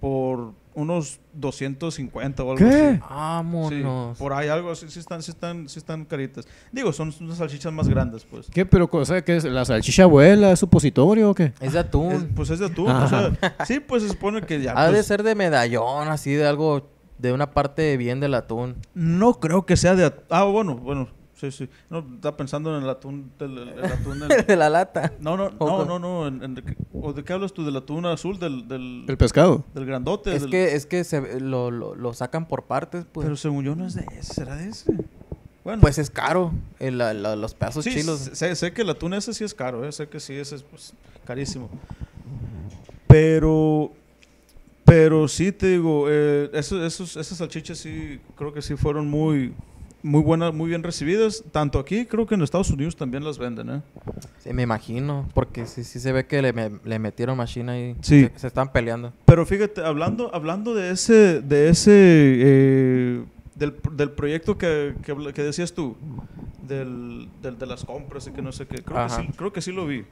por 0.00 0.52
unos 0.74 1.20
250 1.32 2.42
o 2.44 2.52
algo 2.52 2.58
¿Qué? 2.68 2.74
así. 2.74 2.94
Sí, 2.96 3.00
Vámonos. 3.08 4.18
por 4.18 4.32
ahí 4.34 4.48
algo 4.48 4.70
así, 4.70 4.88
sí 4.90 4.98
están, 4.98 5.22
sí 5.22 5.30
están, 5.30 5.68
sí 5.68 5.78
están 5.78 6.04
caritas. 6.04 6.46
Digo, 6.70 6.92
son 6.92 7.12
unas 7.20 7.38
salchichas 7.38 7.72
más 7.72 7.88
grandes, 7.88 8.24
pues. 8.24 8.46
¿Qué? 8.52 8.66
Pero, 8.66 8.88
o 8.92 9.04
sea, 9.04 9.22
¿qué 9.24 9.36
es? 9.36 9.44
¿La 9.44 9.64
salchicha 9.64 10.02
abuela? 10.02 10.52
¿Es 10.52 10.60
supositorio 10.60 11.30
o 11.30 11.34
qué? 11.34 11.52
Es 11.60 11.72
de 11.72 11.78
atún. 11.78 12.12
Es- 12.12 12.26
pues 12.34 12.50
es 12.50 12.58
de 12.58 12.66
atún, 12.66 12.90
o 12.90 13.08
sea, 13.08 13.32
sí, 13.66 13.80
pues 13.80 14.02
se 14.02 14.08
supone 14.10 14.42
que 14.42 14.60
ya. 14.60 14.72
ha 14.76 14.86
de 14.86 14.92
pues, 14.94 15.06
ser 15.06 15.22
de 15.22 15.34
medallón, 15.34 16.08
así 16.08 16.32
de 16.32 16.46
algo, 16.46 16.88
de 17.18 17.32
una 17.32 17.50
parte 17.52 17.96
bien 17.96 18.20
del 18.20 18.34
atún. 18.34 18.76
No 18.94 19.34
creo 19.40 19.66
que 19.66 19.76
sea 19.76 19.94
de 19.94 20.04
atún. 20.06 20.24
Ah, 20.30 20.44
bueno, 20.44 20.76
bueno, 20.76 21.08
sí, 21.34 21.50
sí. 21.50 21.68
No, 21.90 22.00
estaba 22.14 22.36
pensando 22.36 22.76
en 22.76 22.82
el 22.84 22.88
atún, 22.90 23.30
del, 23.38 23.58
el 23.58 23.84
atún 23.84 24.20
del- 24.20 24.28
de 24.46 24.56
la 24.56 24.68
lata. 24.70 25.12
No, 25.20 25.36
no, 25.36 25.50
¿O 25.58 25.84
no, 25.84 25.84
no, 25.84 25.98
no. 25.98 26.26
en- 26.28 26.42
en- 26.42 26.76
¿O 26.92 27.12
de 27.12 27.24
qué 27.24 27.32
hablas 27.32 27.52
tú? 27.52 27.64
¿Del 27.64 27.76
atún 27.76 28.04
azul? 28.06 28.38
¿Del, 28.38 28.68
del, 28.68 29.04
El 29.08 29.16
pescado. 29.16 29.64
del 29.74 29.86
grandote? 29.86 30.34
Es 30.34 30.42
del- 30.42 30.50
que, 30.50 30.74
es 30.74 30.86
que 30.86 31.04
se, 31.04 31.40
lo, 31.40 31.70
lo, 31.70 31.94
lo 31.94 32.12
sacan 32.14 32.46
por 32.46 32.64
partes, 32.64 33.04
pues. 33.10 33.24
Pero 33.24 33.36
según 33.36 33.64
yo 33.64 33.74
no 33.74 33.86
es 33.86 33.94
de 33.94 34.06
ese, 34.18 34.34
¿será 34.34 34.56
de 34.56 34.68
ese? 34.68 34.92
Bueno, 35.64 35.80
pues 35.80 35.98
es 35.98 36.10
caro. 36.10 36.52
el- 36.78 36.98
la- 36.98 37.12
la- 37.14 37.34
los 37.34 37.54
pedazos 37.54 37.82
sí, 37.84 37.92
chilos. 37.94 38.18
sé, 38.34 38.54
sé 38.54 38.72
que 38.72 38.82
el 38.82 38.90
atún 38.90 39.14
ese 39.14 39.34
sí 39.34 39.42
es 39.42 39.52
caro, 39.54 39.84
eh, 39.84 39.90
sé 39.92 40.08
que 40.08 40.20
sí, 40.20 40.34
ese 40.34 40.54
es 40.56 40.62
pues, 40.62 40.92
carísimo. 41.24 41.68
Pero, 43.06 43.92
pero 44.86 45.28
sí 45.28 45.52
te 45.52 45.66
digo, 45.72 46.06
eh, 46.08 46.48
esos, 46.54 46.82
esos, 46.82 47.16
esas 47.16 47.36
salchichas 47.38 47.76
sí, 47.76 48.18
creo 48.36 48.54
que 48.54 48.62
sí 48.62 48.76
fueron 48.76 49.10
muy, 49.10 49.52
muy 50.02 50.22
buenas, 50.22 50.54
muy 50.54 50.68
bien 50.68 50.82
recibidas. 50.82 51.42
Tanto 51.52 51.78
aquí, 51.78 52.06
creo 52.06 52.24
que 52.26 52.36
en 52.36 52.42
Estados 52.42 52.70
Unidos 52.70 52.96
también 52.96 53.24
las 53.24 53.36
venden, 53.36 53.68
¿eh? 53.68 53.82
Sí, 54.38 54.52
me 54.52 54.62
imagino. 54.62 55.28
Porque 55.34 55.66
sí, 55.66 55.82
sí 55.82 55.98
se 55.98 56.12
ve 56.12 56.26
que 56.26 56.40
le, 56.40 56.52
me- 56.52 56.70
le 56.84 56.98
metieron 57.00 57.36
machina 57.36 57.78
y 57.78 57.96
Sí. 58.00 58.30
se, 58.32 58.38
se 58.38 58.46
están 58.46 58.70
peleando. 58.72 59.12
Pero 59.24 59.44
fíjate, 59.44 59.82
hablando, 59.84 60.32
hablando 60.32 60.72
de 60.74 60.92
ese, 60.92 61.40
de 61.42 61.68
ese, 61.68 61.90
eh, 61.92 63.24
del, 63.56 63.74
del 63.92 64.10
proyecto 64.12 64.56
que, 64.56 64.94
que, 65.02 65.42
decías 65.42 65.72
tú, 65.72 65.96
del, 66.68 67.28
del- 67.42 67.58
de 67.58 67.66
las 67.66 67.84
compras 67.84 68.26
y 68.28 68.30
que 68.30 68.40
no 68.42 68.52
sé 68.52 68.66
qué, 68.66 68.82
creo 68.84 69.04
que, 69.08 69.12
sí, 69.12 69.28
creo 69.36 69.52
que 69.52 69.60
sí 69.60 69.72
lo 69.72 69.86
vi. 69.86 70.04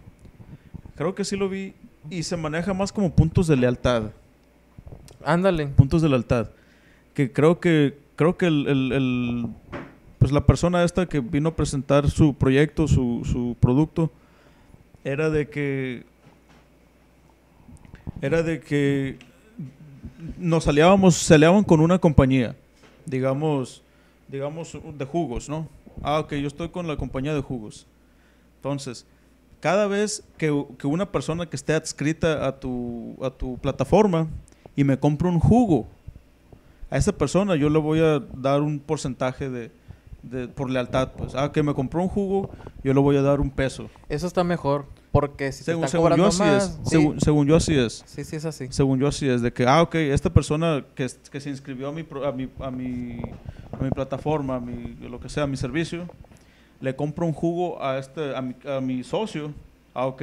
Creo 0.97 1.15
que 1.15 1.25
sí 1.25 1.37
lo 1.37 1.49
vi 1.49 1.75
y 2.11 2.23
se 2.25 2.37
maneja 2.37 2.75
más 2.75 2.93
como 2.93 3.11
puntos 3.15 3.47
de 3.47 3.57
lealtad, 3.57 4.11
Ándale. 5.25 5.67
puntos 5.67 6.03
de 6.03 6.09
lealtad. 6.09 6.49
Que 7.15 7.33
creo 7.33 7.61
que, 7.61 7.97
creo 8.17 8.37
que 8.37 8.47
el, 8.47 8.67
el- 8.93 9.47
pues 10.19 10.33
la 10.33 10.45
persona 10.47 10.85
esta 10.85 11.07
que 11.07 11.21
vino 11.21 11.51
a 11.51 11.55
presentar 11.57 12.09
su 12.11 12.35
proyecto, 12.35 12.89
su, 12.89 13.23
su 13.25 13.57
producto, 13.61 14.11
era 15.05 15.29
de 15.31 15.49
que 15.49 16.05
era 18.23 18.43
de 18.43 18.61
que 18.61 19.19
nos 20.39 20.67
aliábamos, 20.67 21.15
se 21.17 21.35
aliaban 21.35 21.63
con 21.65 21.81
una 21.81 21.99
compañía, 21.99 22.57
digamos, 23.05 23.83
digamos 24.29 24.79
de 24.97 25.05
jugos, 25.05 25.49
¿no? 25.49 25.69
Ah, 26.03 26.21
ok, 26.21 26.33
yo 26.35 26.49
estoy 26.49 26.71
con 26.71 26.87
la 26.87 26.97
compañía 26.97 27.35
de 27.35 27.41
jugos. 27.43 27.87
Entonces, 28.57 29.07
cada 29.61 29.87
vez 29.87 30.25
que, 30.39 30.65
que 30.79 30.87
una 30.87 31.11
persona 31.13 31.47
que 31.47 31.57
esté 31.57 31.75
adscrita 31.75 32.47
a 32.47 32.59
tu, 32.59 33.17
a 33.23 33.31
tu 33.31 33.59
plataforma 33.59 34.27
y 34.77 34.85
me 34.85 34.99
compra 34.99 35.29
un 35.29 35.41
jugo, 35.41 35.87
a 36.91 36.97
esa 36.97 37.13
persona 37.13 37.57
yo 37.57 37.71
le 37.71 37.79
voy 37.79 38.01
a 38.01 38.21
dar 38.21 38.61
un 38.63 38.79
porcentaje 38.79 39.49
de, 39.51 39.71
de- 40.23 40.49
por 40.49 40.71
lealtad, 40.71 41.11
pues. 41.17 41.35
Ah, 41.35 41.51
que 41.53 41.63
me 41.63 41.75
compró 41.75 42.03
un 42.03 42.09
jugo, 42.09 42.51
yo 42.83 42.93
le 42.95 43.01
voy 43.01 43.17
a 43.17 43.23
dar 43.23 43.41
un 43.41 43.51
peso. 43.51 43.89
Eso 44.09 44.27
está 44.27 44.45
mejor. 44.45 44.87
Porque 45.13 45.53
si 45.53 45.63
Según, 45.63 45.83
te 45.83 45.87
están 45.87 46.03
según 46.03 46.17
yo 46.17 46.27
así 46.27 46.43
más... 46.43 46.65
es. 46.65 46.79
sí. 46.85 46.91
Según, 46.91 47.21
según 47.21 47.47
yo 47.47 47.57
así 47.57 47.77
es. 47.77 48.03
sí, 48.05 48.25
sí, 48.25 48.37
es 48.37 48.45
así. 48.45 48.67
Según 48.71 48.99
yo 48.99 49.07
así 49.07 49.29
es, 49.29 49.43
de 49.43 49.53
que, 49.53 49.65
ah, 49.67 49.83
ok, 49.83 49.95
esta 49.95 50.31
persona 50.31 50.85
que, 50.97 51.07
que 51.31 51.41
se 51.41 51.51
inscribió 51.51 51.89
a 51.89 51.93
mi, 51.93 52.05
a 52.25 52.33
mi, 52.33 52.49
a 52.61 52.71
mi, 52.71 53.21
a 53.79 53.83
mi 53.83 53.91
plataforma, 53.91 54.57
a 54.57 54.61
mi, 54.61 54.97
lo 55.09 55.21
que 55.21 55.29
sea, 55.29 55.45
a 55.45 55.47
mi 55.47 55.57
servicio, 55.57 56.09
le 56.81 56.97
compro 56.97 57.27
un 57.27 57.33
jugo 57.33 57.81
a, 57.83 57.99
este, 57.99 58.35
a, 58.37 58.43
mi, 58.43 58.57
a 58.69 58.81
mi 58.81 59.05
socio, 59.05 59.53
ah, 59.95 60.07
ok, 60.07 60.23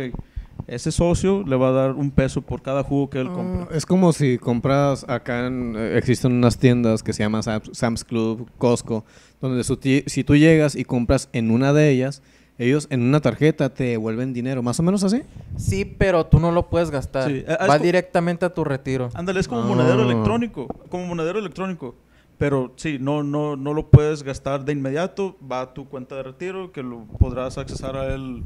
ese 0.67 0.91
socio 0.91 1.43
le 1.45 1.55
va 1.55 1.69
a 1.69 1.71
dar 1.71 1.91
un 1.93 2.11
peso 2.11 2.41
por 2.41 2.61
cada 2.61 2.83
jugo 2.83 3.09
que 3.09 3.19
él 3.19 3.27
compra. 3.31 3.67
Ah, 3.71 3.75
es 3.75 3.85
como 3.85 4.13
si 4.13 4.37
compras 4.37 5.05
acá, 5.07 5.47
en- 5.47 5.75
eh, 5.77 5.97
existen 5.97 6.31
unas 6.33 6.57
tiendas 6.57 7.03
que 7.03 7.13
se 7.13 7.23
llaman 7.23 7.43
Sam's, 7.43 7.69
Sam's 7.73 8.03
Club, 8.03 8.49
Costco, 8.57 9.05
donde 9.41 9.63
su 9.63 9.77
si 10.07 10.23
tú 10.23 10.35
llegas 10.35 10.75
y 10.75 10.83
compras 10.85 11.29
en 11.33 11.51
una 11.51 11.73
de 11.73 11.89
ellas, 11.89 12.21
ellos 12.57 12.87
en 12.91 13.01
una 13.01 13.19
tarjeta 13.21 13.73
te 13.73 13.85
devuelven 13.85 14.33
dinero, 14.33 14.61
más 14.61 14.79
o 14.79 14.83
menos 14.83 15.03
así. 15.03 15.23
Sí, 15.57 15.83
pero 15.85 16.25
tú 16.27 16.39
no 16.39 16.51
lo 16.51 16.69
puedes 16.69 16.91
gastar. 16.91 17.27
Sí, 17.29 17.43
eh, 17.47 17.57
Va 17.67 17.79
directamente 17.79 18.45
a 18.45 18.53
tu 18.53 18.63
retiro. 18.63 19.09
Ándale, 19.15 19.39
es 19.39 19.47
como 19.47 19.61
Ah. 19.61 19.65
monedero 19.65 20.03
electrónico, 20.03 20.67
como 20.89 21.05
monedero 21.07 21.39
electrónico. 21.39 21.95
Pero 22.37 22.73
sí, 22.75 22.97
no, 22.99 23.21
no, 23.23 23.55
no 23.55 23.73
lo 23.75 23.89
puedes 23.89 24.23
gastar 24.23 24.65
de 24.65 24.71
inmediato, 24.73 25.37
va 25.49 25.61
a 25.61 25.73
tu 25.73 25.87
cuenta 25.87 26.15
de 26.15 26.23
retiro, 26.23 26.71
que 26.71 26.81
lo 26.81 27.05
podrás 27.19 27.57
accesar 27.59 27.95
a 27.95 28.13
él. 28.13 28.43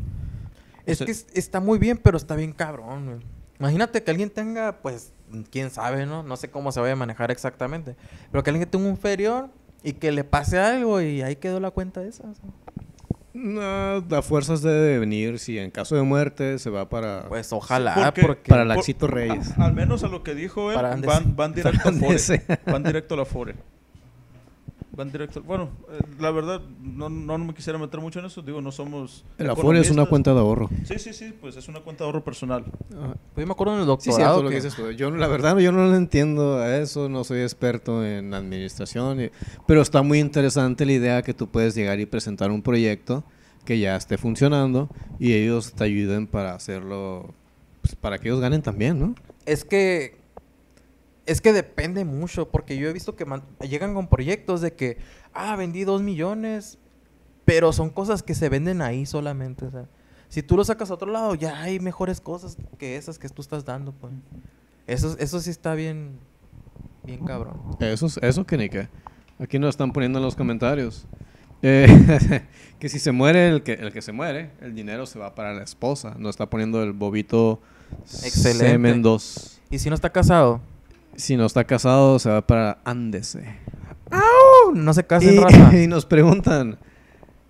Es 0.86 0.96
O 0.96 0.98
sea, 1.00 1.06
que 1.06 1.12
es- 1.12 1.28
está 1.34 1.60
muy 1.60 1.80
bien, 1.80 1.98
pero 1.98 2.18
está 2.18 2.36
bien 2.36 2.52
cabrón, 2.54 3.06
güey. 3.06 3.18
Imagínate 3.60 4.04
que 4.04 4.12
alguien 4.12 4.30
tenga, 4.30 4.80
pues, 4.82 5.14
quién 5.50 5.70
sabe, 5.72 6.06
¿no? 6.06 6.24
No 6.24 6.36
sé 6.36 6.50
cómo 6.50 6.72
se 6.72 6.80
vaya 6.82 6.94
a 6.94 6.98
manejar 6.98 7.32
exactamente. 7.32 7.96
Pero 8.32 8.44
que 8.44 8.50
alguien 8.50 8.70
tenga 8.70 8.88
un 8.88 8.98
ferión 8.98 9.52
y 9.84 9.94
que 9.94 10.12
le 10.12 10.24
pase 10.24 10.60
algo 10.60 11.00
y 11.02 11.22
ahí 11.22 11.38
quedó 11.38 11.60
la 11.60 11.72
cuenta 11.72 12.04
esa. 12.04 12.24
o 12.24 12.34
sea. 12.36 12.44
No, 13.34 13.62
a 14.16 14.22
fuerzas 14.22 14.62
debe 14.62 14.98
venir, 14.98 15.40
si 15.40 15.58
en 15.60 15.70
caso 15.70 15.96
de 15.96 16.04
muerte 16.04 16.58
se 16.58 16.70
va 16.70 16.88
para, 16.88 17.26
Pues 17.28 17.52
ojalá, 17.52 17.94
porque- 17.96 18.22
porque... 18.22 18.50
para 18.50 18.62
Por- 18.64 18.76
Laxito 18.78 19.08
Reyes. 19.08 19.52
a- 19.58 19.66
al 19.66 19.74
menos 19.74 20.04
a 20.06 20.08
lo 20.08 20.24
que 20.24 20.36
dijo 20.36 20.72
él, 20.72 20.78
van, 21.06 21.36
van 21.36 21.54
directo 21.56 21.90
a 21.90 21.92
Fore. 21.92 22.44
Van 22.66 22.84
directo 22.84 23.14
a 23.16 23.18
la 23.18 23.26
Fore. 23.26 23.56
Van 24.96 25.12
directo. 25.12 25.42
Bueno, 25.44 25.72
eh, 25.92 26.00
la 26.20 26.32
verdad, 26.32 26.62
no, 26.82 27.10
no 27.10 27.38
me 27.38 27.54
quisiera 27.54 27.78
meter 27.78 28.00
mucho 28.00 28.20
en 28.20 28.26
eso. 28.26 28.42
Digo, 28.42 28.62
no 28.62 28.72
somos. 28.72 29.26
El 29.38 29.50
Afore 29.50 29.80
es 29.82 29.92
una 29.92 30.06
cuenta 30.06 30.34
de 30.34 30.40
ahorro. 30.40 30.70
Sí, 30.86 30.98
sí, 31.00 31.14
sí, 31.14 31.34
pues 31.40 31.58
es 31.58 31.68
una 31.68 31.82
cuenta 31.82 32.04
de 32.04 32.08
ahorro 32.08 32.24
personal. 32.24 32.64
Pues 32.90 33.44
yo 33.44 33.46
me 33.46 33.52
acuerdo 33.52 33.74
en 33.74 33.80
el 33.82 33.86
Sí, 33.86 33.88
doctorado 34.10 34.36
cierto 34.36 34.44
lo 34.44 34.50
que 34.50 34.56
dices 34.56 34.76
tú. 34.76 34.90
Yo, 34.92 35.12
la 35.12 35.28
verdad, 35.28 35.58
yo 35.58 35.72
no 35.72 35.90
le 35.90 35.98
entiendo 35.98 36.58
a 36.60 36.78
eso, 36.78 37.10
no 37.10 37.24
soy 37.26 37.42
experto 37.42 38.06
en 38.06 38.34
administración, 38.34 39.22
y- 39.22 39.30
pero 39.68 39.82
está 39.82 40.02
muy 40.02 40.20
interesante 40.20 40.86
la 40.86 40.94
idea 40.94 41.22
que 41.24 41.34
tú 41.34 41.48
puedes 41.50 41.76
llegar 41.76 42.00
y 42.00 42.06
presentar 42.06 42.52
un 42.52 42.62
proyecto 42.62 43.24
que 43.66 43.80
ya 43.80 43.96
esté 43.96 44.18
funcionando 44.18 44.90
y 45.20 45.34
ellos 45.34 45.74
te 45.74 45.84
ayuden 45.84 46.28
para 46.28 46.54
hacerlo, 46.54 47.34
pues, 47.82 47.96
para 47.96 48.20
que 48.20 48.30
ellos 48.30 48.40
ganen 48.40 48.62
también, 48.62 49.00
¿no? 49.00 49.16
Es 49.46 49.66
que... 49.66 50.24
Es 51.26 51.42
que 51.42 51.54
depende 51.54 52.06
mucho, 52.06 52.50
porque 52.50 52.78
yo 52.78 52.88
he 52.88 52.94
visto 52.94 53.16
que 53.16 53.26
llegan 53.68 53.94
con 53.94 54.08
proyectos 54.08 54.62
de 54.62 54.74
que, 54.74 54.98
ah, 55.34 55.56
vendí 55.56 55.84
dos 55.84 56.02
millones, 56.02 56.78
pero 57.46 57.74
son 57.74 57.90
cosas 57.90 58.22
que 58.24 58.36
se 58.36 58.50
venden 58.50 58.82
ahí 58.82 59.06
solamente, 59.06 59.66
o 59.66 59.72
sea. 59.72 59.86
Si 60.28 60.44
tú 60.44 60.58
lo 60.58 60.64
sacas 60.66 60.90
a 60.92 60.96
otro 60.96 61.12
lado, 61.12 61.34
ya 61.36 61.62
hay 61.62 61.80
mejores 61.80 62.20
cosas 62.20 62.58
que 62.78 62.96
esas 62.98 63.18
que 63.20 63.30
tú 63.30 63.42
estás 63.42 63.64
dando, 63.66 63.92
pues. 63.94 64.14
Eso, 64.88 65.16
eso 65.20 65.40
sí 65.40 65.50
está 65.50 65.74
bien, 65.76 66.20
bien 67.04 67.26
cabrón. 67.26 67.60
Eso, 67.80 68.06
es- 68.08 68.18
eso 68.22 68.46
que 68.46 68.58
ni 68.58 68.70
qué. 68.70 68.88
Aquí 69.40 69.58
nos 69.60 69.70
están 69.70 69.92
poniendo 69.94 70.20
en 70.20 70.26
los 70.26 70.36
comentarios. 70.36 71.06
Eh, 71.62 71.88
que 72.80 72.90
si 72.90 73.00
se 73.00 73.12
muere 73.12 73.50
el 73.50 73.64
que, 73.64 73.74
el 73.74 73.92
que 73.92 74.02
se 74.02 74.12
muere, 74.12 74.52
el 74.62 74.76
dinero 74.76 75.06
se 75.06 75.18
va 75.18 75.34
para 75.34 75.54
la 75.54 75.64
esposa. 75.64 76.16
Nos 76.20 76.32
está 76.32 76.50
poniendo 76.50 76.84
el 76.84 76.94
bobito 76.94 77.62
Excelente. 78.24 78.68
Semen 78.68 79.02
2. 79.02 79.62
Y 79.72 79.80
si 79.80 79.90
no 79.90 79.96
está 79.96 80.12
casado, 80.12 80.62
Si 81.16 81.38
no 81.38 81.46
está 81.46 81.64
casado, 81.64 82.20
se 82.20 82.30
va 82.30 82.46
para 82.46 82.80
Andese. 82.84 83.58
¡au! 84.12 84.74
no 84.74 84.94
se 84.94 85.06
casen, 85.06 85.42
raza. 85.42 85.70
Y, 85.74 85.78
y 85.84 85.88
nos 85.88 86.06
preguntan, 86.06 86.78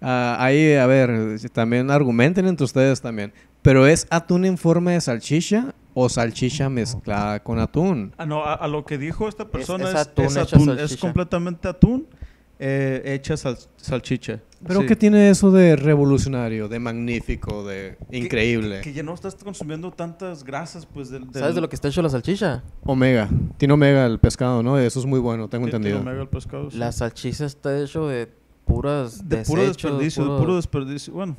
Ah, 0.08 0.38
ahí, 0.40 0.76
a 0.76 0.86
ver, 0.86 1.40
también 1.52 1.90
argumenten 1.90 2.46
entre 2.46 2.64
ustedes 2.64 3.02
también. 3.02 3.34
¿Pero 3.64 3.88
es 3.88 4.06
atún 4.12 4.46
en 4.46 4.60
forma 4.60 4.92
de 4.92 5.02
salchicha 5.02 5.74
o 5.96 6.10
salchicha 6.10 6.70
mezclada 6.70 7.40
con 7.42 7.58
atún? 7.58 8.14
Ah, 8.18 8.26
no, 8.28 8.46
a, 8.46 8.54
a 8.54 8.68
lo 8.68 8.86
que 8.86 9.00
dijo 9.00 9.28
esta 9.28 9.50
persona 9.50 9.86
es 9.86 9.90
es, 9.90 9.96
atún 9.96 10.26
es 10.26 10.38
atún, 10.38 10.80
es 10.80 10.98
completamente 10.98 11.68
atún 11.68 12.08
eh, 12.60 13.02
hecha 13.06 13.36
sal- 13.38 13.58
salchicha. 13.78 14.40
¿Pero 14.66 14.82
Sí. 14.82 14.88
qué 14.88 14.96
tiene 14.96 15.30
eso 15.30 15.52
de 15.52 15.76
revolucionario, 15.76 16.68
de 16.68 16.80
magnífico, 16.80 17.64
de 17.66 17.98
increíble? 18.12 18.82
Que 18.82 18.94
ya 18.94 19.04
no 19.04 19.14
estás 19.14 19.36
consumiendo 19.36 19.92
tantas 19.92 20.44
grasas, 20.44 20.86
pues, 20.86 21.10
del... 21.10 21.26
del- 21.30 21.34
¿Sabes 21.42 21.56
de 21.56 21.62
lo 21.62 21.70
que 21.70 21.76
está 21.76 21.88
hecho 21.90 22.02
la 22.02 22.10
salchicha? 22.10 22.64
Omega. 22.84 23.30
Tiene 23.58 23.74
omega 23.76 24.06
el 24.08 24.18
pescado, 24.20 24.64
¿no? 24.64 24.78
Eso 24.80 25.00
es 25.00 25.06
muy 25.06 25.20
bueno, 25.20 25.48
tengo 25.50 25.66
que 25.66 25.72
tiene 25.72 25.88
entendido. 25.90 26.02
omega 26.10 26.22
el 26.24 26.30
pescado, 26.30 26.72
sí. 26.72 26.78
La 26.78 26.92
salchicha 26.92 27.46
está 27.46 27.80
hecho 27.80 28.08
de 28.08 28.28
puras 28.66 29.28
De 29.30 29.44
puro 29.44 29.62
desperdicio, 29.68 30.24
de 30.24 30.40
puro- 30.40 30.56
desperdicio. 30.56 31.14
Bueno, 31.14 31.38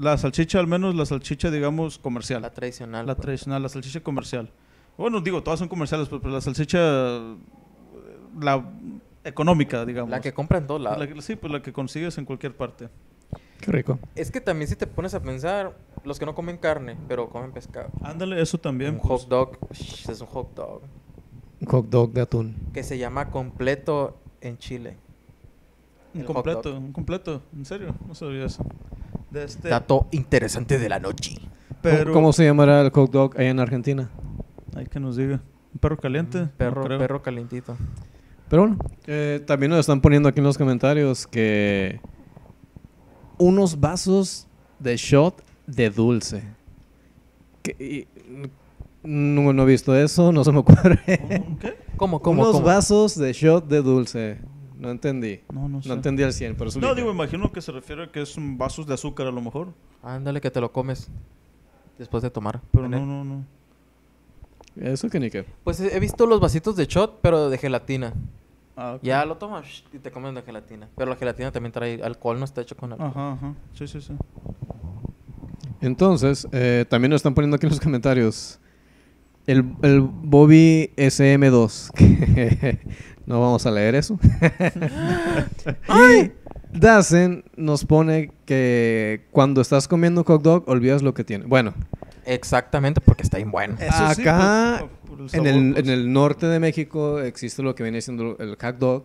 la 0.00 0.18
salchicha, 0.18 0.58
al 0.58 0.66
menos 0.66 0.96
la 0.96 1.06
salchicha, 1.06 1.50
digamos, 1.50 1.98
comercial. 1.98 2.42
la 2.42 2.48
La, 2.48 2.54
tradicional. 2.54 3.04
pues. 3.06 3.18
tradicional, 3.18 3.62
la 3.62 3.68
salchicha 3.68 4.00
comercial. 4.00 4.50
Bueno, 4.98 5.20
digo, 5.20 5.42
todas 5.44 5.60
son 5.60 5.68
comerciales, 5.68 6.08
pero, 6.08 6.20
pero 6.20 6.34
la 6.34 6.40
salchicha, 6.40 6.78
la 8.40 8.64
económica, 9.24 9.84
digamos. 9.84 10.10
La 10.10 10.20
que 10.20 10.32
compra 10.32 10.58
en 10.58 10.66
todos 10.66 10.80
lados. 10.80 10.98
La 10.98 11.06
que- 11.06 11.20
sí, 11.22 11.36
pues 11.36 11.52
la 11.52 11.62
que 11.62 11.72
consigues 11.72 12.16
en 12.18 12.24
cualquier 12.24 12.56
parte. 12.56 12.88
Qué 13.60 13.70
rico. 13.70 13.98
Es 14.16 14.30
que 14.32 14.40
también 14.40 14.68
si 14.68 14.74
te 14.76 14.86
pones 14.88 15.14
a 15.14 15.22
pensar, 15.22 15.76
los 16.04 16.18
que 16.18 16.26
no 16.26 16.34
comen 16.34 16.56
carne, 16.58 16.96
pero 17.08 17.28
comen 17.30 17.52
pescado. 17.52 17.90
Ándale, 18.02 18.40
eso 18.42 18.58
también. 18.58 18.94
un 18.94 19.00
pues. 19.00 19.22
hot 19.22 19.28
dog, 19.28 19.58
sh, 19.72 20.10
es 20.10 20.20
un 20.20 20.26
hot 20.26 20.54
dog, 20.54 20.82
Un 21.60 21.68
hot 21.68 21.88
dog 21.88 22.12
de 22.12 22.20
atún. 22.22 22.56
que 22.72 22.82
se 22.82 22.98
llama 22.98 23.30
completo 23.30 24.16
en 24.40 24.58
Chile. 24.58 24.96
Un 26.14 26.20
el 26.22 26.26
completo, 26.26 26.76
un 26.76 26.92
completo. 26.92 27.40
¿En 27.56 27.64
serio? 27.64 27.94
No 28.06 28.14
sabía 28.16 28.44
eso. 28.46 28.64
De 29.30 29.44
este, 29.44 29.68
Dato 29.68 30.08
interesante 30.10 30.78
de 30.78 30.88
la 30.88 30.98
noche. 30.98 31.36
pero, 31.80 32.04
¿Cómo, 32.06 32.14
cómo 32.14 32.32
se 32.32 32.44
llamará 32.44 32.80
el 32.82 32.90
hot 32.90 33.10
dog 33.12 33.38
allá 33.38 33.48
en 33.50 33.60
Argentina? 33.60 34.10
Hay 34.74 34.86
que 34.86 34.98
nos 35.00 35.16
diga. 35.16 35.40
¿Un 35.72 35.78
perro 35.80 35.96
caliente? 35.96 36.40
No 36.40 36.50
Perro, 36.58 36.82
creo. 36.84 36.98
perro 36.98 37.22
calientito. 37.22 37.76
Pero 38.52 38.64
bueno, 38.64 38.76
eh, 39.06 39.42
también 39.46 39.70
nos 39.70 39.80
están 39.80 40.02
poniendo 40.02 40.28
aquí 40.28 40.40
en 40.40 40.44
los 40.44 40.58
comentarios 40.58 41.26
que 41.26 42.02
unos 43.38 43.80
vasos 43.80 44.46
de 44.78 44.94
shot 44.98 45.42
de 45.66 45.88
dulce. 45.88 46.44
Que- 47.62 47.74
y- 47.80 48.06
no, 49.04 49.54
no 49.54 49.62
he 49.62 49.64
visto 49.64 49.96
eso, 49.96 50.32
no 50.32 50.44
se 50.44 50.52
me 50.52 50.58
ocurre. 50.58 51.00
¿Un 51.48 51.56
¿Qué? 51.56 51.78
¿Cómo, 51.96 52.20
cómo, 52.20 52.42
unos 52.42 52.56
cómo? 52.56 52.66
vasos 52.66 53.16
de 53.16 53.32
shot 53.32 53.66
de 53.68 53.80
dulce. 53.80 54.38
No 54.78 54.90
entendí. 54.90 55.40
No, 55.50 55.66
no 55.66 55.80
sé. 55.80 55.88
No 55.88 55.94
entendí 55.94 56.22
al 56.22 56.34
100, 56.34 56.54
pero 56.56 56.68
eso 56.68 56.78
No, 56.78 56.94
digo, 56.94 57.10
imagino 57.10 57.50
que 57.52 57.62
se 57.62 57.72
refiere 57.72 58.04
a 58.04 58.12
que 58.12 58.20
es 58.20 58.36
un 58.36 58.58
vasos 58.58 58.86
de 58.86 58.92
azúcar 58.92 59.28
a 59.28 59.30
lo 59.30 59.40
mejor. 59.40 59.68
Ándale 60.02 60.42
que 60.42 60.50
te 60.50 60.60
lo 60.60 60.70
comes 60.70 61.08
después 61.98 62.22
de 62.22 62.28
tomar. 62.28 62.60
Pero 62.70 62.86
no, 62.86 63.06
no, 63.06 63.24
no. 63.24 63.46
Eso 64.76 65.08
que 65.08 65.18
ni 65.18 65.30
qué. 65.30 65.46
Pues 65.64 65.80
he 65.80 65.96
he 65.96 66.00
visto 66.00 66.26
los 66.26 66.38
vasitos 66.38 66.76
de 66.76 66.84
shot, 66.84 67.20
pero 67.22 67.48
de 67.48 67.56
gelatina. 67.56 68.12
Ah. 68.76 68.98
Ya 69.02 69.24
lo 69.24 69.36
tomas 69.36 69.84
y 69.92 69.98
te 69.98 70.10
comes 70.10 70.34
de 70.34 70.42
gelatina. 70.42 70.88
Pero 70.96 71.10
la 71.10 71.16
gelatina 71.16 71.52
también 71.52 71.72
trae 71.72 72.02
alcohol, 72.02 72.38
no 72.38 72.44
está 72.44 72.62
hecho 72.62 72.76
con 72.76 72.92
alcohol. 72.92 73.10
Ajá, 73.10 73.32
ajá. 73.32 73.54
Sí, 73.74 73.86
sí, 73.86 74.00
sí. 74.00 74.14
Entonces, 75.80 76.46
eh, 76.52 76.86
también 76.88 77.10
nos 77.10 77.18
están 77.18 77.34
poniendo 77.34 77.56
aquí 77.56 77.66
en 77.66 77.70
los 77.70 77.80
comentarios 77.80 78.60
el, 79.46 79.74
el 79.82 80.00
Bobby 80.00 80.92
SM2. 80.96 81.90
que 81.94 82.78
no 83.26 83.40
vamos 83.40 83.66
a 83.66 83.70
leer 83.70 83.94
eso. 83.94 84.18
y 85.88 86.32
Dazen 86.72 87.44
nos 87.56 87.84
pone 87.84 88.32
que 88.46 89.26
cuando 89.30 89.60
estás 89.60 89.88
comiendo 89.88 90.22
un 90.22 90.24
hot 90.24 90.42
dog 90.42 90.68
olvidas 90.68 91.02
lo 91.02 91.14
que 91.14 91.24
tiene. 91.24 91.44
Bueno, 91.46 91.74
Exactamente, 92.24 93.00
porque 93.00 93.22
está 93.22 93.36
bien 93.38 93.50
bueno. 93.50 93.76
Eso 93.80 94.14
sí, 94.14 94.22
acá 94.22 94.76
pues, 94.80 94.90
por- 94.90 95.08
por 95.10 95.18
el 95.18 95.24
en, 95.24 95.30
sabor, 95.30 95.46
el, 95.48 95.72
pues. 95.72 95.84
en 95.84 95.90
el 95.90 96.12
norte 96.12 96.46
de 96.46 96.58
México 96.60 97.20
existe 97.20 97.62
lo 97.62 97.74
que 97.74 97.82
viene 97.82 98.00
siendo 98.00 98.36
el 98.38 98.56
hot 98.60 98.78
dog. 98.78 99.04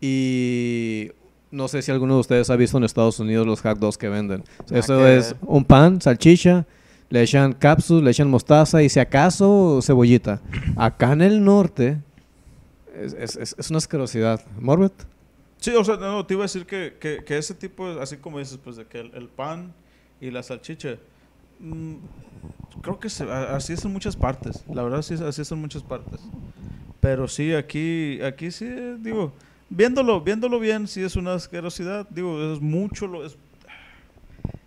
Y 0.00 1.10
no 1.50 1.68
sé 1.68 1.82
si 1.82 1.90
alguno 1.90 2.14
de 2.14 2.20
ustedes 2.20 2.50
ha 2.50 2.56
visto 2.56 2.78
en 2.78 2.84
Estados 2.84 3.18
Unidos 3.20 3.46
los 3.46 3.60
hot 3.62 3.78
dogs 3.78 3.98
que 3.98 4.08
venden. 4.08 4.44
Nada 4.68 4.78
Eso 4.80 4.98
que 4.98 5.16
es 5.18 5.34
un 5.42 5.64
pan, 5.64 6.00
salchicha, 6.00 6.66
le 7.10 7.22
echan 7.22 7.52
cápsulas, 7.54 8.04
le 8.04 8.10
echan 8.10 8.30
mostaza 8.30 8.82
y 8.82 8.88
si 8.88 9.00
acaso 9.00 9.80
cebollita. 9.82 10.40
Acá 10.76 11.12
en 11.12 11.22
el 11.22 11.44
norte 11.44 11.98
es, 12.94 13.12
es- 13.14 13.36
es- 13.36 13.56
es 13.58 13.70
una 13.70 13.78
asquerosidad. 13.78 14.40
Morbet. 14.60 14.92
Sí, 15.60 15.72
o 15.74 15.82
sea, 15.82 15.96
no, 15.96 16.24
te 16.24 16.34
iba 16.34 16.44
a 16.44 16.46
decir 16.46 16.64
que, 16.66 16.94
que, 17.00 17.24
que 17.24 17.36
ese 17.36 17.52
tipo, 17.54 17.84
así 18.00 18.16
como 18.18 18.38
dices, 18.38 18.58
pues 18.62 18.76
de 18.76 18.86
que 18.86 19.00
el, 19.00 19.10
el 19.14 19.26
pan 19.28 19.72
y 20.20 20.30
la 20.30 20.42
salchicha, 20.44 20.96
creo 22.82 22.98
que 22.98 23.08
se- 23.08 23.24
a- 23.30 23.56
así 23.56 23.72
es 23.72 23.84
en 23.84 23.92
muchas 23.92 24.16
partes. 24.16 24.64
La 24.72 24.82
verdad, 24.82 25.02
sí, 25.02 25.14
es- 25.14 25.20
así 25.20 25.42
es 25.42 25.52
en 25.52 25.60
muchas 25.60 25.82
partes. 25.82 26.20
Pero 27.00 27.28
sí, 27.28 27.52
aquí, 27.54 28.20
aquí 28.22 28.50
sí, 28.50 28.66
digo, 29.00 29.32
viéndolo, 29.70 30.20
viéndolo 30.20 30.58
bien, 30.60 30.86
sí 30.88 31.02
es 31.02 31.16
una 31.16 31.34
asquerosidad. 31.34 32.08
Digo, 32.10 32.52
es 32.52 32.60
mucho, 32.60 33.06
lo, 33.06 33.24
es, 33.24 33.36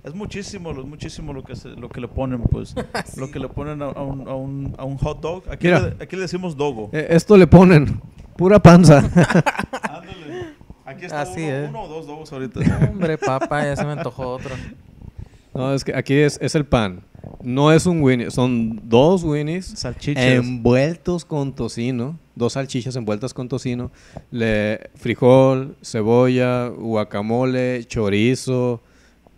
es 0.03 0.15
muchísimo, 0.15 0.71
lo, 0.73 0.81
es 0.81 0.87
muchísimo 0.87 1.33
lo 1.33 1.43
que, 1.43 1.55
se- 1.55 1.69
lo 1.69 1.89
que 1.89 1.99
le 2.01 2.07
ponen, 2.07 2.41
pues. 2.43 2.73
Lo 3.17 3.29
que 3.31 3.39
le 3.39 3.47
ponen 3.49 3.81
a, 3.81 3.85
a 3.87 4.01
un, 4.01 4.27
a, 4.27 4.33
un, 4.35 4.75
a 4.77 4.83
un 4.85 4.97
hot 4.97 5.19
dog. 5.21 5.43
Aquí, 5.49 5.67
Mira. 5.67 5.79
le, 5.97 6.03
aquí 6.03 6.15
le 6.15 6.23
decimos 6.23 6.55
dogo. 6.55 6.89
Eh, 6.93 7.07
esto 7.11 7.35
le 7.37 7.45
ponen 7.47 8.01
pura 8.37 8.59
panza. 8.59 8.99
Ándale. 9.83 10.55
Aquí 10.85 11.05
está 11.05 11.21
Así 11.21 11.41
uno, 11.43 11.51
es. 11.55 11.69
uno 11.69 11.81
o 11.83 11.87
dos 11.87 12.07
dogos 12.07 12.31
ahorita. 12.33 12.59
Hombre, 12.91 13.17
papá, 13.17 13.63
ya 13.63 13.75
se 13.75 13.85
me 13.85 13.91
antojó 13.91 14.29
otro. 14.35 14.55
No, 15.53 15.73
es 15.73 15.83
que 15.83 15.95
aquí 15.95 16.15
es, 16.15 16.37
es 16.41 16.55
el 16.55 16.65
pan. 16.65 17.03
No 17.43 17.71
es 17.71 17.85
un 17.85 18.01
Winnie, 18.01 18.31
son 18.31 18.81
dos 18.83 19.23
Winnies. 19.23 19.65
Salchichas. 19.65 20.23
envueltos 20.23 21.25
con 21.25 21.53
tocino, 21.53 22.17
dos 22.35 22.53
salchichas 22.53 22.95
envueltas 22.95 23.33
con 23.33 23.47
tocino, 23.47 23.91
le, 24.31 24.89
frijol, 24.95 25.75
cebolla, 25.83 26.67
guacamole, 26.67 27.83
chorizo, 27.85 28.81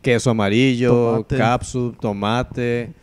queso 0.01 0.30
amarillo, 0.30 0.91
Tomate. 0.91 1.38
cápsula, 1.38 1.97
tomate, 1.99 2.93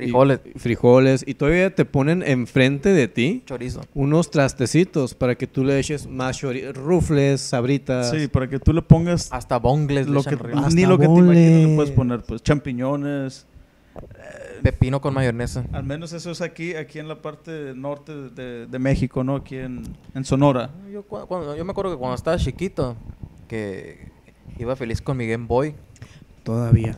y- 0.00 0.06
Frijoles. 0.06 0.40
frijoles 0.56 1.24
y 1.26 1.34
todavía 1.34 1.74
te 1.74 1.84
ponen 1.84 2.22
enfrente 2.22 2.88
de 2.90 3.08
ti 3.08 3.42
Chorizo. 3.46 3.82
unos 3.94 4.30
trastecitos 4.30 5.14
para 5.14 5.34
que 5.36 5.46
tú 5.46 5.64
le 5.64 5.78
eches 5.78 6.06
más 6.06 6.42
chori- 6.42 6.72
rufles, 6.72 7.40
sabritas. 7.40 8.10
Sí, 8.10 8.28
para 8.28 8.48
que 8.48 8.58
tú 8.58 8.72
le 8.72 8.82
pongas 8.82 9.28
Hasta 9.32 9.58
bongles 9.58 10.06
le 10.06 10.12
lo 10.14 10.22
que, 10.22 10.34
arriba. 10.34 10.60
Hasta 10.60 10.74
ni 10.74 10.86
lo 10.86 10.98
que 10.98 11.06
te 11.06 11.12
imaginas 11.12 11.68
le 11.68 11.74
puedes 11.76 11.90
poner, 11.92 12.22
pues 12.22 12.42
champiñones. 12.42 13.46
Pepino 14.62 15.00
con 15.00 15.14
mayonesa. 15.14 15.64
Al 15.72 15.84
menos 15.84 16.12
eso 16.12 16.30
es 16.30 16.40
aquí, 16.42 16.74
aquí 16.74 16.98
en 16.98 17.08
la 17.08 17.22
parte 17.22 17.72
norte 17.74 18.14
de, 18.14 18.30
de- 18.30 18.66
de 18.66 18.78
México, 18.78 19.24
¿no? 19.24 19.36
Aquí 19.36 19.56
en, 19.56 19.82
en 20.14 20.24
Sonora. 20.24 20.70
Yo, 20.92 21.02
cua- 21.08 21.26
cuando- 21.26 21.56
yo 21.56 21.64
me 21.64 21.70
acuerdo 21.72 21.92
que 21.92 21.98
cuando 21.98 22.14
estaba 22.14 22.36
chiquito, 22.36 22.94
que 23.48 24.08
iba 24.58 24.76
feliz 24.76 25.00
con 25.00 25.16
mi 25.16 25.26
Game 25.26 25.46
Boy. 25.46 25.74
Todavía. 26.44 26.96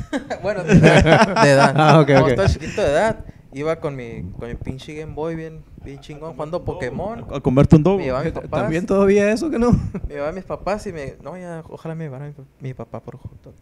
bueno, 0.42 0.64
de 0.64 0.74
edad. 0.74 1.42
de 1.42 1.50
edad. 1.50 1.74
Ah, 1.76 2.00
ok, 2.00 2.06
Cuando 2.06 2.28
estaba 2.28 2.48
chiquito 2.48 2.82
de 2.82 2.88
edad, 2.88 3.24
iba 3.52 3.76
con 3.76 3.96
mi, 3.96 4.22
con 4.38 4.48
mi 4.48 4.54
pinche 4.54 4.94
Game 4.94 5.14
Boy 5.14 5.34
bien, 5.34 5.64
bien 5.84 6.00
chingón 6.00 6.32
jugando 6.34 6.64
Pokémon. 6.64 7.26
A, 7.30 7.36
a 7.36 7.40
comerte 7.40 7.76
un 7.76 7.82
dogo. 7.82 7.98
Me 7.98 8.04
llevaba 8.04 8.24
mis 8.24 8.32
papás. 8.34 8.50
También 8.50 8.86
todavía 8.86 9.30
eso 9.32 9.50
que 9.50 9.58
no. 9.58 9.72
Me 9.72 10.14
llevaba 10.14 10.30
a 10.30 10.32
mis 10.32 10.44
papás 10.44 10.86
y 10.86 10.92
me... 10.92 11.16
No, 11.22 11.36
ya, 11.36 11.62
ojalá 11.68 11.94
me 11.94 12.04
llevara 12.04 12.26
mi, 12.26 12.34
mi 12.60 12.74
papá 12.74 13.00
por 13.00 13.18
hot 13.18 13.42
dog. 13.42 13.54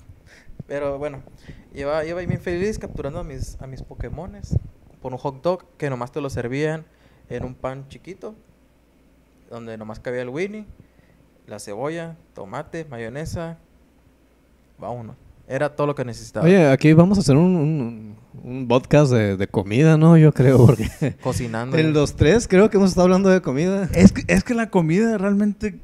Pero 0.67 0.99
bueno, 0.99 1.23
iba, 1.75 2.05
iba 2.05 2.21
ahí 2.21 2.27
bien 2.27 2.41
feliz 2.41 2.79
capturando 2.79 3.19
a 3.19 3.25
mis, 3.25 3.61
a 3.61 3.67
mis 3.67 3.83
Pokémones 3.83 4.57
por 5.03 5.13
un 5.13 5.19
hot 5.19 5.43
dog 5.43 5.65
que 5.77 5.91
nomás 5.91 6.13
te 6.13 6.21
lo 6.21 6.31
servían 6.31 6.85
en 7.29 7.45
un 7.45 7.55
pan 7.55 7.89
chiquito, 7.89 8.35
donde 9.49 9.77
nomás 9.79 10.01
cabía 10.01 10.23
el 10.23 10.29
Winnie, 10.29 10.67
la 11.47 11.59
cebolla, 11.59 12.17
tomate, 12.35 12.85
mayonesa. 12.85 13.59
Vámonos. 14.79 15.17
Era 15.53 15.75
todo 15.75 15.89
lo 15.89 15.95
que 15.97 16.05
necesitaba. 16.05 16.47
Oye, 16.47 16.65
aquí 16.71 16.93
vamos 16.93 17.19
a 17.19 17.23
hacer 17.23 17.37
un, 17.37 17.57
un, 17.57 18.17
un 18.45 18.69
podcast 18.69 19.11
de, 19.13 19.37
de 19.37 19.49
comida, 19.49 19.97
¿no? 19.97 20.17
Yo 20.17 20.33
creo, 20.33 20.65
porque 20.65 20.89
Cocinando. 21.23 21.77
en 21.77 21.93
los 21.93 22.15
tres 22.15 22.47
creo 22.47 22.71
que 22.71 22.77
hemos 22.77 22.91
estado 22.91 23.07
hablando 23.07 23.29
de 23.31 23.43
comida. 23.43 23.89
Es 23.93 24.13
que, 24.13 24.23
es 24.29 24.45
que 24.45 24.55
la 24.55 24.71
comida 24.71 25.19
realmente... 25.19 25.81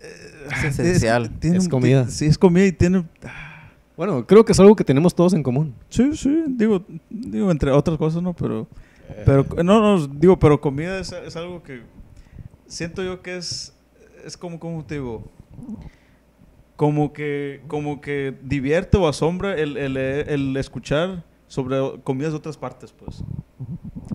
eh, 0.00 0.48
Es 0.50 0.64
esencial. 0.80 1.30
tiene 1.38 1.58
Es 1.58 1.64
un- 1.64 1.70
comida. 1.70 2.08
Sí, 2.08 2.26
es 2.26 2.36
comida 2.36 2.66
y 2.66 2.72
tiene... 2.72 3.04
Bueno, 3.96 4.26
creo 4.26 4.44
que 4.44 4.50
es 4.52 4.58
algo 4.60 4.74
que 4.74 4.82
tenemos 4.84 5.14
todos 5.14 5.32
en 5.34 5.42
común. 5.44 5.72
Sí, 5.88 6.16
sí, 6.16 6.42
digo, 6.48 6.84
digo 7.08 7.50
entre 7.52 7.70
otras 7.70 7.96
cosas, 7.98 8.22
¿no? 8.22 8.34
Pero, 8.34 8.66
pero 9.24 9.46
no, 9.62 9.80
no, 9.80 10.06
digo, 10.08 10.36
pero 10.38 10.60
comida 10.60 10.98
es, 10.98 11.12
es 11.12 11.34
algo 11.36 11.62
que 11.62 11.80
siento 12.66 13.02
yo 13.04 13.22
que 13.22 13.36
es, 13.36 13.72
es 14.24 14.36
como, 14.36 14.58
como 14.60 14.84
te 14.84 14.96
digo, 14.96 15.24
como 16.76 17.12
que, 17.12 17.62
como 17.68 18.00
que 18.00 18.34
divierte 18.42 18.96
o 18.98 19.08
asombra 19.08 19.54
el, 19.58 19.76
el, 19.76 19.96
el 19.96 20.56
escuchar 20.56 21.24
sobre 21.48 21.76
comidas 22.02 22.32
de 22.32 22.38
otras 22.38 22.56
partes, 22.56 22.92
pues. 22.92 23.22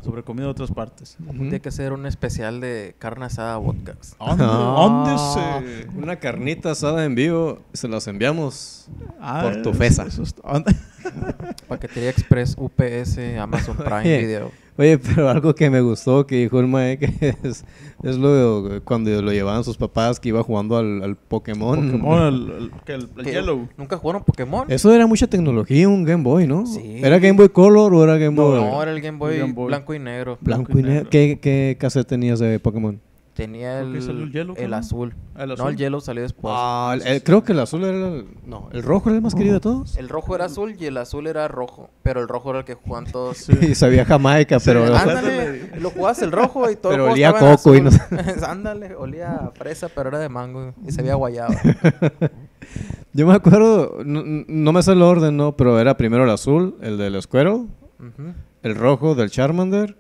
sobre 0.03 0.22
comida 0.24 0.45
de 0.45 0.51
otras 0.51 0.72
partes. 0.72 1.18
Ujú. 1.24 1.34
Tiene 1.38 1.59
que 1.62 1.72
ser 1.72 1.93
un 1.93 2.05
especial 2.05 2.59
de 2.59 2.95
carne 2.99 3.26
asada 3.26 3.57
vodkas. 3.57 4.16
¿Dónde, 4.20 4.43
Ah, 4.47 4.76
dónde 4.78 5.88
se...? 5.88 5.97
Una 5.97 6.18
carnita 6.18 6.72
asada 6.72 7.05
en 7.05 7.16
vivo, 7.16 7.59
se 7.74 7.88
las 7.88 8.07
enviamos. 8.07 8.89
Ah, 9.20 9.41
Por 9.43 9.62
tu 9.62 9.74
fesa. 9.74 10.05
Paquetería 11.68 12.09
Express, 12.09 12.55
UPS, 12.57 13.18
Amazon 13.39 13.78
Prime. 13.78 14.18
Video. 14.20 14.51
Oye, 14.78 14.97
pero 15.15 15.30
algo 15.30 15.53
que 15.53 15.69
me 15.69 15.82
gustó 15.82 16.26
que 16.26 16.36
dijo 16.38 16.59
el 16.59 16.67
Mae 16.67 16.97
que 16.97 17.05
es, 17.43 17.65
es 18.03 18.17
lo 18.17 18.82
cuando 18.84 19.22
lo 19.22 19.32
llevaban 19.32 19.63
sus 19.63 19.78
papás 19.78 20.19
que 20.19 20.30
iba 20.30 20.41
jugando 20.43 20.78
al, 20.78 21.03
al 21.03 21.15
Pokémon. 21.17 21.91
Pokémon, 21.91 22.22
el, 22.28 22.51
el- 22.51 22.72
que 22.86 22.93
el- 22.93 23.09
el 23.17 23.24
¿Qué? 23.26 23.32
Yellow. 23.34 23.67
¿Nunca 23.78 23.97
jugaron 23.97 24.24
Pokémon? 24.24 24.65
Eso 24.72 24.93
era 24.93 25.05
mucha 25.07 25.28
tecnología, 25.28 25.88
un 25.89 26.03
Game 26.03 26.24
Boy, 26.24 26.47
¿no? 26.47 26.65
Sí. 26.65 27.01
¿Era 27.03 27.19
Game 27.19 27.34
Boy 27.38 27.49
Color 27.49 27.93
o 27.93 28.03
era 28.03 28.17
Game 28.17 28.36
no, 28.36 28.43
Boy 28.49 28.82
era 28.82 28.91
el 28.91 29.01
Game 29.01 29.17
Boy, 29.17 29.38
Game 29.38 29.53
Boy. 29.53 29.67
blanco 29.67 29.93
y 29.93 29.99
negro. 29.99 30.38
blanco 30.41 30.78
y 30.78 30.84
negro? 30.84 31.09
¿Qué, 31.09 31.39
¿Qué 31.41 31.78
cassette 31.80 32.07
tenías 32.07 32.39
de 32.39 32.59
Pokémon? 32.59 32.99
Tenía 33.34 33.79
el, 33.79 34.01
salió 34.01 34.23
el 34.25 34.32
Yellow, 34.34 34.55
el 34.57 34.71
¿no? 34.71 34.75
azul. 34.75 35.15
El 35.38 35.47
No, 35.47 35.53
azul. 35.53 35.69
el 35.69 35.77
Yellow 35.77 36.01
salió 36.01 36.21
después. 36.21 36.53
Ah, 36.55 36.91
el- 36.99 37.07
el- 37.07 37.23
creo 37.23 37.43
que 37.43 37.53
el 37.53 37.59
azul 37.59 37.84
era 37.86 37.95
el... 38.09 38.25
No, 38.45 38.67
el 38.73 38.84
rojo 38.84 39.09
era 39.09 39.15
el 39.15 39.21
más 39.21 39.34
querido 39.36 39.53
de 39.53 39.59
todos. 39.61 39.95
El 39.95 40.09
rojo 40.09 40.36
era 40.36 40.45
azul 40.45 40.75
y 40.77 40.86
el 40.86 40.97
azul 40.97 41.27
era 41.27 41.47
rojo. 41.47 41.89
Pero 42.03 42.19
el 42.21 42.27
rojo 42.27 42.49
era 42.49 42.59
el 42.59 42.65
que 42.65 42.73
jugaban 42.73 43.09
todos. 43.09 43.47
Y 43.61 43.73
sabía 43.75 44.03
Jamaica, 44.05 44.57
pero... 44.63 44.86
Sí, 44.86 44.93
Ándale, 44.93 45.79
lo 45.79 45.91
jugabas 45.91 46.21
el 46.21 46.32
rojo 46.34 46.69
y 46.69 46.75
todo 46.75 46.91
el 46.91 46.97
Pero 46.99 47.11
olía 47.13 47.32
coco 47.34 47.73
y 47.73 47.82
no 47.82 47.89
Ándale, 48.45 48.95
olía 48.95 49.34
a 49.36 49.51
fresa, 49.51 49.88
pero 49.88 50.09
era 50.09 50.19
de 50.19 50.27
mango 50.29 50.73
y 50.86 50.91
se 50.91 51.01
veía 51.01 51.15
guayaba. 51.15 51.55
Yo 53.13 53.27
me 53.27 53.34
acuerdo, 53.34 53.99
no, 54.05 54.23
no 54.25 54.71
me 54.73 54.84
sé 54.84 54.91
el 54.93 55.01
orden, 55.01 55.36
¿no? 55.36 55.55
Pero 55.57 55.79
era 55.79 55.97
primero 55.97 56.23
el 56.23 56.29
azul, 56.29 56.75
el 56.82 56.97
del 56.97 57.21
Squirrel, 57.21 57.67
Ujú. 57.99 58.34
el 58.63 58.75
rojo 58.75 59.15
del 59.15 59.29
Charmander. 59.32 59.97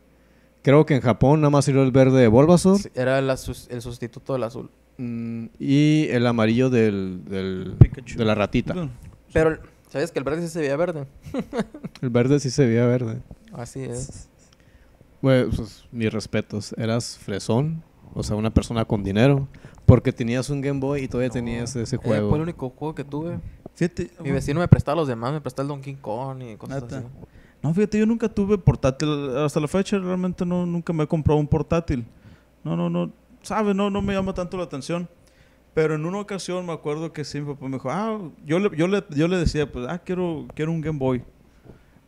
Creo 0.63 0.85
que 0.85 0.95
en 0.95 1.01
Japón 1.01 1.41
nada 1.41 1.49
más 1.49 1.65
salió 1.65 1.81
el 1.83 1.91
verde 1.91 2.19
de 2.21 2.27
Bulbasaur. 2.27 2.77
Sí, 2.79 2.89
Era 2.93 3.35
sus- 3.37 3.67
el 3.69 3.81
sustituto 3.81 4.33
del 4.33 4.43
azul. 4.43 4.69
mm, 4.97 5.45
y 5.59 6.07
el 6.09 6.27
amarillo 6.27 6.69
del, 6.69 7.23
del- 7.25 7.75
Pikachu. 7.79 8.17
de 8.19 8.25
la 8.25 8.35
ratita. 8.35 8.75
Pero, 9.33 9.57
¿sabes 9.89 10.11
que 10.11 10.19
el 10.19 10.25
verde 10.25 10.41
sí 10.43 10.49
se 10.49 10.59
veía 10.61 10.75
verde? 10.75 11.07
El 12.01 12.09
verde 12.09 12.39
sí 12.39 12.49
se 12.49 12.65
veía 12.65 12.85
verde. 12.85 13.21
Así 13.53 13.81
es. 13.83 14.27
Bueno, 15.21 15.51
pues, 15.55 15.85
mis 15.91 16.11
respetos. 16.11 16.73
Eras 16.77 17.17
fresón, 17.17 17.83
o 18.13 18.23
sea, 18.23 18.35
una 18.35 18.51
persona 18.53 18.85
con 18.85 19.03
dinero. 19.03 19.47
Porque 19.85 20.11
tenías 20.13 20.49
un 20.49 20.61
Game 20.61 20.79
Boy 20.79 21.03
y 21.03 21.07
todavía 21.07 21.29
tenías 21.29 21.75
ese 21.75 21.95
Eh, 21.95 21.99
juego. 22.01 22.29
fue 22.29 22.37
el 22.37 22.43
único 22.43 22.69
juego 22.69 22.95
que 22.95 23.03
tuve. 23.03 23.39
Fíjate, 23.75 24.11
Mi 24.23 24.31
vecino 24.31 24.59
me 24.59 24.67
prestaba 24.67 24.95
los 24.97 25.07
demás, 25.07 25.31
me 25.33 25.41
prestaba 25.41 25.63
el 25.63 25.69
Donkey 25.69 25.95
Kong 25.95 26.41
y 26.43 26.55
cosas 26.55 26.83
Neta. 26.83 26.97
así. 26.99 27.07
No, 27.61 27.73
fíjate, 27.73 27.99
yo 27.99 28.05
nunca 28.05 28.27
tuve 28.27 28.57
portátil. 28.57 29.37
Hasta 29.37 29.59
la 29.59 29.67
fecha 29.67 29.97
realmente 29.99 30.45
no, 30.45 30.65
nunca 30.65 30.93
me 30.93 31.03
he 31.03 31.07
comprado 31.07 31.39
un 31.39 31.47
portátil. 31.47 32.05
No, 32.63 32.75
no, 32.75 32.89
no. 32.89 33.11
¿Sabe? 33.41 33.73
No, 33.73 33.89
no 33.89 34.01
me 34.01 34.13
llama 34.13 34.33
tanto 34.33 34.57
la 34.57 34.63
atención. 34.63 35.07
Pero 35.73 35.95
en 35.95 36.05
una 36.05 36.19
ocasión 36.19 36.65
me 36.65 36.73
acuerdo 36.73 37.13
que 37.13 37.23
sí, 37.23 37.39
mi 37.39 37.53
papá 37.53 37.65
me 37.65 37.73
dijo, 37.77 37.89
ah, 37.89 38.19
yo 38.45 38.59
le, 38.59 38.75
yo 38.75 38.87
le, 38.87 39.03
yo 39.11 39.27
le 39.27 39.37
decía, 39.37 39.71
pues, 39.71 39.85
ah, 39.87 39.99
quiero, 39.99 40.45
quiero 40.53 40.71
un 40.71 40.81
Game 40.81 40.99
Boy. 40.99 41.23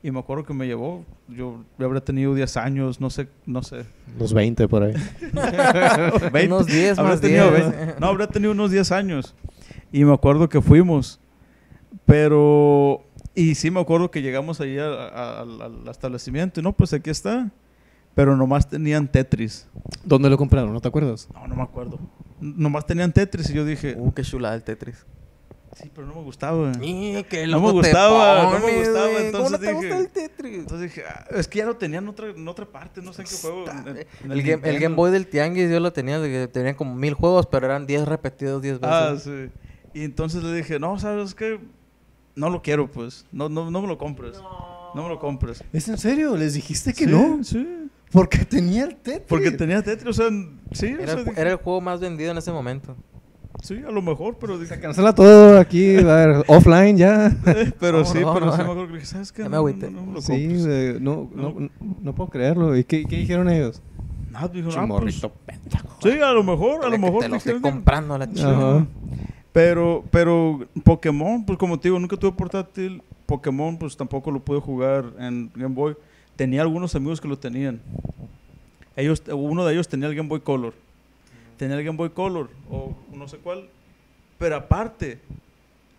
Y 0.01 0.11
me 0.11 0.19
acuerdo 0.19 0.43
que 0.43 0.53
me 0.53 0.67
llevó, 0.67 1.05
yo, 1.29 1.63
yo 1.79 1.85
habría 1.85 2.03
tenido 2.03 2.35
10 2.35 2.57
años, 2.57 2.99
no 2.99 3.09
sé, 3.09 3.29
no 3.45 3.63
sé. 3.63 3.85
Los 4.19 4.33
20 4.33 4.67
por 4.67 4.83
ahí. 4.83 4.93
20. 6.33 6.45
Unos 6.47 6.65
10 6.67 6.99
Habrá 6.99 7.11
más 7.11 7.21
tenido 7.21 7.49
10. 7.49 7.77
20. 7.77 7.99
No, 8.01 8.07
habría 8.07 8.27
tenido 8.27 8.51
unos 8.51 8.69
10 8.69 8.91
años. 8.91 9.33
Y 9.93 10.03
me 10.03 10.13
acuerdo 10.13 10.49
que 10.49 10.61
fuimos. 10.61 11.21
Pero... 12.05 13.05
Y 13.35 13.55
sí 13.55 13.71
me 13.71 13.79
acuerdo 13.79 14.11
que 14.11 14.21
llegamos 14.21 14.61
ahí 14.61 14.77
a- 14.77 14.85
a- 14.85 15.41
al, 15.41 15.61
al 15.61 15.87
establecimiento 15.87 16.59
y 16.59 16.63
no, 16.63 16.71
pues 16.73 16.93
aquí 16.93 17.09
está. 17.09 17.49
Pero 18.15 18.37
nomás 18.37 18.69
tenían 18.69 19.07
Tetris. 19.07 19.67
¿Dónde 20.03 20.29
lo 20.29 20.37
compraron? 20.37 20.71
¿No 20.71 20.79
te 20.79 20.87
acuerdas? 20.87 21.27
No, 21.33 21.47
no 21.47 21.55
me 21.55 21.63
acuerdo. 21.63 21.99
Nomás 22.39 22.85
tenían 22.85 23.11
Tetris 23.11 23.49
y 23.49 23.53
yo 23.53 23.65
dije, 23.65 23.95
Uh, 23.97 24.13
qué 24.13 24.21
chulada 24.21 24.53
el 24.53 24.61
Tetris. 24.63 25.03
sí, 25.75 25.89
pero 25.95 26.05
no 26.05 26.13
me 26.13 26.21
gustaba. 26.21 26.71
Y 26.79 27.23
qué 27.23 27.47
No 27.47 27.59
me 27.59 27.71
gustaba, 27.71 28.43
no 28.59 28.59
me 28.67 28.77
gustaba, 28.77 29.07
güey. 29.07 29.31
¿Cómo 29.31 29.47
entonces 29.47 29.51
no 29.51 29.57
te 29.57 29.65
dije- 29.65 29.75
gusta 29.77 29.97
el 29.97 30.09
Tetris? 30.11 30.57
Entonces 30.59 30.93
dije, 30.93 31.03
"Ah, 31.09 31.25
es 31.31 31.47
que 31.47 31.57
ya 31.57 31.65
lo 31.65 31.75
tenían 31.77 32.03
en 32.03 32.09
otra, 32.11 32.27
en 32.29 32.47
otra 32.47 32.65
parte, 32.67 33.01
no 33.01 33.11
sé 33.13 33.23
en 33.23 33.27
qué 33.27 33.35
juego. 33.41 33.65
en- 33.67 33.87
en 33.97 34.31
El, 34.31 34.43
game, 34.43 34.69
el. 34.69 34.79
Game 34.79 34.95
Boy 34.95 35.09
del 35.09 35.25
Tianguis 35.25 35.71
yo 35.71 35.79
lo 35.79 35.91
tenía, 35.91 36.19
de 36.19 36.29
que 36.29 36.47
tenía 36.47 36.75
como 36.75 36.93
mil 36.93 37.15
juegos, 37.15 37.47
pero 37.47 37.65
eran 37.65 37.87
10 37.87 38.07
repetidos 38.07 38.61
10 38.61 38.79
veces. 38.79 38.95
Ah, 38.95 39.15
sí. 39.17 39.49
Y 39.95 40.03
entonces 40.03 40.43
le 40.43 40.53
dije, 40.53 40.77
no, 40.79 40.99
¿sabes 40.99 41.33
qué? 41.33 41.59
No 42.35 42.49
lo 42.49 42.61
quiero, 42.61 42.89
pues. 42.89 43.25
No, 43.31 43.49
no, 43.49 43.69
no 43.69 43.81
me 43.81 43.87
lo 43.87 43.97
compres. 43.97 44.37
No, 44.95 45.03
me 45.03 45.09
lo 45.09 45.19
compres. 45.19 45.63
¿Es 45.73 45.87
en 45.87 45.97
serio? 45.97 46.35
¿Les 46.37 46.53
dijiste 46.53 46.93
que 46.93 47.05
Sí, 47.05 47.11
no? 47.11 47.43
Sí. 47.43 47.67
Porque 48.11 48.39
tenía 48.45 48.83
el 48.85 48.95
Tetris. 48.95 49.27
Porque 49.27 49.51
tenía 49.51 49.81
Tetris, 49.81 50.07
o 50.07 50.13
sea, 50.13 50.29
sí, 50.71 50.93
o 50.93 50.99
Era, 50.99 51.13
sea, 51.13 51.21
el, 51.31 51.37
era 51.37 51.49
el 51.51 51.57
juego 51.57 51.81
más 51.81 51.99
vendido 51.99 52.31
en 52.31 52.37
ese 52.37 52.51
momento. 52.51 52.95
sí, 53.63 53.81
a 53.87 53.89
lo 53.91 54.01
mejor, 54.03 54.37
pero 54.39 54.59
dije, 54.59 54.75
Se 54.75 54.79
cancela 54.81 55.15
todo 55.15 55.57
aquí, 55.59 55.97
a 55.97 56.03
ver, 56.03 56.43
offline 56.47 56.95
ya. 56.97 57.27
eh, 57.47 57.71
pero 57.79 58.05
sí, 58.05 58.13
pero 58.15 58.27
vámonos. 58.27 58.55
sí 58.55 58.57
me 58.59 58.63
acuerdo 58.65 58.87
que 58.87 58.93
dije, 58.93 59.05
¿sabes 59.07 59.31
qué? 59.31 59.41
Ya 59.43 59.49
me 59.49 59.57
No, 59.57 59.63
no, 59.63 59.89
no 59.91 60.05
me 60.05 60.13
lo 60.13 60.21
Sí, 60.21 60.31
compres. 60.47 60.65
eh, 60.67 60.97
no, 61.01 61.29
no, 61.33 61.55
no 62.01 62.13
puedo 62.15 62.29
creerlo. 62.29 62.77
¿Y 62.77 62.83
qué, 62.83 63.03
qué 63.05 63.17
dijeron 63.17 63.49
ellos? 63.49 63.81
Nada, 64.31 64.47
dijo, 64.47 64.69
ah, 64.69 64.81
Chimorrito 64.81 65.31
pues, 65.45 65.57
sí, 66.03 66.09
a 66.19 66.31
lo 66.31 66.43
mejor, 66.43 66.85
a 66.85 66.89
lo 66.89 66.97
mejor. 66.99 67.21
Te 67.21 67.29
lo 67.29 67.35
dijeron 67.35 67.55
estoy 67.55 67.61
comprando 67.61 68.13
a 68.13 68.17
la 68.19 68.29
chica. 68.31 68.85
Pero, 69.53 70.03
pero 70.11 70.67
Pokémon, 70.83 71.45
pues 71.45 71.57
como 71.59 71.79
te 71.79 71.87
digo, 71.87 71.99
nunca 71.99 72.17
tuve 72.17 72.31
portátil. 72.31 73.01
Pokémon, 73.27 73.77
pues 73.77 73.95
tampoco 73.95 74.31
lo 74.31 74.39
pude 74.39 74.59
jugar 74.59 75.05
en 75.19 75.51
Game 75.55 75.75
Boy. 75.75 75.95
Tenía 76.35 76.61
algunos 76.61 76.95
amigos 76.95 77.21
que 77.21 77.27
lo 77.27 77.37
tenían. 77.37 77.79
Ellos, 78.95 79.21
uno 79.31 79.63
de 79.65 79.73
ellos 79.73 79.87
tenía 79.87 80.07
el 80.07 80.15
Game 80.15 80.27
Boy 80.27 80.39
Color. 80.41 80.73
Tenía 81.57 81.77
el 81.77 81.83
Game 81.83 81.97
Boy 81.97 82.09
Color, 82.09 82.49
o 82.69 82.93
no 83.13 83.27
sé 83.27 83.37
cuál. 83.37 83.69
Pero 84.39 84.55
aparte, 84.55 85.19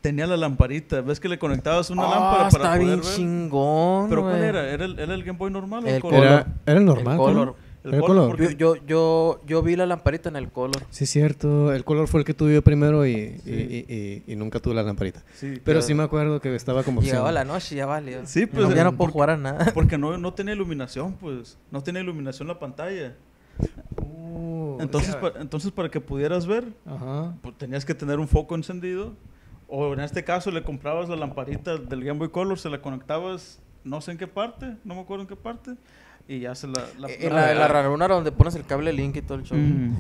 tenía 0.01 0.27
la 0.27 0.37
lamparita. 0.37 1.01
¿Ves 1.01 1.21
que 1.21 1.29
le 1.29 1.39
conectabas 1.39 1.91
una 1.91 2.03
Ah, 2.07 2.11
lámpara 2.11 2.49
está 2.49 2.59
para 2.59 2.77
bien 2.79 2.99
poder 2.99 3.05
ver? 3.05 3.15
chingón. 3.17 4.09
¿Pero 4.11 4.23
cuál 4.23 4.43
era? 4.43 4.69
¿Era 4.69 4.85
el, 4.85 4.99
era 4.99 5.15
el 5.15 5.23
Game 5.23 5.39
Boy 5.39 5.51
normal 5.53 5.85
o 5.85 5.89
El 5.89 5.95
el 5.95 6.03
Color? 6.03 6.25
Era, 6.25 6.47
era 6.67 6.79
el 6.79 6.85
normal. 6.85 7.13
El 7.15 7.19
¿no? 7.19 7.25
color. 7.25 7.55
El 7.85 8.01
color. 8.01 8.41
Yo, 8.41 8.51
yo, 8.51 8.77
yo, 8.87 9.41
yo 9.47 9.63
vi 9.63 9.77
la 9.77 9.85
lamparita 9.87 10.29
en 10.31 10.37
el 10.37 10.51
color. 10.51 10.83
Sí, 10.91 11.05
cierto. 11.07 11.73
El 11.73 11.85
color 11.85 12.09
fue 12.09 12.21
el 12.21 12.27
que 12.27 12.33
tuve 12.35 12.55
yo 12.55 12.63
primero 12.63 13.05
y, 13.07 13.39
Sí. 13.45 13.51
y, 13.51 13.53
y- 13.53 14.23
y- 14.27 14.33
y 14.33 14.37
nunca 14.37 14.59
tuve 14.59 14.75
la 14.75 14.83
lamparita. 14.83 15.23
Sí, 15.35 15.61
Pero 15.63 15.83
sí 15.83 15.93
me 15.95 16.03
acuerdo 16.03 16.41
que 16.41 16.55
estaba 16.55 16.83
como. 16.83 17.03
Llegaba 17.03 17.31
la 17.31 17.45
noche 17.45 17.75
y 17.75 17.79
ya 17.79 17.87
vale. 17.87 18.27
Sí, 18.27 18.47
pues 18.47 18.65
pues, 18.65 18.75
ya 18.75 18.85
no 18.85 18.91
eh, 18.91 18.93
puedo 18.93 18.97
porque- 18.99 19.13
jugar 19.13 19.31
a 19.31 19.37
nada. 19.37 19.71
porque 19.75 19.99
no, 19.99 20.17
no 20.17 20.33
tenía 20.33 20.55
iluminación, 20.55 21.13
pues. 21.15 21.59
No 21.71 21.83
tenía 21.83 22.01
iluminación 22.03 22.49
la 22.49 22.59
pantalla. 22.59 23.15
Uh, 24.03 24.79
Entonces, 24.81 25.15
ya. 25.15 25.21
pa- 25.21 25.33
entonces 25.41 25.71
para 25.71 25.89
que 25.91 26.01
pudieras 26.01 26.47
ver, 26.47 26.65
Ajá. 26.87 27.35
pues 27.43 27.57
tenías 27.59 27.85
que 27.85 27.95
tener 27.95 28.19
un 28.19 28.29
foco 28.29 28.55
encendido. 28.55 29.15
O 29.69 29.93
en 29.95 30.01
este 30.01 30.23
caso 30.25 30.51
le 30.51 30.63
comprabas 30.63 31.09
la 31.09 31.17
lamparita 31.17 31.77
del 31.79 32.05
Game 32.05 32.19
Boy 32.19 32.29
Color, 32.29 32.59
se 32.59 32.69
la 32.69 32.81
conectabas 32.83 33.61
no 33.83 34.01
sé 34.01 34.13
en 34.13 34.19
qué 34.19 34.27
parte, 34.27 34.77
no 34.85 34.95
me 34.95 35.01
acuerdo 35.03 35.23
en 35.23 35.29
qué 35.29 35.37
parte, 35.37 35.73
y 36.29 36.41
ya 36.41 36.55
se 36.55 36.67
la... 36.67 36.85
la- 36.99 37.09
Eh, 37.11 37.19
En 37.27 37.35
la, 37.35 37.53
en 37.53 37.59
la 37.59 37.69
ranura 37.69 38.09
donde 38.09 38.33
pones 38.33 38.55
el 38.55 38.65
cable 38.65 38.93
Link 38.93 39.17
y 39.17 39.23
todo 39.23 39.39
el 39.39 39.45
show. 39.45 39.57
Mm. 39.59 39.97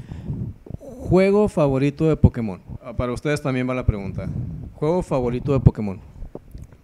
Juego 0.79 1.49
favorito 1.49 2.09
de 2.09 2.16
Pokémon. 2.16 2.61
Ah, 2.83 2.93
Para 2.95 3.12
ustedes 3.12 3.41
también 3.43 3.68
va 3.68 3.75
la 3.75 3.85
pregunta. 3.87 4.29
Juego 4.75 5.03
favorito 5.03 5.53
de 5.53 5.61
Pokémon. 5.61 6.01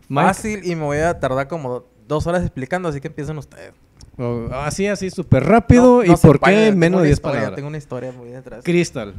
Mike. 0.08 0.26
Fácil 0.26 0.60
y 0.64 0.74
me 0.74 0.82
voy 0.84 0.98
a 0.98 1.18
tardar 1.18 1.48
como 1.48 1.84
dos 2.06 2.26
horas 2.26 2.42
explicando, 2.42 2.88
así 2.88 3.00
que 3.00 3.08
empiecen 3.08 3.38
ustedes. 3.38 3.72
Oh, 4.18 4.48
así, 4.52 4.86
así, 4.86 5.08
súper 5.10 5.44
rápido. 5.44 5.98
No- 5.98 6.04
¿Y 6.04 6.08
no 6.08 6.16
por 6.18 6.40
qué 6.40 6.72
menos 6.72 7.00
de 7.00 7.06
10 7.08 7.18
historia, 7.18 7.34
palabras? 7.38 7.56
Tengo 7.56 7.68
una 7.68 7.78
historia 7.78 8.12
muy 8.12 8.28
detrás. 8.28 8.62
Crystal. 8.64 9.14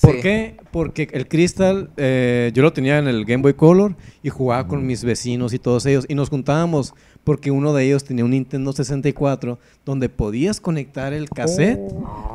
¿Por 0.00 0.14
Sí. 0.16 0.20
qué? 0.20 0.56
Porque 0.70 1.08
el 1.12 1.26
Crystal 1.26 1.90
eh, 1.96 2.52
yo 2.54 2.62
lo 2.62 2.72
tenía 2.72 2.98
en 2.98 3.08
el 3.08 3.24
Game 3.24 3.42
Boy 3.42 3.54
Color 3.54 3.96
y 4.22 4.28
jugaba 4.28 4.68
con 4.68 4.86
mis 4.86 5.02
vecinos 5.04 5.54
y 5.54 5.58
todos 5.58 5.86
ellos. 5.86 6.04
Y 6.08 6.14
nos 6.14 6.28
juntábamos 6.28 6.94
porque 7.26 7.50
uno 7.50 7.74
de 7.74 7.84
ellos 7.84 8.04
tenía 8.04 8.24
un 8.24 8.30
Nintendo 8.30 8.72
64 8.72 9.58
donde 9.84 10.08
podías 10.08 10.60
conectar 10.60 11.12
el 11.12 11.28
cassette 11.28 11.80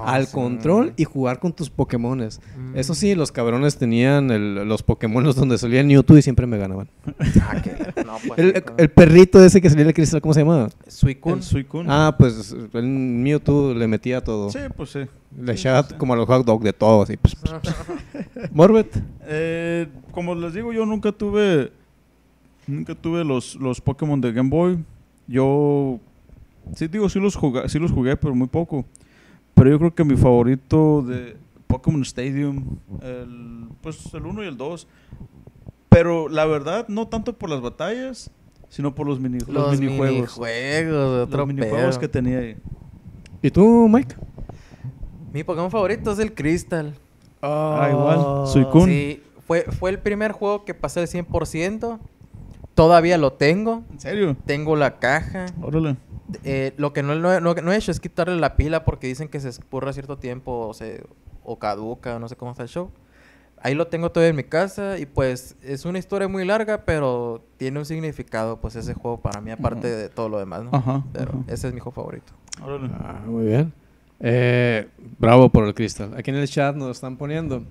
al 0.06 0.24
Oh, 0.24 0.26
sí. 0.26 0.32
control 0.34 0.94
y 0.98 1.06
jugar 1.06 1.40
con 1.40 1.54
tus 1.54 1.70
Pokémones. 1.70 2.42
Mm. 2.58 2.78
Eso 2.78 2.94
sí, 2.94 3.16
los 3.16 3.32
cabrones 3.32 3.78
tenían 3.78 4.32
el- 4.32 4.56
los 4.68 4.84
Pokémones 4.84 5.36
donde 5.36 5.58
salía 5.58 5.82
Mewtwo 5.82 6.18
y 6.18 6.22
siempre 6.22 6.46
me 6.46 6.58
ganaban. 6.58 6.90
Ah, 7.42 7.62
que- 7.62 8.04
no, 8.04 8.18
pues, 8.28 8.54
El, 8.78 8.90
perrito 8.90 9.42
ese 9.44 9.62
que 9.62 9.70
salía 9.70 9.84
en 9.84 9.88
el 9.88 9.94
Crystal, 9.94 10.20
¿cómo 10.22 10.34
se 10.34 10.42
llamaba? 10.42 10.70
Suicune. 10.88 11.42
Suicune. 11.42 11.88
Ah, 11.90 12.14
pues 12.18 12.54
el 12.74 12.84
Mewtwo 12.86 13.74
le 13.74 13.88
metía 13.88 14.22
todo. 14.22 14.50
Sí, 14.52 14.60
pues 14.76 14.90
sí. 14.90 15.00
Le 15.40 15.54
Sí, 15.56 15.62
echaba 15.62 15.84
sí, 15.88 15.96
como 15.98 16.12
a 16.14 16.18
los 16.18 16.28
hot 16.28 16.46
dog 16.46 16.62
de 16.64 16.74
todo, 16.74 17.04
así. 17.04 17.16
pues, 17.16 17.36
pues. 17.36 17.54
Morbet. 18.52 19.02
Eh, 19.26 19.88
como 20.12 20.36
les 20.36 20.54
digo, 20.54 20.74
yo 20.74 20.86
nunca 20.86 21.14
tuve. 21.14 21.72
Nunca 22.68 22.96
tuve 22.96 23.24
los, 23.24 23.56
los 23.56 23.82
Pokémon 23.82 24.20
de 24.20 24.32
Game 24.32 24.50
Boy. 24.50 24.84
Yo. 25.28 26.00
Sí, 26.76 26.88
digo, 26.88 27.10
sí 27.10 27.20
los, 27.20 27.36
jugué, 27.36 27.68
sí 27.70 27.80
los 27.80 27.92
jugué, 27.92 28.16
pero 28.16 28.36
muy 28.36 28.48
poco. 28.48 28.86
Pero 29.54 29.70
yo 29.70 29.80
creo 29.80 29.94
que 29.96 30.04
mi 30.04 30.16
favorito 30.16 31.02
de 31.02 31.36
Pokémon 31.68 32.02
Stadium, 32.04 32.78
el, 33.02 33.68
pues 33.82 34.14
el 34.14 34.26
1 34.26 34.44
y 34.44 34.48
el 34.48 34.58
2. 34.58 34.88
Pero 35.90 36.30
la 36.30 36.46
verdad, 36.46 36.88
no 36.88 37.08
tanto 37.08 37.34
por 37.34 37.50
las 37.50 37.62
batallas, 37.62 38.32
sino 38.70 38.96
por 38.96 39.08
los, 39.08 39.20
mini, 39.20 39.40
los, 39.40 39.50
Los 39.50 39.80
minijuegos. 39.80 40.16
minijuegos. 40.16 41.16
de 41.16 41.22
otro 41.22 41.38
Los 41.40 41.48
minijuegos 41.48 41.98
que 41.98 42.08
tenía 42.08 42.40
ahí. 42.40 42.58
¿Y 43.42 43.52
tú, 43.52 43.90
Mike? 43.90 44.16
Mi 45.34 45.44
Pokémon 45.44 45.72
favorito 45.72 46.12
es 46.12 46.20
el 46.20 46.34
Crystal. 46.34 46.94
Ah, 47.42 47.90
igual. 47.92 48.48
Suicune. 48.48 48.86
Sí, 48.86 49.24
fue, 49.48 49.64
fue 49.64 49.90
el 49.90 50.00
primer 50.00 50.32
juego 50.32 50.64
que 50.64 50.74
pasé 50.74 51.02
el 51.02 51.08
100%. 51.08 52.00
Todavía 52.82 53.18
lo 53.20 53.34
tengo. 53.34 53.84
¿En 53.92 54.00
serio? 54.00 54.36
Tengo 54.46 54.76
la 54.76 54.98
caja. 55.00 55.46
Órale. 55.62 55.98
Eh, 56.44 56.74
lo 56.78 56.94
que 56.94 57.04
no, 57.04 57.14
no- 57.16 57.40
no- 57.40 57.54
no 57.54 57.72
he 57.72 57.76
hecho 57.78 57.92
es 57.92 58.00
quitarle 58.00 58.36
la 58.38 58.56
pila 58.56 58.86
porque 58.86 59.06
dicen 59.08 59.28
que 59.28 59.40
se 59.40 59.50
escurra 59.50 59.94
cierto 59.94 60.18
tiempo 60.18 60.68
o, 60.68 60.74
se, 60.74 61.04
o 61.44 61.60
caduca, 61.60 62.18
no 62.20 62.28
sé 62.28 62.36
cómo 62.36 62.52
está 62.52 62.64
el 62.64 62.70
show. 62.70 62.90
Ahí 63.62 63.76
lo 63.76 63.86
tengo 63.88 64.12
todavía 64.12 64.32
en 64.32 64.36
mi 64.38 64.44
casa 64.44 64.98
y 64.98 65.06
pues 65.06 65.56
es 65.62 65.86
una 65.86 66.00
historia 66.00 66.28
muy 66.28 66.44
larga, 66.44 66.84
pero 66.86 67.44
tiene 67.58 67.78
un 67.78 67.86
significado 67.86 68.60
pues 68.60 68.76
ese 68.76 68.96
juego 68.96 69.20
para 69.22 69.40
mí, 69.42 69.52
aparte 69.52 69.88
de 69.88 70.10
todo 70.10 70.30
lo 70.30 70.40
demás, 70.40 70.64
¿no? 70.64 70.72
Ajá, 70.74 71.04
Pero 71.14 71.32
ajá. 71.34 71.54
ese 71.54 71.68
es 71.68 71.74
mi 71.76 71.80
juego 71.80 71.92
favorito. 71.92 72.34
Órale. 72.64 72.90
Ah, 72.96 73.22
muy 73.28 73.46
bien. 73.46 73.72
Eh, 74.20 74.88
bravo 75.20 75.50
por 75.50 75.66
el 75.68 75.76
cristal. 75.76 76.16
Aquí 76.18 76.32
en 76.32 76.38
el 76.38 76.48
chat 76.48 76.76
nos 76.76 76.90
están 76.98 77.18
poniendo. 77.18 77.64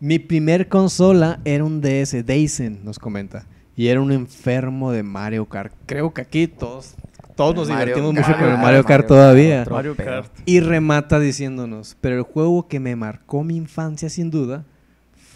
Mi 0.00 0.18
primer 0.18 0.68
consola 0.68 1.40
era 1.46 1.64
un 1.64 1.80
DS, 1.80 2.22
Dyson, 2.24 2.80
nos 2.84 2.98
comenta. 2.98 3.46
Y 3.76 3.88
era 3.88 4.00
un 4.00 4.12
enfermo 4.12 4.92
de 4.92 5.02
Mario 5.02 5.46
Kart. 5.46 5.72
Creo 5.86 6.12
que 6.12 6.20
aquí 6.20 6.46
todos, 6.46 6.94
todos 7.36 7.54
nos 7.54 7.68
Mario 7.68 7.86
divertimos 7.86 8.14
Kart, 8.14 8.26
mucho 8.26 8.38
con 8.38 8.44
el 8.44 8.50
Mario 8.50 8.64
Mario 8.64 8.84
Kart 8.84 8.88
Kart, 8.88 9.08
todavía. 9.08 9.64
Mario. 9.70 9.96
Kart. 9.96 10.32
Y 10.44 10.60
remata 10.60 11.18
diciéndonos, 11.18 11.96
pero 12.00 12.16
el 12.16 12.22
juego 12.22 12.68
que 12.68 12.80
me 12.80 12.96
marcó 12.96 13.44
mi 13.44 13.56
infancia 13.56 14.08
sin 14.08 14.30
duda 14.30 14.64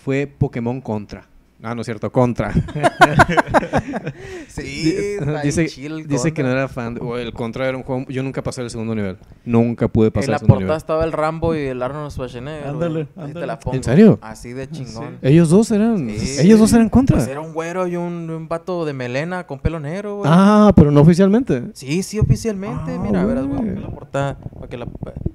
fue 0.05 0.27
Pokémon 0.27 0.81
Contra. 0.81 1.27
Ah, 1.63 1.75
no 1.75 1.81
es 1.81 1.87
cierto, 1.87 2.11
Contra. 2.13 2.53
Sí, 4.49 4.95
dice 5.43 5.67
chill 5.67 6.07
dice 6.07 6.33
que 6.33 6.43
no 6.43 6.51
era 6.51 6.69
fan. 6.69 6.95
de- 6.95 7.01
o 7.01 7.19
el 7.19 7.33
Contra 7.33 7.67
era 7.69 7.77
un 7.77 7.83
juego. 7.83 8.05
Yo 8.09 8.23
nunca 8.23 8.43
pasé 8.43 8.63
el 8.63 8.71
segundo 8.71 8.95
nivel. 8.95 9.17
Nunca 9.45 9.89
pude 9.89 10.07
En 10.09 10.13
pasar 10.13 10.29
la 10.31 10.35
el 10.37 10.39
segundo 10.41 10.55
portada 10.55 10.67
nivel. 10.67 10.77
estaba 10.77 11.05
el 11.05 11.13
Rambo 11.13 11.55
y 11.55 11.59
el 11.61 11.83
Arnold 11.83 12.11
Schwarzenegger. 12.11 12.69
Ándale, 12.69 13.09
ándale. 13.17 13.47
la 13.47 13.59
pongo. 13.59 13.77
¿En 13.77 13.85
serio? 13.85 14.19
Así 14.23 14.53
de 14.53 14.69
chingón. 14.71 15.19
Ellos 15.23 15.51
dos 15.51 15.71
eran. 15.71 16.09
Sí. 16.11 16.41
Ellos 16.41 16.59
dos 16.59 16.73
eran 16.73 16.89
contra. 16.89 17.17
Pues 17.17 17.29
era 17.29 17.41
un 17.41 17.53
güero 17.53 17.87
y 17.87 17.97
un, 17.97 18.31
un 18.31 18.49
vato 18.49 18.85
de 18.85 18.93
melena 18.93 19.47
con 19.47 19.59
pelo 19.59 19.81
negro, 19.81 20.17
güey. 20.19 20.31
Ah, 20.33 20.73
pero 20.77 20.91
no 20.91 21.01
oficialmente. 21.01 21.63
Sí, 21.75 22.03
sí, 22.03 22.19
oficialmente. 22.19 22.93
Ah, 22.95 23.01
Mira, 23.03 23.25
verás, 23.25 23.47
güey, 23.47 23.77
la 23.79 23.89
portada. 23.89 24.39
Para 24.55 24.69
que 24.69 24.77
la, 24.77 24.87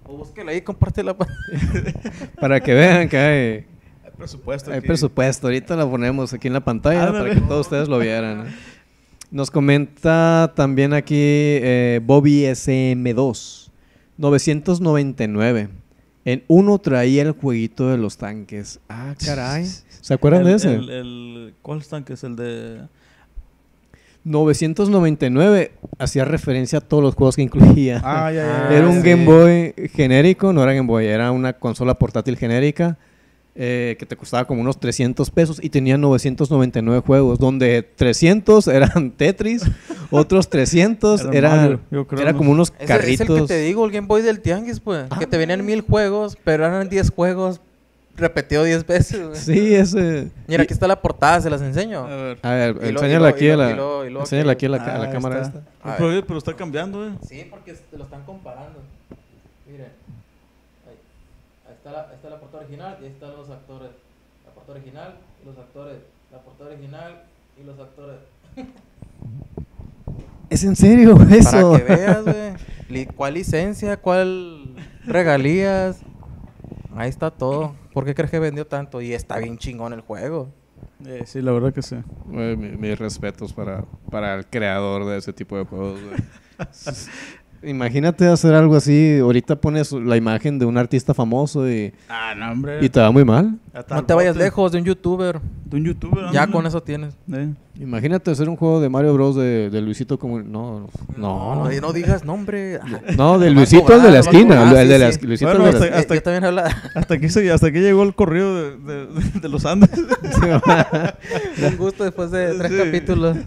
o 0.05 0.17
búsquela 0.17 0.51
ahí, 0.51 0.61
compártela. 0.61 1.15
pa- 1.17 1.27
Para 2.39 2.59
que 2.59 2.73
vean 2.73 3.09
que 3.09 3.17
Hay 3.17 3.65
presupuesto 4.21 4.71
hay 4.71 4.77
aquí. 4.77 4.87
presupuesto. 4.87 5.47
Ahorita 5.47 5.75
lo 5.75 5.89
ponemos 5.89 6.33
aquí 6.33 6.47
en 6.47 6.53
la 6.53 6.59
pantalla 6.63 7.11
para 7.11 7.29
que 7.33 7.41
todos 7.41 7.67
ustedes 7.67 7.87
lo 7.89 7.99
vieran. 7.99 8.47
¿eh? 8.47 8.51
Nos 9.31 9.49
comenta 9.51 10.53
también 10.55 10.93
aquí 10.93 11.15
eh, 11.17 11.99
Bobby 12.03 12.43
SM2. 12.43 13.69
999. 14.17 15.69
En 16.23 16.43
uno 16.47 16.77
traía 16.77 17.23
el 17.23 17.31
jueguito 17.31 17.89
de 17.89 17.97
los 17.97 18.17
tanques. 18.17 18.79
Ah, 18.89 19.15
caray. 19.25 19.65
¿Se 20.01 20.13
acuerdan 20.13 20.41
El- 20.41 20.47
de 20.47 20.53
ese? 20.55 20.73
El, 20.75 20.89
el- 20.89 21.53
¿Cuál 21.61 21.83
tanque 21.85 22.13
es 22.13 22.23
el 22.23 22.35
de...? 22.35 22.81
999 24.23 25.71
hacía 25.97 26.25
referencia 26.25 26.77
a 26.77 26.81
todos 26.81 27.01
los 27.03 27.15
juegos 27.15 27.35
que 27.35 27.41
incluía. 27.41 28.01
Ah, 28.03 28.31
ya, 28.31 28.67
ya, 28.69 28.77
era 28.77 28.87
un 28.87 29.01
sí. 29.01 29.09
Game 29.09 29.25
Boy 29.25 29.73
genérico, 29.95 30.53
no 30.53 30.61
era 30.61 30.73
Game 30.73 30.87
Boy, 30.87 31.07
era 31.07 31.31
una 31.31 31.53
consola 31.53 31.95
portátil 31.95 32.37
genérica 32.37 32.99
eh, 33.55 33.95
que 33.99 34.05
te 34.05 34.15
costaba 34.15 34.45
como 34.45 34.61
unos 34.61 34.79
300 34.79 35.29
pesos 35.29 35.59
y 35.61 35.69
tenía 35.69 35.97
999 35.97 37.01
juegos, 37.05 37.37
donde 37.39 37.83
300 37.83 38.67
eran 38.69 39.11
Tetris, 39.17 39.63
otros 40.09 40.49
300 40.49 41.21
Era 41.21 41.33
eran, 41.37 41.57
Mario, 41.57 41.79
yo 41.91 42.07
creo, 42.07 42.21
era 42.21 42.31
¿no? 42.31 42.37
como 42.37 42.51
unos 42.51 42.71
Ese 42.77 42.85
carritos. 42.87 43.21
es 43.29 43.29
el 43.29 43.41
que 43.41 43.47
te 43.47 43.59
digo, 43.59 43.85
el 43.85 43.91
Game 43.91 44.07
Boy 44.07 44.21
del 44.21 44.39
Tianguis, 44.41 44.79
pues. 44.79 45.05
Que 45.19 45.27
te 45.27 45.37
venían 45.37 45.65
mil 45.65 45.81
juegos, 45.81 46.37
pero 46.43 46.65
eran 46.65 46.87
10 46.89 47.11
juegos 47.11 47.59
repetido 48.17 48.63
10 48.63 48.85
veces, 48.85 49.25
güey. 49.27 49.35
Sí, 49.39 49.73
ese. 49.73 50.27
Mira, 50.47 50.63
y- 50.63 50.65
aquí 50.65 50.73
está 50.73 50.87
la 50.87 51.01
portada, 51.01 51.41
se 51.41 51.49
las 51.49 51.61
enseño. 51.61 52.05
A 52.05 52.07
ver. 52.07 52.39
A 52.43 52.65
enséñala 52.87 53.29
aquí 53.29 53.49
a 53.49 53.57
la, 53.57 53.71
enséñala 53.71 54.51
aquí 54.51 54.65
a 54.65 54.69
la, 54.69 54.77
aquello. 54.77 54.95
a 54.95 54.97
la 54.99 55.05
Ah, 55.05 55.11
cámara 55.11 55.41
está. 55.41 55.59
esta. 55.59 55.71
A 55.93 55.97
Pero, 55.97 56.09
ver. 56.09 56.25
pero 56.25 56.37
está 56.37 56.53
cambiando, 56.55 57.07
eh. 57.07 57.11
Sí, 57.27 57.47
porque 57.49 57.73
te 57.73 57.97
lo 57.97 58.03
están 58.03 58.23
comparando. 58.23 58.79
Miren. 59.65 59.87
Ahí, 60.87 60.95
ahí 61.67 61.73
está, 61.91 62.01
la, 62.03 62.09
ahí 62.09 62.15
está 62.15 62.29
la 62.29 62.39
portada 62.39 62.63
original 62.63 62.97
y 63.01 63.05
ahí 63.05 63.11
están 63.11 63.31
los 63.35 63.49
actores. 63.49 63.91
La 64.45 64.51
portada 64.53 64.77
original 64.79 65.15
y 65.41 65.45
los 65.45 65.57
actores. 65.57 65.97
La 66.31 66.39
portada 66.39 66.69
original 66.71 67.23
y 67.59 67.63
los 67.63 67.79
actores. 67.79 68.17
Es 70.49 70.65
en 70.65 70.75
serio 70.75 71.15
eso. 71.31 71.71
Para 71.71 71.85
que 71.85 71.93
veas, 71.95 72.23
güey. 72.23 72.53
Li- 72.89 73.05
¿Cuál 73.05 73.35
licencia? 73.35 73.95
¿Cuál 73.95 74.75
regalías? 75.05 76.01
Ahí 76.93 77.09
está 77.09 77.31
todo. 77.31 77.73
¿Por 77.93 78.03
qué 78.03 78.13
crees 78.13 78.31
que 78.31 78.39
vendió 78.39 78.67
tanto? 78.67 78.99
Y 79.01 79.13
está 79.13 79.37
bien 79.37 79.57
chingón 79.57 79.93
el 79.93 80.01
juego. 80.01 80.49
Eh, 81.05 81.23
Sí, 81.25 81.41
la 81.41 81.53
verdad 81.53 81.73
que 81.73 81.81
sí. 81.81 81.95
Mi- 82.27 82.57
mis 82.57 82.99
respetos 82.99 83.53
para, 83.53 83.85
para 84.09 84.35
el 84.35 84.45
creador 84.45 85.05
de 85.05 85.19
ese 85.19 85.31
tipo 85.31 85.57
de 85.57 85.63
juegos. 85.63 85.99
Imagínate 87.63 88.27
hacer 88.27 88.53
algo 88.53 88.75
así. 88.75 89.19
Ahorita 89.19 89.55
pones 89.55 89.91
la 89.91 90.17
imagen 90.17 90.57
de 90.57 90.65
un 90.65 90.77
artista 90.77 91.13
famoso 91.13 91.69
y, 91.69 91.93
Ah, 92.09 92.33
no, 92.35 92.51
hombre. 92.51 92.79
y 92.83 92.89
te 92.89 92.99
va 92.99 93.11
muy 93.11 93.23
mal. 93.23 93.57
Hasta 93.73 93.95
No 93.95 94.03
te 94.05 94.13
vayas 94.13 94.33
bote. 94.35 94.43
lejos 94.45 94.71
de 94.73 94.79
un 94.79 94.83
youtuber. 94.83 95.39
De 95.65 95.77
un 95.77 95.85
youtuber. 95.85 96.25
Ya 96.25 96.43
ándale. 96.43 96.51
con 96.51 96.65
eso 96.67 96.83
tienes. 96.83 97.13
Eh. 97.31 97.53
Imagínate 97.79 98.29
hacer 98.29 98.49
un 98.49 98.57
juego 98.57 98.81
de 98.81 98.89
Mario 98.89 99.13
Bros. 99.13 99.37
de, 99.37 99.69
de 99.69 99.81
Luisito 99.81 100.19
como... 100.19 100.41
No, 100.41 100.89
no, 101.15 101.55
no, 101.55 101.69
no 101.81 101.93
digas 101.93 102.25
nombre. 102.25 102.79
No, 103.17 103.39
de 103.39 103.49
Luisito 103.49 103.93
el 103.95 104.01
de 104.01 104.11
la 104.11 104.19
esquina. 104.19 104.69
el 104.81 104.87
de 104.89 104.95
sí, 104.95 104.99
la, 105.01 105.11
sí. 105.13 105.25
Luisito 105.25 105.49
Bueno, 105.51 105.67
el 105.67 105.73
de 105.73 105.79
la 105.79 105.85
hasta- 105.85 105.95
Eh, 105.97 105.99
hasta- 106.01 106.15
yo 106.15 106.21
también 106.23 106.43
habla. 106.43 106.75
Hasta 106.95 107.13
aquí, 107.13 107.29
se- 107.29 107.49
hasta 107.49 107.67
aquí 107.67 107.79
llegó 107.79 108.03
el 108.03 108.13
corrido 108.13 108.53
de, 108.55 108.77
de- 108.77 109.39
de 109.41 109.49
los 109.49 109.65
Andes. 109.65 109.89
Un 111.65 111.77
gusto 111.77 112.03
después 112.03 112.29
de 112.31 112.53
tres 112.55 112.71
Sí. 112.71 112.77
capítulos. 112.77 113.37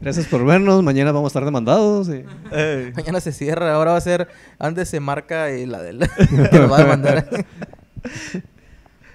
Gracias 0.00 0.26
por 0.26 0.44
vernos. 0.44 0.82
Mañana 0.82 1.12
vamos 1.12 1.26
a 1.26 1.30
estar 1.30 1.44
demandados. 1.44 2.08
y- 2.08 2.24
Ey. 2.54 2.92
Mañana 2.96 3.20
se 3.20 3.30
cierra. 3.30 3.74
Ahora 3.74 3.92
va 3.92 3.96
a 3.98 4.00
ser 4.00 4.26
Andes 4.58 4.88
se 4.88 4.98
marca 4.98 5.52
y 5.56 5.66
la 5.66 5.80
del 5.80 6.00
que 6.50 6.58
nos 6.58 6.70
va 6.70 6.78
a 6.78 6.82
demandar. 6.82 7.28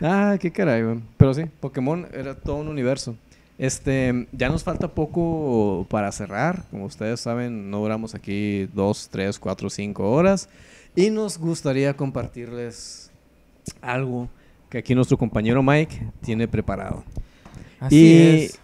Ah, 0.02 0.38
qué 0.40 0.52
caray, 0.52 0.84
güey. 0.84 1.00
Pero 1.18 1.34
sí, 1.34 1.44
Pokémon 1.60 2.08
era 2.14 2.36
todo 2.36 2.58
un 2.58 2.68
universo. 2.68 3.16
Este, 3.58 4.28
ya 4.32 4.50
nos 4.50 4.64
falta 4.64 4.88
poco 4.90 5.88
para 5.90 6.12
cerrar. 6.12 6.64
Como 6.70 6.86
ustedes 6.86 7.20
saben, 7.20 7.72
no 7.72 7.80
duramos 7.80 8.14
aquí 8.14 8.68
dos, 8.74 9.10
tres, 9.10 9.40
cuatro, 9.40 9.70
cinco 9.70 10.12
horas. 10.12 10.50
Y 10.96 11.10
nos 11.10 11.38
gustaría 11.40 11.96
compartirles 11.96 13.12
algo 13.82 14.30
que 14.70 14.78
aquí 14.80 14.94
nuestro 14.94 15.18
compañero 15.18 15.64
Mike 15.64 16.12
tiene 16.22 16.48
preparado. 16.48 17.04
Así 17.80 17.96
y... 17.96 18.18
es. 18.46 18.60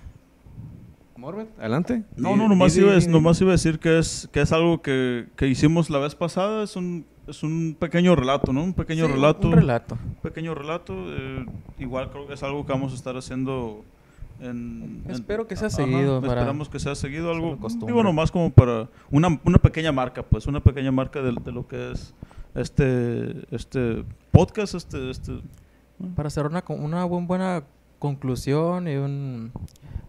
Morbet, 1.18 1.48
adelante. 1.58 2.04
No, 2.18 2.36
no, 2.36 2.50
nomás 2.50 2.74
di- 2.76 2.82
iba, 2.82 2.92
a- 2.94 3.00
di- 3.00 3.08
nomás 3.08 3.40
iba 3.40 3.52
a 3.52 3.54
decir 3.54 3.80
que 3.80 3.98
es, 3.98 4.28
que 4.32 4.42
es 4.42 4.52
algo 4.52 4.82
que, 4.82 5.28
que 5.38 5.48
hicimos 5.48 5.90
la 5.90 6.00
vez 6.00 6.16
pasada. 6.16 6.64
Es 6.64 6.76
un, 6.76 7.06
es 7.28 7.44
un 7.44 7.76
pequeño 7.80 8.16
relato, 8.16 8.52
¿no? 8.54 8.64
Un 8.64 8.74
pequeño 8.74 9.06
Sí, 9.06 9.12
un- 9.12 9.16
relato. 9.18 9.48
Un 9.48 9.54
relato. 9.54 9.98
pequeño 10.22 10.54
relato. 10.56 10.94
eh, 10.98 11.46
igual 11.80 12.10
creo 12.12 12.28
que 12.28 12.34
es 12.34 12.44
algo 12.44 12.66
que 12.66 12.74
vamos 12.74 12.92
a 12.92 12.96
estar 12.96 13.16
haciendo 13.18 13.84
en... 14.40 15.02
en- 15.06 15.12
Espero 15.12 15.48
que 15.48 15.56
sea 15.56 15.68
Ajá, 15.68 15.78
seguido 15.78 16.20
para 16.22 16.34
Esperamos 16.34 16.70
que 16.70 16.80
sea 16.80 16.96
seguido 16.96 17.32
algo. 17.32 17.58
Digo, 17.86 18.04
nomás 18.04 18.32
como 18.32 18.50
para 18.52 18.90
una, 19.12 19.40
una 19.46 19.58
pequeña 19.58 19.92
marca, 19.92 20.24
pues. 20.24 20.48
Una 20.48 20.60
pequeña 20.60 20.92
marca 20.92 21.22
de, 21.22 21.32
de 21.32 21.52
lo 21.52 21.68
que 21.68 21.92
es 21.92 22.14
este, 22.56 23.46
este 23.56 24.04
podcast, 24.32 24.76
este... 24.76 25.10
este 25.10 25.34
Para 26.16 26.28
hacer 26.28 26.46
una, 26.46 26.64
una 26.68 27.06
buen- 27.06 27.28
buena 27.28 27.64
conclusión 28.08 28.88
y 28.90 28.96
un... 28.98 29.52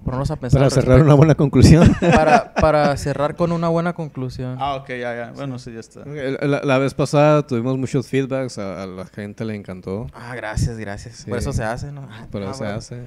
Ponernos 0.04 0.30
a 0.30 0.36
pensar. 0.36 0.60
Para 0.60 0.70
cerrar 0.70 1.00
una 1.00 1.14
buena 1.14 1.34
conclusión. 1.34 1.94
Para, 2.00 2.52
para 2.54 2.94
cerrar 2.98 3.36
con 3.36 3.52
una 3.52 3.68
buena 3.68 3.94
conclusión. 3.94 4.56
Ah, 4.60 4.74
ok, 4.74 4.88
ya, 4.90 5.14
ya. 5.16 5.32
Bueno, 5.34 5.58
sí, 5.58 5.72
ya 5.72 5.80
está. 5.80 6.04
la, 6.04 6.60
la 6.62 6.78
vez 6.78 6.92
pasada 6.92 7.46
tuvimos 7.46 7.78
muchos 7.78 8.06
feedbacks. 8.08 8.58
A, 8.58 8.82
a 8.82 8.86
la 8.86 9.06
gente 9.06 9.46
le 9.46 9.54
encantó. 9.54 10.08
Ah, 10.12 10.34
gracias, 10.34 10.76
gracias. 10.76 11.14
Sí. 11.16 11.30
Por 11.30 11.38
eso 11.38 11.54
se 11.54 11.64
hace, 11.64 11.90
¿no? 11.90 12.06
Pero 12.30 12.50
ah, 12.50 12.52
se 12.54 12.64
bueno. 12.64 12.78
hace. 12.78 13.02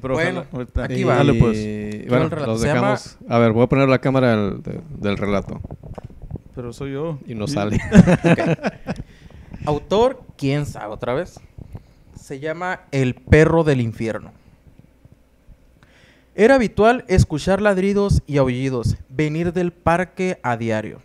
Pero 0.00 0.14
Bueno, 0.14 0.40
ojalá, 0.40 0.48
ahorita- 0.52 0.84
aquí 0.84 1.04
va. 1.04 1.14
Dale, 1.16 1.34
pues. 1.34 2.08
Bueno, 2.08 2.28
los 2.28 2.60
Se 2.60 2.66
llama- 2.66 2.80
dejamos. 2.80 3.18
A 3.28 3.38
ver, 3.38 3.52
voy 3.52 3.62
a 3.62 3.68
poner 3.68 3.88
la 3.88 4.00
cámara 4.00 4.30
del, 4.34 4.62
de- 4.62 4.80
del 4.98 5.16
relato. 5.18 5.60
Pero 6.56 6.72
soy 6.72 6.94
yo. 6.94 7.18
Y 7.24 7.36
no 7.36 7.46
sale. 7.46 7.78
Autor, 9.66 10.22
quién 10.36 10.66
sabe 10.66 10.92
otra 10.92 11.14
vez. 11.14 11.38
Se 12.32 12.40
llama 12.40 12.80
El 12.92 13.14
perro 13.14 13.62
del 13.62 13.82
infierno. 13.82 14.32
Era 16.34 16.54
habitual 16.54 17.04
escuchar 17.06 17.60
ladridos 17.60 18.22
y 18.26 18.38
aullidos 18.38 18.96
venir 19.10 19.52
del 19.52 19.70
parque 19.70 20.40
a 20.42 20.56
diario. 20.56 21.02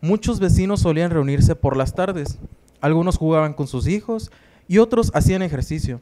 Muchos 0.00 0.38
vecinos 0.38 0.78
solían 0.78 1.10
reunirse 1.10 1.56
por 1.56 1.76
las 1.76 1.96
tardes. 1.96 2.38
Algunos 2.80 3.16
jugaban 3.16 3.54
con 3.54 3.66
sus 3.66 3.88
hijos 3.88 4.30
y 4.68 4.78
otros 4.78 5.10
hacían 5.12 5.42
ejercicio. 5.42 6.00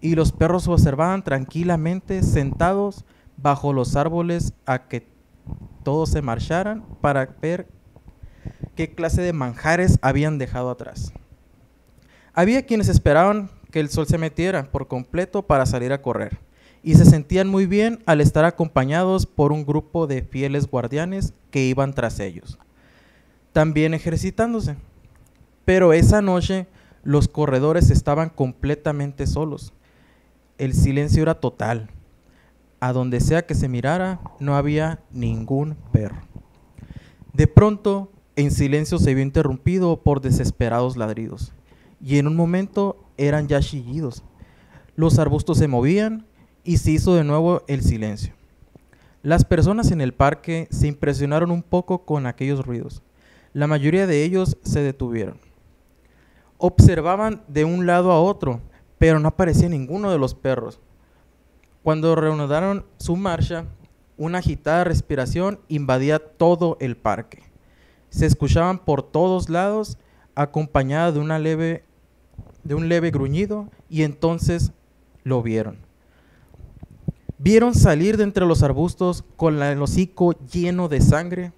Y 0.00 0.16
los 0.16 0.32
perros 0.32 0.66
observaban 0.66 1.22
tranquilamente 1.22 2.24
sentados 2.24 3.04
bajo 3.36 3.72
los 3.72 3.94
árboles 3.94 4.54
a 4.66 4.88
que 4.88 5.06
todos 5.84 6.08
se 6.08 6.20
marcharan 6.20 6.84
para 7.00 7.26
ver 7.40 7.68
qué 8.74 8.92
clase 8.92 9.22
de 9.22 9.32
manjares 9.32 10.00
habían 10.02 10.38
dejado 10.38 10.70
atrás. 10.70 11.12
Había 12.32 12.66
quienes 12.66 12.88
esperaban 12.88 13.50
que 13.74 13.80
el 13.80 13.90
sol 13.90 14.06
se 14.06 14.18
metiera 14.18 14.70
por 14.70 14.86
completo 14.86 15.42
para 15.42 15.66
salir 15.66 15.92
a 15.92 16.00
correr, 16.00 16.38
y 16.84 16.94
se 16.94 17.04
sentían 17.04 17.48
muy 17.48 17.66
bien 17.66 18.04
al 18.06 18.20
estar 18.20 18.44
acompañados 18.44 19.26
por 19.26 19.50
un 19.50 19.66
grupo 19.66 20.06
de 20.06 20.22
fieles 20.22 20.68
guardianes 20.68 21.34
que 21.50 21.64
iban 21.64 21.92
tras 21.92 22.20
ellos, 22.20 22.56
también 23.52 23.92
ejercitándose. 23.92 24.76
Pero 25.64 25.92
esa 25.92 26.22
noche 26.22 26.68
los 27.02 27.26
corredores 27.26 27.90
estaban 27.90 28.28
completamente 28.28 29.26
solos. 29.26 29.72
El 30.56 30.72
silencio 30.72 31.24
era 31.24 31.34
total. 31.34 31.90
A 32.78 32.92
donde 32.92 33.18
sea 33.18 33.44
que 33.44 33.56
se 33.56 33.68
mirara, 33.68 34.20
no 34.38 34.54
había 34.54 35.00
ningún 35.10 35.76
perro. 35.90 36.20
De 37.32 37.48
pronto, 37.48 38.12
en 38.36 38.52
silencio 38.52 38.98
se 38.98 39.14
vio 39.14 39.24
interrumpido 39.24 39.96
por 40.00 40.20
desesperados 40.20 40.96
ladridos, 40.96 41.52
y 42.00 42.18
en 42.18 42.28
un 42.28 42.36
momento 42.36 43.03
eran 43.16 43.48
ya 43.48 43.60
chillidos. 43.60 44.22
Los 44.96 45.18
arbustos 45.18 45.58
se 45.58 45.68
movían 45.68 46.26
y 46.62 46.78
se 46.78 46.92
hizo 46.92 47.14
de 47.14 47.24
nuevo 47.24 47.62
el 47.66 47.82
silencio. 47.82 48.34
Las 49.22 49.44
personas 49.44 49.90
en 49.90 50.00
el 50.00 50.12
parque 50.12 50.68
se 50.70 50.86
impresionaron 50.86 51.50
un 51.50 51.62
poco 51.62 52.04
con 52.04 52.26
aquellos 52.26 52.64
ruidos. 52.64 53.02
La 53.52 53.66
mayoría 53.66 54.06
de 54.06 54.22
ellos 54.24 54.58
se 54.62 54.80
detuvieron. 54.80 55.38
Observaban 56.58 57.42
de 57.48 57.64
un 57.64 57.86
lado 57.86 58.12
a 58.12 58.20
otro, 58.20 58.60
pero 58.98 59.18
no 59.18 59.28
aparecía 59.28 59.68
ninguno 59.68 60.10
de 60.10 60.18
los 60.18 60.34
perros. 60.34 60.80
Cuando 61.82 62.14
reanudaron 62.14 62.84
su 62.96 63.16
marcha, 63.16 63.66
una 64.16 64.38
agitada 64.38 64.84
respiración 64.84 65.60
invadía 65.68 66.18
todo 66.18 66.76
el 66.80 66.96
parque. 66.96 67.42
Se 68.10 68.26
escuchaban 68.26 68.78
por 68.78 69.02
todos 69.02 69.48
lados, 69.48 69.98
acompañada 70.34 71.12
de, 71.12 71.18
una 71.18 71.38
leve, 71.38 71.84
de 72.64 72.74
un 72.74 72.88
leve 72.88 73.10
gruñido, 73.10 73.70
y 73.88 74.02
entonces 74.02 74.72
lo 75.22 75.42
vieron. 75.42 75.78
Vieron 77.38 77.74
salir 77.74 78.16
de 78.16 78.24
entre 78.24 78.46
los 78.46 78.62
arbustos 78.62 79.24
con 79.36 79.62
el 79.62 79.82
hocico 79.82 80.32
lleno 80.50 80.88
de 80.88 81.00
sangre, 81.00 81.52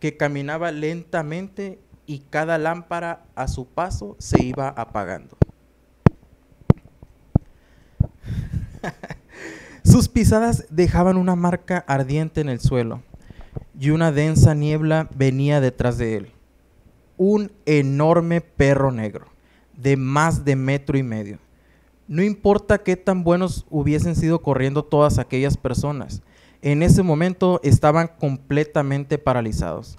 que 0.00 0.16
caminaba 0.16 0.70
lentamente 0.70 1.78
y 2.06 2.20
cada 2.30 2.58
lámpara 2.58 3.24
a 3.34 3.48
su 3.48 3.66
paso 3.66 4.16
se 4.18 4.44
iba 4.44 4.68
apagando. 4.68 5.36
Sus 9.82 10.08
pisadas 10.08 10.66
dejaban 10.68 11.16
una 11.16 11.36
marca 11.36 11.84
ardiente 11.86 12.40
en 12.42 12.48
el 12.50 12.60
suelo 12.60 13.02
y 13.78 13.90
una 13.90 14.12
densa 14.12 14.54
niebla 14.54 15.08
venía 15.14 15.60
detrás 15.60 15.96
de 15.96 16.16
él. 16.16 16.32
Un 17.16 17.52
enorme 17.64 18.40
perro 18.40 18.90
negro 18.90 19.33
de 19.76 19.96
más 19.96 20.44
de 20.44 20.56
metro 20.56 20.96
y 20.98 21.02
medio. 21.02 21.38
No 22.06 22.22
importa 22.22 22.78
qué 22.78 22.96
tan 22.96 23.24
buenos 23.24 23.66
hubiesen 23.70 24.14
sido 24.14 24.42
corriendo 24.42 24.84
todas 24.84 25.18
aquellas 25.18 25.56
personas, 25.56 26.22
en 26.60 26.82
ese 26.82 27.02
momento 27.02 27.60
estaban 27.62 28.08
completamente 28.18 29.18
paralizados. 29.18 29.98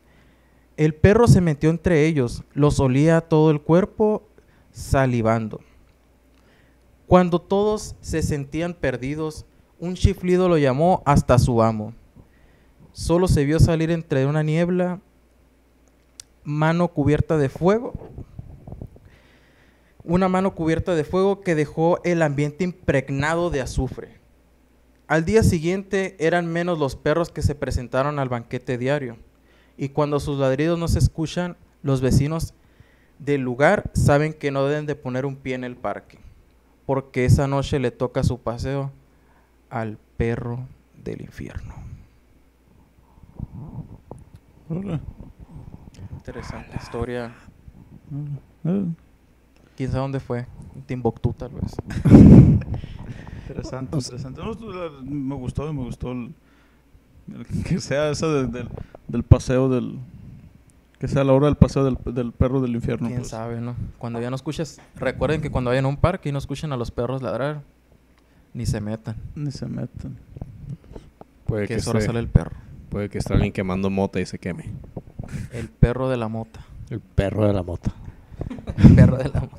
El 0.77 0.95
perro 0.95 1.27
se 1.27 1.39
metió 1.39 1.69
entre 1.69 2.05
ellos, 2.05 2.43
los 2.53 2.79
olía 2.79 3.21
todo 3.21 3.51
el 3.51 3.61
cuerpo, 3.61 4.23
salivando. 4.71 5.61
Cuando 7.07 7.39
todos 7.39 7.95
se 8.01 8.23
sentían 8.23 8.73
perdidos, 8.73 9.45
un 9.79 9.93
chiflido 9.93 10.49
lo 10.49 10.57
llamó 10.57 11.03
hasta 11.05 11.37
su 11.37 11.61
amo. 11.61 11.93
Solo 12.93 13.27
se 13.27 13.45
vio 13.45 13.59
salir 13.59 13.91
entre 13.91 14.25
una 14.25 14.41
niebla, 14.41 14.99
mano 16.43 16.87
cubierta 16.87 17.37
de 17.37 17.49
fuego, 17.49 17.93
una 20.05 20.29
mano 20.29 20.55
cubierta 20.55 20.95
de 20.95 21.03
fuego 21.03 21.41
que 21.41 21.55
dejó 21.55 21.99
el 22.03 22.21
ambiente 22.21 22.63
impregnado 22.63 23.49
de 23.49 23.61
azufre. 23.61 24.19
Al 25.07 25.25
día 25.25 25.43
siguiente 25.43 26.15
eran 26.19 26.47
menos 26.47 26.79
los 26.79 26.95
perros 26.95 27.29
que 27.29 27.41
se 27.41 27.55
presentaron 27.55 28.17
al 28.19 28.29
banquete 28.29 28.77
diario, 28.77 29.17
y 29.77 29.89
cuando 29.89 30.19
sus 30.19 30.39
ladridos 30.39 30.79
no 30.79 30.87
se 30.87 30.99
escuchan, 30.99 31.57
los 31.83 32.01
vecinos 32.01 32.53
del 33.19 33.41
lugar 33.41 33.91
saben 33.93 34.33
que 34.33 34.51
no 34.51 34.65
deben 34.65 34.85
de 34.85 34.95
poner 34.95 35.25
un 35.25 35.35
pie 35.35 35.55
en 35.55 35.63
el 35.63 35.75
parque, 35.75 36.19
porque 36.85 37.25
esa 37.25 37.47
noche 37.47 37.79
le 37.79 37.91
toca 37.91 38.23
su 38.23 38.39
paseo 38.39 38.91
al 39.69 39.97
perro 40.17 40.67
del 41.03 41.21
infierno. 41.21 41.75
Órale. 44.69 44.99
Interesante 46.15 46.77
historia. 46.81 47.35
¿Quién 49.75 49.89
sabe 49.91 50.01
dónde 50.01 50.19
fue? 50.19 50.45
Timbuktu 50.85 51.33
tal 51.33 51.49
vez. 51.51 51.75
Interesante, 53.47 53.95
interesante. 53.97 54.41
No, 54.41 54.55
me 55.03 55.35
gustó, 55.35 55.71
me 55.71 55.83
gustó 55.83 56.11
el, 56.13 56.33
el 57.33 57.45
que 57.63 57.79
sea 57.79 58.09
esa 58.09 58.27
de- 58.27 58.47
del, 58.47 58.69
del 59.07 59.23
paseo 59.23 59.69
del... 59.69 59.99
Que 60.97 61.07
sea 61.07 61.23
la 61.23 61.33
hora 61.33 61.45
del 61.47 61.55
paseo 61.55 61.83
del, 61.83 61.97
del 62.15 62.31
perro 62.31 62.59
del 62.61 62.73
infierno. 62.73 63.07
¿Quién 63.07 63.19
pues. 63.19 63.29
sabe, 63.29 63.61
no? 63.61 63.75
Cuando 63.99 64.19
ya 64.19 64.29
no 64.29 64.35
escuches, 64.35 64.79
recuerden 64.95 65.41
que 65.41 65.51
cuando 65.51 65.69
vayan 65.69 65.85
a 65.85 65.89
un 65.89 65.97
parque 65.97 66.29
y 66.29 66.31
no 66.31 66.37
escuchen 66.39 66.71
a 66.71 66.77
los 66.77 66.89
perros 66.89 67.21
ladrar, 67.21 67.61
ni 68.53 68.65
se 68.65 68.81
metan, 68.81 69.15
Ni 69.35 69.51
se 69.51 69.67
meten. 69.67 70.17
Puede 71.45 71.67
que 71.67 71.75
que, 71.75 71.79
es 71.81 71.87
hora 71.87 72.01
sale 72.01 72.19
el 72.19 72.29
perro. 72.29 72.55
puede 72.89 73.09
que 73.09 73.17
esté 73.19 73.33
alguien 73.33 73.51
quemando 73.51 73.89
mota 73.91 74.19
y 74.21 74.25
se 74.25 74.39
queme. 74.39 74.71
El 75.51 75.67
perro 75.67 76.09
de 76.09 76.17
la 76.17 76.29
mota. 76.29 76.65
El 76.89 77.01
perro 77.01 77.45
de 77.45 77.53
la 77.53 77.61
mota. 77.61 77.93
El 78.77 78.95
perro 78.95 79.17
de 79.17 79.29
la 79.29 79.39
mota. 79.41 79.57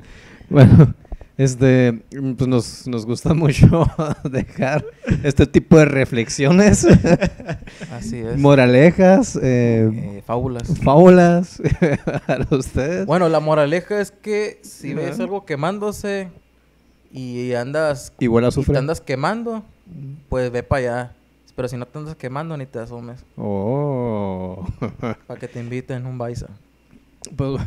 Bueno, 0.49 0.95
este, 1.39 2.03
pues 2.37 2.49
nos, 2.49 2.87
nos 2.89 3.05
gusta 3.05 3.35
mucho 3.35 3.87
dejar 4.31 4.85
este 5.23 5.47
tipo 5.47 5.77
de 5.79 5.85
reflexiones, 5.85 6.87
Así 7.93 8.19
es. 8.19 8.39
moralejas, 8.39 9.37
eh, 9.43 9.91
Eh, 9.93 10.23
fábulas. 10.27 10.69
fábulas 10.83 11.61
para 12.27 12.47
ustedes. 12.51 13.07
Bueno, 13.07 13.29
la 13.29 13.41
moraleja 13.41 14.01
es 14.01 14.11
que 14.13 14.61
si 14.63 14.95
ves 14.95 15.19
algo 15.21 15.45
quemándose 15.45 16.31
y 17.13 17.53
andas 17.55 18.13
Igual 18.19 18.45
y 18.45 18.47
azufre. 18.49 18.73
te 18.75 18.79
andas 18.79 19.01
quemando, 19.01 19.65
pues 20.29 20.51
ve 20.51 20.63
para 20.63 20.79
allá. 20.81 21.13
Pero 21.55 21.69
si 21.69 21.77
no 21.79 21.87
te 21.87 21.99
andas 21.99 22.17
quemando, 22.17 22.55
ni 22.59 22.67
te 22.67 22.79
asomes. 22.79 23.25
Oh. 23.37 24.67
Para 25.27 25.41
que 25.41 25.49
te 25.49 25.59
inviten 25.59 26.05
un 26.05 26.19
baisa. 26.19 26.49
Pues, 27.35 27.63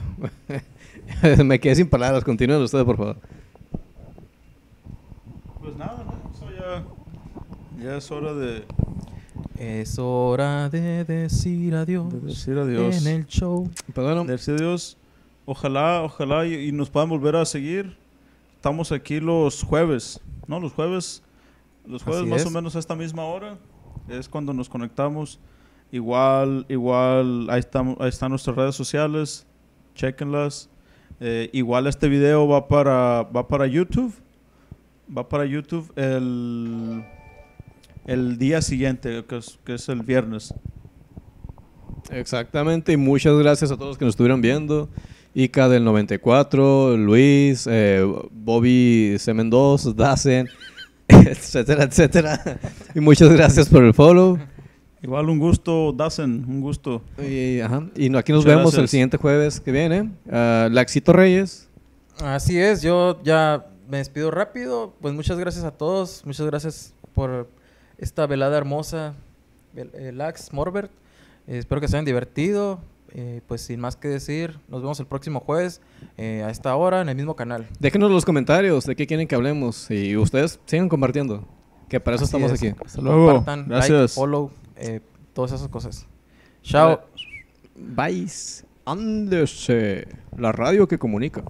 me 1.44 1.60
quedé 1.60 1.76
sin 1.76 1.90
palabras. 1.90 2.24
Continúen 2.24 2.62
ustedes, 2.62 2.86
por 2.86 2.98
favor. 2.98 3.18
Pues 5.60 5.76
nada, 5.76 6.04
¿no? 6.06 6.32
Eso 6.34 6.46
ya, 7.78 7.84
ya 7.84 7.98
es 7.98 8.12
hora 8.12 8.34
de, 8.34 8.64
Es 9.58 10.00
hora 10.00 10.70
de 10.70 11.04
decir 11.04 11.76
adiós. 11.76 12.12
de 12.14 12.20
decir 12.20 12.58
adiós. 12.58 13.06
En 13.06 13.14
el 13.14 13.26
show. 13.28 13.70
De 13.96 14.24
decir 14.26 14.56
adiós. 14.56 14.98
Ojalá, 15.46 16.04
ojalá 16.04 16.46
y, 16.46 16.68
y 16.70 16.72
nos 16.72 16.90
puedan 16.90 17.10
volver 17.10 17.36
a 17.36 17.46
seguir. 17.46 17.98
Estamos 18.56 18.92
aquí 18.92 19.20
los 19.20 19.64
jueves, 19.64 20.20
¿no? 20.48 20.60
Los 20.60 20.74
jueves, 20.74 21.24
los 21.88 22.04
jueves 22.04 22.22
Así 22.22 22.30
más 22.30 22.42
es. 22.42 22.48
o 22.48 22.52
menos 22.52 22.76
a 22.76 22.80
esta 22.80 22.96
misma 22.96 23.24
hora. 23.24 23.58
Es 24.08 24.28
cuando 24.30 24.54
nos 24.54 24.70
conectamos. 24.70 25.40
Igual, 25.92 26.66
igual, 26.70 27.50
ahí, 27.50 27.60
estamos, 27.60 27.98
ahí 28.00 28.10
están 28.10 28.30
nuestras 28.30 28.56
redes 28.56 28.76
sociales. 28.76 29.48
Chequenlas. 29.96 30.70
Eh, 31.22 31.50
igual 31.54 31.88
este 31.88 32.08
video 32.08 32.48
va 32.48 32.68
para, 32.68 33.24
va 33.24 33.48
para 33.48 33.68
YouTube. 33.68 34.14
Va 35.16 35.28
para 35.28 35.46
YouTube 35.46 35.92
el, 35.96 37.04
el 38.06 38.38
día 38.38 38.62
siguiente, 38.62 39.24
que 39.28 39.38
es, 39.38 39.60
que 39.66 39.74
es 39.76 39.90
el 39.90 40.04
viernes. 40.04 40.54
Exactamente, 42.12 42.94
y 42.94 42.98
muchas 42.98 43.38
gracias 43.38 43.72
a 43.72 43.76
todos 43.76 43.90
los 43.90 43.98
que 43.98 44.06
nos 44.06 44.14
estuvieron 44.14 44.42
viendo. 44.42 44.90
Ica 45.34 45.70
del 45.70 45.84
94, 45.84 46.98
Luis, 46.98 47.68
eh, 47.70 48.04
Bobby 48.32 49.16
C2, 49.18 49.94
Dazen, 49.94 50.48
etcétera, 51.08 51.84
etcétera. 51.84 52.60
Y 52.96 53.00
muchas 53.00 53.30
gracias 53.30 53.70
por 53.70 53.84
el 53.84 53.94
follow. 53.94 54.40
Igual 55.02 55.30
un 55.30 55.40
gusto, 55.40 55.94
Dazen, 55.94 56.46
un 56.48 56.62
gusto. 56.62 57.02
Y, 57.18 57.62
ajá, 57.62 57.84
y 57.96 58.14
aquí 58.16 58.32
nos 58.34 58.44
Muchas 58.44 58.58
vemos 58.58 58.74
el 58.78 58.88
siguiente 58.90 59.18
jueves 59.18 59.60
que 59.60 59.72
viene. 59.72 60.12
Ah, 60.30 60.68
Laxito 60.72 61.14
Reyes. 61.14 61.70
Así 62.22 62.60
es, 62.60 62.82
yo 62.82 63.22
ya 63.24 63.66
me 63.90 63.98
despido 63.98 64.30
rápido. 64.30 64.94
Pues 65.02 65.14
muchas 65.14 65.38
gracias 65.40 65.64
a 65.64 65.72
todos. 65.72 66.26
Muchas 66.26 66.46
gracias 66.46 66.94
por 67.14 67.48
esta 67.98 68.28
velada 68.28 68.58
hermosa. 68.58 69.14
Lax, 70.14 70.52
Morbert. 70.52 70.92
Eh, 71.48 71.60
espero 71.60 71.80
que 71.80 71.88
se 71.88 71.96
hayan 71.96 72.06
divertido. 72.06 72.80
Eh, 73.12 73.42
pues 73.48 73.62
sin 73.62 73.80
más 73.80 73.96
que 73.96 74.08
decir, 74.08 74.60
nos 74.68 74.82
vemos 74.82 75.00
el 75.00 75.08
próximo 75.08 75.40
jueves 75.40 75.82
eh, 76.18 76.44
a 76.46 76.52
esta 76.52 76.76
hora 76.76 77.02
en 77.02 77.10
el 77.10 77.16
mismo 77.16 77.36
canal. 77.36 77.66
Déjenos 77.80 78.12
los 78.12 78.24
comentarios 78.24 78.86
de 78.86 78.96
qué 78.96 79.08
quieren 79.08 79.28
que 79.28 79.34
hablemos. 79.34 79.90
Y 79.90 80.16
ustedes 80.18 80.60
sigan 80.66 80.90
compartiendo. 80.90 81.44
Que 81.88 82.00
para 82.00 82.16
eso 82.16 82.26
Así 82.26 82.36
estamos 82.36 82.52
es. 82.52 82.62
aquí. 82.62 82.80
Hasta 82.86 83.02
luego. 83.02 83.26
Compartan, 83.26 83.60
like, 83.62 83.74
Gracias. 83.74 84.14
follow, 84.14 84.52
eh, 84.80 85.02
todas 85.34 85.52
esas 85.52 85.68
cosas. 85.68 86.08
Chao. 86.64 87.02
Bye. 87.76 88.28
Ándese, 88.86 90.08
la 90.38 90.52
radio 90.52 90.88
que 90.88 90.98
comunica. 90.98 91.44